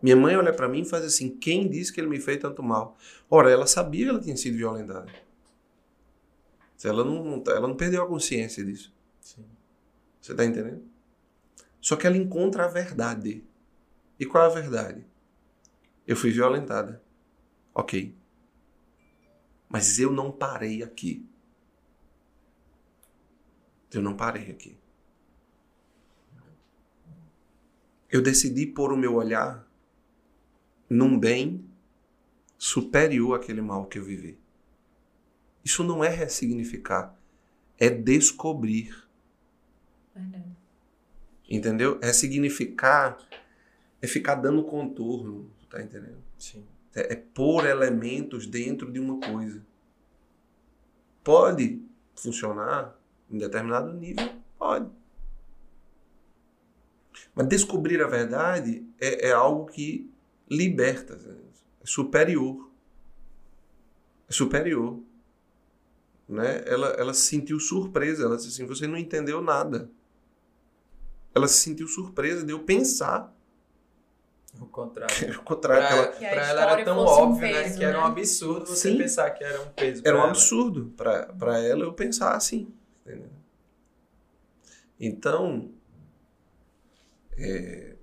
Minha 0.00 0.16
mãe 0.16 0.36
olha 0.36 0.52
pra 0.52 0.68
mim 0.68 0.82
e 0.82 0.84
faz 0.84 1.04
assim: 1.04 1.36
quem 1.36 1.68
disse 1.68 1.92
que 1.92 2.00
ele 2.00 2.08
me 2.08 2.20
fez 2.20 2.40
tanto 2.40 2.62
mal? 2.62 2.96
Ora, 3.28 3.50
ela 3.50 3.66
sabia 3.66 4.04
que 4.04 4.10
ela 4.10 4.20
tinha 4.20 4.36
sido 4.36 4.56
violentada. 4.56 5.10
Ela 6.84 7.04
não, 7.04 7.42
ela 7.48 7.66
não 7.66 7.74
perdeu 7.74 8.02
a 8.02 8.06
consciência 8.06 8.64
disso. 8.64 8.92
Sim. 9.20 9.44
Você 10.20 10.34
tá 10.34 10.44
entendendo? 10.44 10.82
Só 11.80 11.96
que 11.96 12.06
ela 12.06 12.16
encontra 12.16 12.66
a 12.66 12.68
verdade. 12.68 13.42
E 14.18 14.24
qual 14.26 14.44
é 14.44 14.46
a 14.46 14.60
verdade? 14.60 15.04
Eu 16.06 16.16
fui 16.16 16.30
violentada. 16.30 17.02
Ok. 17.74 18.16
Mas 19.68 19.98
eu 19.98 20.10
não 20.10 20.30
parei 20.30 20.82
aqui. 20.82 21.28
Eu 23.92 24.02
não 24.02 24.16
parei 24.16 24.50
aqui. 24.50 24.78
Eu 28.10 28.22
decidi 28.22 28.66
pôr 28.66 28.92
o 28.92 28.96
meu 28.96 29.14
olhar 29.14 29.66
num 30.88 31.18
bem 31.18 31.68
superior 32.56 33.34
àquele 33.34 33.60
mal 33.60 33.86
que 33.86 33.98
eu 33.98 34.04
vivi. 34.04 34.38
Isso 35.64 35.82
não 35.82 36.04
é 36.04 36.08
ressignificar, 36.08 37.14
é 37.78 37.90
descobrir. 37.90 39.04
Entendeu? 41.48 41.98
Ressignificar 42.00 43.18
é 44.00 44.06
ficar 44.06 44.36
dando 44.36 44.62
contorno, 44.64 45.50
tá 45.70 45.82
entendendo? 45.82 46.22
Sim. 46.38 46.64
É, 46.94 47.12
é 47.12 47.16
pôr 47.16 47.66
elementos 47.66 48.46
dentro 48.46 48.90
de 48.90 48.98
uma 48.98 49.20
coisa. 49.20 49.64
Pode 51.22 51.82
funcionar 52.14 52.98
em 53.30 53.38
determinado 53.38 53.92
nível? 53.92 54.30
Pode. 54.58 54.90
Mas 57.34 57.48
descobrir 57.48 58.02
a 58.02 58.06
verdade 58.06 58.86
é, 58.98 59.28
é 59.28 59.32
algo 59.32 59.66
que 59.66 60.10
liberta, 60.48 61.18
é 61.80 61.86
superior. 61.86 62.70
É 64.28 64.32
superior. 64.32 65.00
Né? 66.28 66.62
Ela, 66.66 66.88
ela 66.98 67.14
se 67.14 67.22
sentiu 67.22 67.60
surpresa, 67.60 68.24
ela 68.24 68.36
disse 68.36 68.48
assim, 68.48 68.66
você 68.66 68.86
não 68.86 68.96
entendeu 68.96 69.40
nada. 69.42 69.90
Ela 71.34 71.46
se 71.46 71.58
sentiu 71.58 71.86
surpresa 71.86 72.44
de 72.44 72.52
eu 72.52 72.60
pensar 72.60 73.35
O 74.60 74.66
contrário. 74.66 75.14
o 75.40 75.42
contrário. 75.42 75.86
Pra, 76.12 76.28
pra 76.30 76.46
ela 76.48 76.62
era 76.72 76.84
tão 76.84 76.96
fosse 76.96 77.20
um 77.20 77.24
óbvio, 77.24 77.48
né? 77.50 77.62
peso, 77.62 77.78
Que 77.78 77.84
era 77.84 77.98
um 77.98 78.02
né? 78.02 78.06
absurdo 78.08 78.66
você 78.66 78.90
Sim. 78.90 78.98
pensar 78.98 79.30
que 79.30 79.44
era 79.44 79.60
um 79.62 79.68
peso. 79.70 80.02
Era 80.04 80.12
pra 80.12 80.14
um 80.16 80.20
ela. 80.22 80.30
absurdo 80.30 80.92
para 80.96 81.26
para 81.26 81.58
ela 81.58 81.84
eu 81.84 81.92
pensar 81.92 82.34
assim. 82.34 82.72
entendeu? 83.04 83.30
Então, 84.98 85.70
é, 87.36 87.96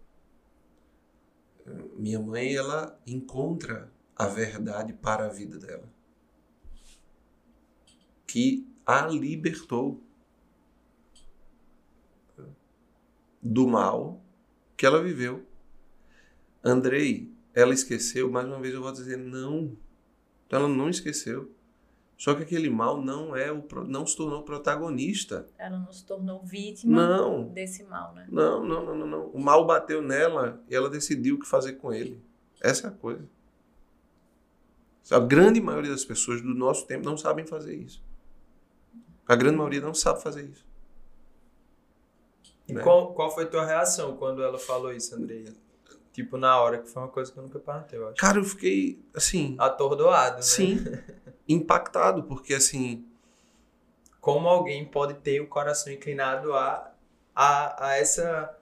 minha 1.97 2.19
mãe 2.19 2.55
ela 2.55 2.99
encontra 3.07 3.91
a 4.15 4.27
verdade 4.27 4.93
para 4.93 5.25
a 5.25 5.29
vida 5.29 5.57
dela, 5.57 5.87
que 8.27 8.67
a 8.85 9.07
libertou 9.07 9.99
do 13.41 13.67
mal 13.67 14.21
que 14.77 14.85
ela 14.85 15.01
viveu. 15.01 15.45
Andrei, 16.63 17.31
ela 17.53 17.73
esqueceu, 17.73 18.31
mais 18.31 18.47
uma 18.47 18.59
vez 18.59 18.73
eu 18.73 18.81
vou 18.81 18.91
dizer 18.91 19.17
não. 19.17 19.75
Então 20.47 20.59
ela 20.59 20.69
não 20.69 20.89
esqueceu. 20.89 21.51
Só 22.17 22.33
que 22.33 22.43
aquele 22.43 22.69
mal 22.69 23.01
não 23.01 23.35
é 23.35 23.51
o 23.51 23.65
não 23.85 24.05
se 24.05 24.15
tornou 24.15 24.43
protagonista. 24.43 25.45
Ela 25.57 25.77
não 25.77 25.91
se 25.91 26.05
tornou 26.05 26.41
vítima 26.41 27.05
Não. 27.05 27.49
desse 27.49 27.83
mal, 27.83 28.13
né? 28.13 28.27
Não, 28.29 28.63
não, 28.63 28.85
não, 28.85 28.95
não, 28.95 29.07
não. 29.07 29.25
O 29.27 29.39
mal 29.39 29.65
bateu 29.65 30.01
nela 30.01 30.63
e 30.69 30.75
ela 30.75 30.89
decidiu 30.89 31.35
o 31.35 31.39
que 31.39 31.47
fazer 31.47 31.73
com 31.73 31.91
ele. 31.91 32.23
Essa 32.61 32.87
é 32.87 32.89
a 32.89 32.93
coisa. 32.93 33.27
A 35.11 35.19
grande 35.19 35.59
maioria 35.59 35.91
das 35.91 36.05
pessoas 36.05 36.41
do 36.41 36.53
nosso 36.53 36.87
tempo 36.87 37.03
não 37.03 37.17
sabem 37.17 37.45
fazer 37.45 37.75
isso. 37.75 38.01
A 39.27 39.35
grande 39.35 39.57
maioria 39.57 39.81
não 39.81 39.93
sabe 39.93 40.23
fazer 40.23 40.43
isso. 40.43 40.65
E 42.67 42.73
né? 42.73 42.81
qual, 42.81 43.13
qual 43.13 43.31
foi 43.31 43.43
a 43.43 43.47
tua 43.47 43.65
reação 43.65 44.15
quando 44.15 44.41
ela 44.41 44.57
falou 44.57 44.93
isso, 44.93 45.13
Andreia? 45.13 45.53
Tipo, 46.13 46.37
na 46.37 46.59
hora, 46.61 46.77
que 46.77 46.87
foi 46.87 47.01
uma 47.01 47.09
coisa 47.09 47.31
que 47.31 47.37
eu 47.39 47.43
nunca 47.43 47.59
perguntei, 47.59 47.97
eu 47.99 48.07
acho. 48.07 48.15
Cara, 48.17 48.37
eu 48.37 48.43
fiquei 48.43 49.03
assim, 49.15 49.55
Atordoado, 49.59 50.35
né? 50.37 50.41
sim, 50.43 50.77
impactado, 51.49 52.23
porque 52.23 52.53
assim, 52.53 53.03
Como 54.21 54.47
alguém 54.47 54.85
pode 54.85 55.15
ter 55.15 55.41
o 55.41 55.47
coração 55.47 55.91
inclinado 55.91 56.53
a, 56.53 56.91
a, 57.35 57.87
a 57.87 57.97
essa. 57.97 58.55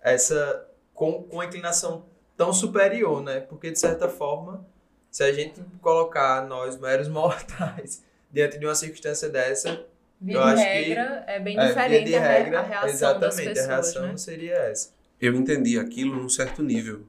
essa 0.00 0.66
com, 0.94 1.22
com 1.24 1.36
uma 1.36 1.44
inclinação 1.44 2.04
tão 2.36 2.52
superior, 2.52 3.22
né? 3.22 3.40
Porque, 3.40 3.70
de 3.70 3.78
certa 3.78 4.08
forma, 4.08 4.64
se 5.10 5.22
a 5.22 5.32
gente 5.32 5.60
colocar 5.80 6.46
nós, 6.46 6.78
meros 6.80 7.06
mortais, 7.08 8.02
diante 8.32 8.58
de 8.58 8.64
uma 8.66 8.74
circunstância 8.74 9.28
dessa, 9.28 9.84
Via 10.20 10.36
Eu 10.36 10.42
de 10.42 10.48
acho 10.52 10.62
que- 10.62 10.68
regra, 10.68 11.24
é 11.26 11.40
bem 11.40 11.58
é, 11.58 11.66
diferente 11.66 12.04
de 12.06 12.14
a, 12.14 12.20
re- 12.20 12.28
regra, 12.38 12.60
a 12.60 12.62
reação 12.62 12.88
exatamente, 12.88 13.24
das 13.26 13.34
pessoas, 13.44 13.58
a 13.68 13.72
reação 13.74 14.06
né? 14.06 14.16
seria 14.16 14.54
essa. 14.54 14.93
Eu 15.20 15.34
entendi 15.34 15.78
aquilo 15.78 16.14
num 16.16 16.28
certo 16.28 16.62
nível. 16.62 17.06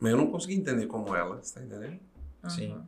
Mas 0.00 0.12
eu 0.12 0.16
não 0.16 0.30
consegui 0.30 0.54
entender 0.54 0.86
como 0.86 1.14
ela, 1.14 1.42
você 1.42 1.54
tá 1.54 1.60
entendendo? 1.64 1.98
Sim. 2.48 2.72
Uhum. 2.72 2.84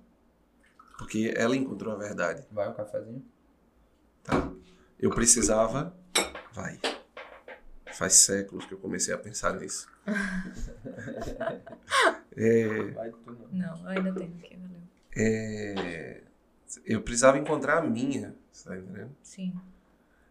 Porque 0.97 1.33
ela 1.37 1.57
encontrou 1.57 1.93
a 1.93 1.97
verdade. 1.97 2.47
Vai 2.53 2.69
o 2.69 2.75
cafezinho? 2.75 3.25
Tá? 4.23 4.53
Eu 4.99 5.11
precisava. 5.11 5.93
Vai. 6.53 6.79
Faz 7.95 8.13
séculos 8.15 8.65
que 8.67 8.75
eu 8.75 8.79
comecei 8.79 9.13
a 9.13 9.19
pensar 9.19 9.55
nisso. 9.59 9.89
É, 12.37 12.93
Vai 12.93 13.11
tu 13.11 13.33
não. 13.33 13.49
Não, 13.51 13.83
eu 13.83 13.89
ainda 13.89 14.13
tenho 14.15 14.33
aqui, 14.39 14.57
valeu. 14.57 14.81
é, 15.17 16.23
eu 16.85 17.03
precisava 17.03 17.39
encontrar 17.39 17.79
a 17.79 17.83
minha. 17.83 18.37
Você 18.53 18.69
tá 18.69 18.77
entendendo? 18.79 19.11
Sim. 19.21 19.53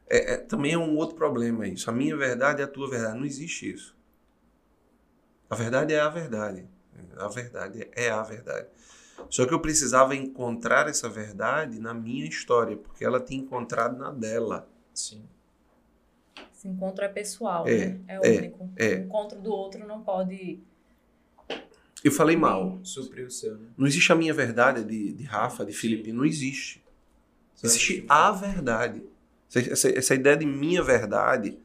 É, 0.09 0.33
é- 0.33 0.37
também 0.37 0.73
é 0.73 0.77
um 0.77 0.95
outro 0.97 1.15
problema 1.15 1.67
isso. 1.67 1.89
A 1.89 1.93
minha 1.93 2.15
verdade 2.17 2.61
é 2.61 2.65
a 2.65 2.67
tua 2.67 2.89
verdade. 2.89 3.17
Não 3.17 3.25
existe 3.25 3.71
isso. 3.71 3.95
A 5.49 5.55
verdade 5.55 5.93
é 5.93 5.99
a 5.99 6.09
verdade. 6.09 6.65
A 7.17 7.27
verdade 7.27 7.87
é 7.93 8.09
a 8.09 8.21
verdade. 8.23 8.67
Só 9.29 9.45
que 9.45 9.53
eu 9.53 9.59
precisava 9.59 10.15
encontrar 10.15 10.87
essa 10.87 11.09
verdade 11.09 11.79
na 11.79 11.93
minha 11.93 12.25
história, 12.25 12.77
porque 12.77 13.03
ela 13.03 13.19
tinha 13.19 13.41
encontrado 13.41 13.97
na 13.97 14.11
dela. 14.11 14.67
Sim. 14.93 15.23
Esse 16.53 16.67
encontro 16.67 17.03
é 17.05 17.07
pessoal, 17.07 17.67
É, 17.67 17.85
né? 17.87 17.99
É 18.07 18.15
é, 18.15 18.39
único. 18.39 18.69
é. 18.75 18.95
O 18.95 18.99
encontro 19.05 19.39
do 19.39 19.51
outro 19.51 19.85
não 19.87 20.01
pode. 20.03 20.59
Eu 22.03 22.11
falei 22.11 22.35
mal. 22.35 22.79
Suprir 22.83 23.25
o 23.27 23.31
seu, 23.31 23.57
né? 23.57 23.67
Não 23.77 23.85
existe 23.87 24.11
a 24.11 24.15
minha 24.15 24.33
verdade 24.33 24.83
de, 24.83 25.13
de 25.13 25.23
Rafa, 25.23 25.65
de 25.65 25.73
Felipe. 25.73 26.11
Não 26.13 26.25
existe. 26.25 26.83
Existe 27.61 28.05
a 28.07 28.31
verdade. 28.31 29.03
Essa, 29.53 29.89
essa- 29.89 30.13
ideia 30.15 30.37
de 30.37 30.45
minha 30.45 30.83
verdade, 30.83 31.57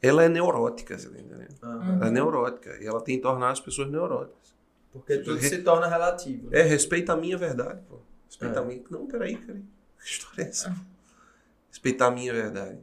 ela 0.00 0.22
é 0.24 0.28
neurótica, 0.28 0.96
você 0.96 1.08
tá 1.08 1.18
entendendo? 1.18 1.54
Aham. 1.62 1.96
Ela 1.96 2.06
é 2.06 2.10
neurótica. 2.10 2.78
E 2.80 2.86
ela 2.86 3.00
tem 3.00 3.16
que 3.16 3.22
tornar 3.22 3.50
as 3.50 3.60
pessoas 3.60 3.90
neuróticas. 3.90 4.54
Porque 4.92 5.18
tudo 5.18 5.40
se 5.40 5.58
torna 5.62 5.86
relativo. 5.88 6.50
né? 6.50 6.60
É, 6.60 6.62
respeita 6.62 7.12
a 7.14 7.16
minha 7.16 7.36
verdade, 7.36 7.80
pô. 7.88 7.98
Respeita 8.26 8.60
É. 8.60 8.62
a 8.62 8.64
minha. 8.64 8.82
Não, 8.90 9.06
peraí, 9.06 9.36
peraí. 9.36 9.62
Que 9.98 10.04
história 10.08 10.42
é 10.44 10.48
essa? 10.48 10.76
Respeitar 11.70 12.06
a 12.06 12.10
minha 12.10 12.32
verdade. 12.32 12.78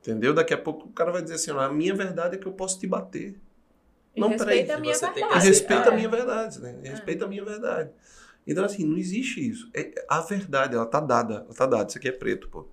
Entendeu? 0.00 0.32
Daqui 0.34 0.54
a 0.54 0.58
pouco 0.58 0.86
o 0.88 0.92
cara 0.92 1.10
vai 1.10 1.22
dizer 1.22 1.34
assim: 1.34 1.50
a 1.50 1.68
minha 1.68 1.94
verdade 1.94 2.36
é 2.36 2.38
que 2.38 2.46
eu 2.46 2.52
posso 2.52 2.78
te 2.78 2.86
bater. 2.86 3.38
E 4.14 4.20
Não, 4.20 4.30
peraí, 4.36 4.58
respeita 4.58 4.74
a 4.76 4.80
minha 4.80 4.94
você 4.94 5.06
tem 5.06 5.14
que 5.14 5.20
verdade. 5.20 5.46
respeita 5.46 5.88
é. 5.88 5.92
a 5.92 5.94
minha 5.96 6.08
verdade, 6.08 6.60
né? 6.60 6.80
Respeita 6.82 7.24
a 7.24 7.28
minha 7.28 7.44
verdade. 7.44 7.90
Então, 8.46 8.64
assim, 8.64 8.84
não 8.84 8.96
existe 8.96 9.46
isso. 9.46 9.68
É, 9.74 9.92
a 10.08 10.20
verdade, 10.20 10.74
ela 10.74 10.86
tá 10.86 11.00
dada. 11.00 11.44
Ela 11.46 11.54
tá 11.54 11.66
dada. 11.66 11.88
Isso 11.88 11.98
aqui 11.98 12.08
é 12.08 12.12
preto, 12.12 12.48
pô. 12.48 12.66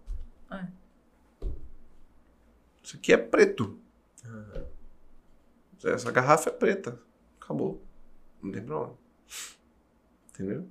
É. 0.52 0.68
Isso 2.84 2.96
aqui 2.98 3.12
é 3.14 3.18
preto. 3.18 3.80
Aham. 4.26 4.66
Essa 5.84 6.12
garrafa 6.12 6.50
é 6.50 6.54
preta. 6.54 7.00
Acabou. 7.42 7.82
Não 8.42 8.52
tem 8.52 8.64
pra 8.64 8.78
onde. 8.78 8.94
Entendeu? 10.30 10.68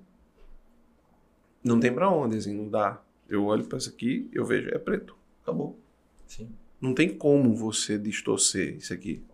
Não 1.62 1.78
tem 1.78 1.92
pra 1.92 2.10
onde, 2.10 2.36
assim, 2.36 2.54
não 2.54 2.68
dá. 2.68 3.02
Eu 3.28 3.44
olho 3.44 3.64
pra 3.64 3.78
isso 3.78 3.88
aqui, 3.88 4.28
eu 4.32 4.44
vejo, 4.44 4.68
é 4.68 4.78
preto. 4.78 5.16
Acabou. 5.42 5.78
Sim. 6.26 6.54
Não 6.80 6.94
tem 6.94 7.16
como 7.16 7.54
você 7.54 7.98
distorcer 7.98 8.76
isso 8.76 8.92
aqui. 8.92 9.24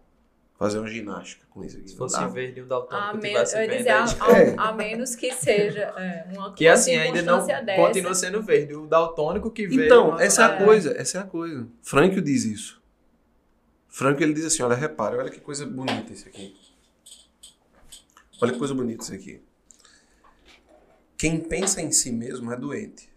Fazer 0.59 0.81
uma 0.81 0.89
ginástica 0.89 1.47
com 1.51 1.63
isso 1.63 1.79
aqui. 1.79 1.89
Se 1.91 1.97
fosse 1.97 2.17
dá. 2.17 2.27
verde 2.27 2.61
o 2.63 2.67
daltônico 2.67 3.17
men- 3.19 3.31
tivesse 3.31 3.57
eu 3.57 3.63
ia 3.63 3.69
dizer, 3.79 3.91
a, 3.91 4.05
a- 4.05 4.69
a 4.71 4.73
menos 4.73 5.15
que 5.15 5.33
seja 5.33 5.83
é, 5.97 6.27
uma 6.37 6.53
Que 6.53 6.67
assim, 6.67 6.97
ainda 6.97 7.23
não 7.23 7.47
dessa. 7.47 7.77
continua 7.77 8.13
sendo 8.15 8.43
verde. 8.43 8.75
O 8.75 8.85
daltônico 8.87 9.53
que 9.53 9.69
veio... 9.69 9.85
Então, 9.85 10.19
essa 10.19 10.43
é 10.43 10.45
a 10.47 10.55
É. 10.61 10.65
coisa, 10.65 10.93
essa 11.01 11.19
é 11.19 11.21
a 11.21 11.25
coisa. 11.25 11.69
Frank 11.81 12.21
diz 12.21 12.45
isso. 12.45 12.83
Frank 13.89 14.21
ele 14.21 14.33
diz 14.35 14.47
assim, 14.47 14.63
olha, 14.65 14.75
repara, 14.75 15.17
olha 15.19 15.31
que 15.31 15.39
coisa 15.41 15.65
bonita 15.65 16.13
isso 16.13 16.27
aqui. 16.27 16.57
Olha 18.43 18.53
que 18.53 18.59
coisa 18.59 18.75
bonita 18.75 19.05
isso 19.05 19.15
aqui. 19.15 19.41
Quem 21.17 21.39
pensa 21.41 21.81
em 21.81 21.93
si 21.93 22.11
mesmo 22.11 22.53
é 22.53 22.57
doente. 22.57 23.09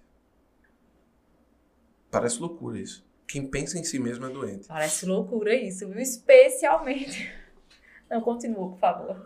Parece 2.12 2.40
loucura 2.40 2.80
isso. 2.80 3.04
Quem 3.32 3.46
pensa 3.48 3.78
em 3.80 3.84
si 3.84 3.98
mesmo 4.00 4.26
é 4.26 4.30
doente. 4.30 4.68
Parece 4.68 5.06
loucura 5.06 5.54
isso, 5.56 5.88
viu? 5.88 6.00
Especialmente. 6.00 7.32
Não, 8.10 8.20
continua, 8.22 8.70
por 8.70 8.78
favor. 8.80 9.24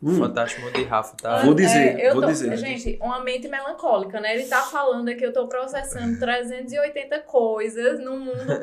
Hum, 0.00 0.16
Fantástico 0.16 0.62
mundo 0.62 0.74
de 0.74 0.84
Rafa, 0.84 1.16
tá? 1.16 1.42
Vou 1.44 1.54
dizer, 1.54 1.98
É, 1.98 2.08
eu 2.08 2.12
vou 2.14 2.22
tô- 2.22 2.28
dizer. 2.28 2.56
Gente, 2.56 2.96
uma 3.02 3.20
mente 3.22 3.48
melancólica, 3.48 4.20
né? 4.20 4.34
Ele 4.36 4.44
tá 4.46 4.62
falando 4.62 5.08
aqui, 5.08 5.24
eu 5.24 5.32
tô 5.32 5.48
processando 5.48 6.16
380 6.20 7.18
coisas 7.22 7.98
no 8.00 8.16
mundo 8.16 8.60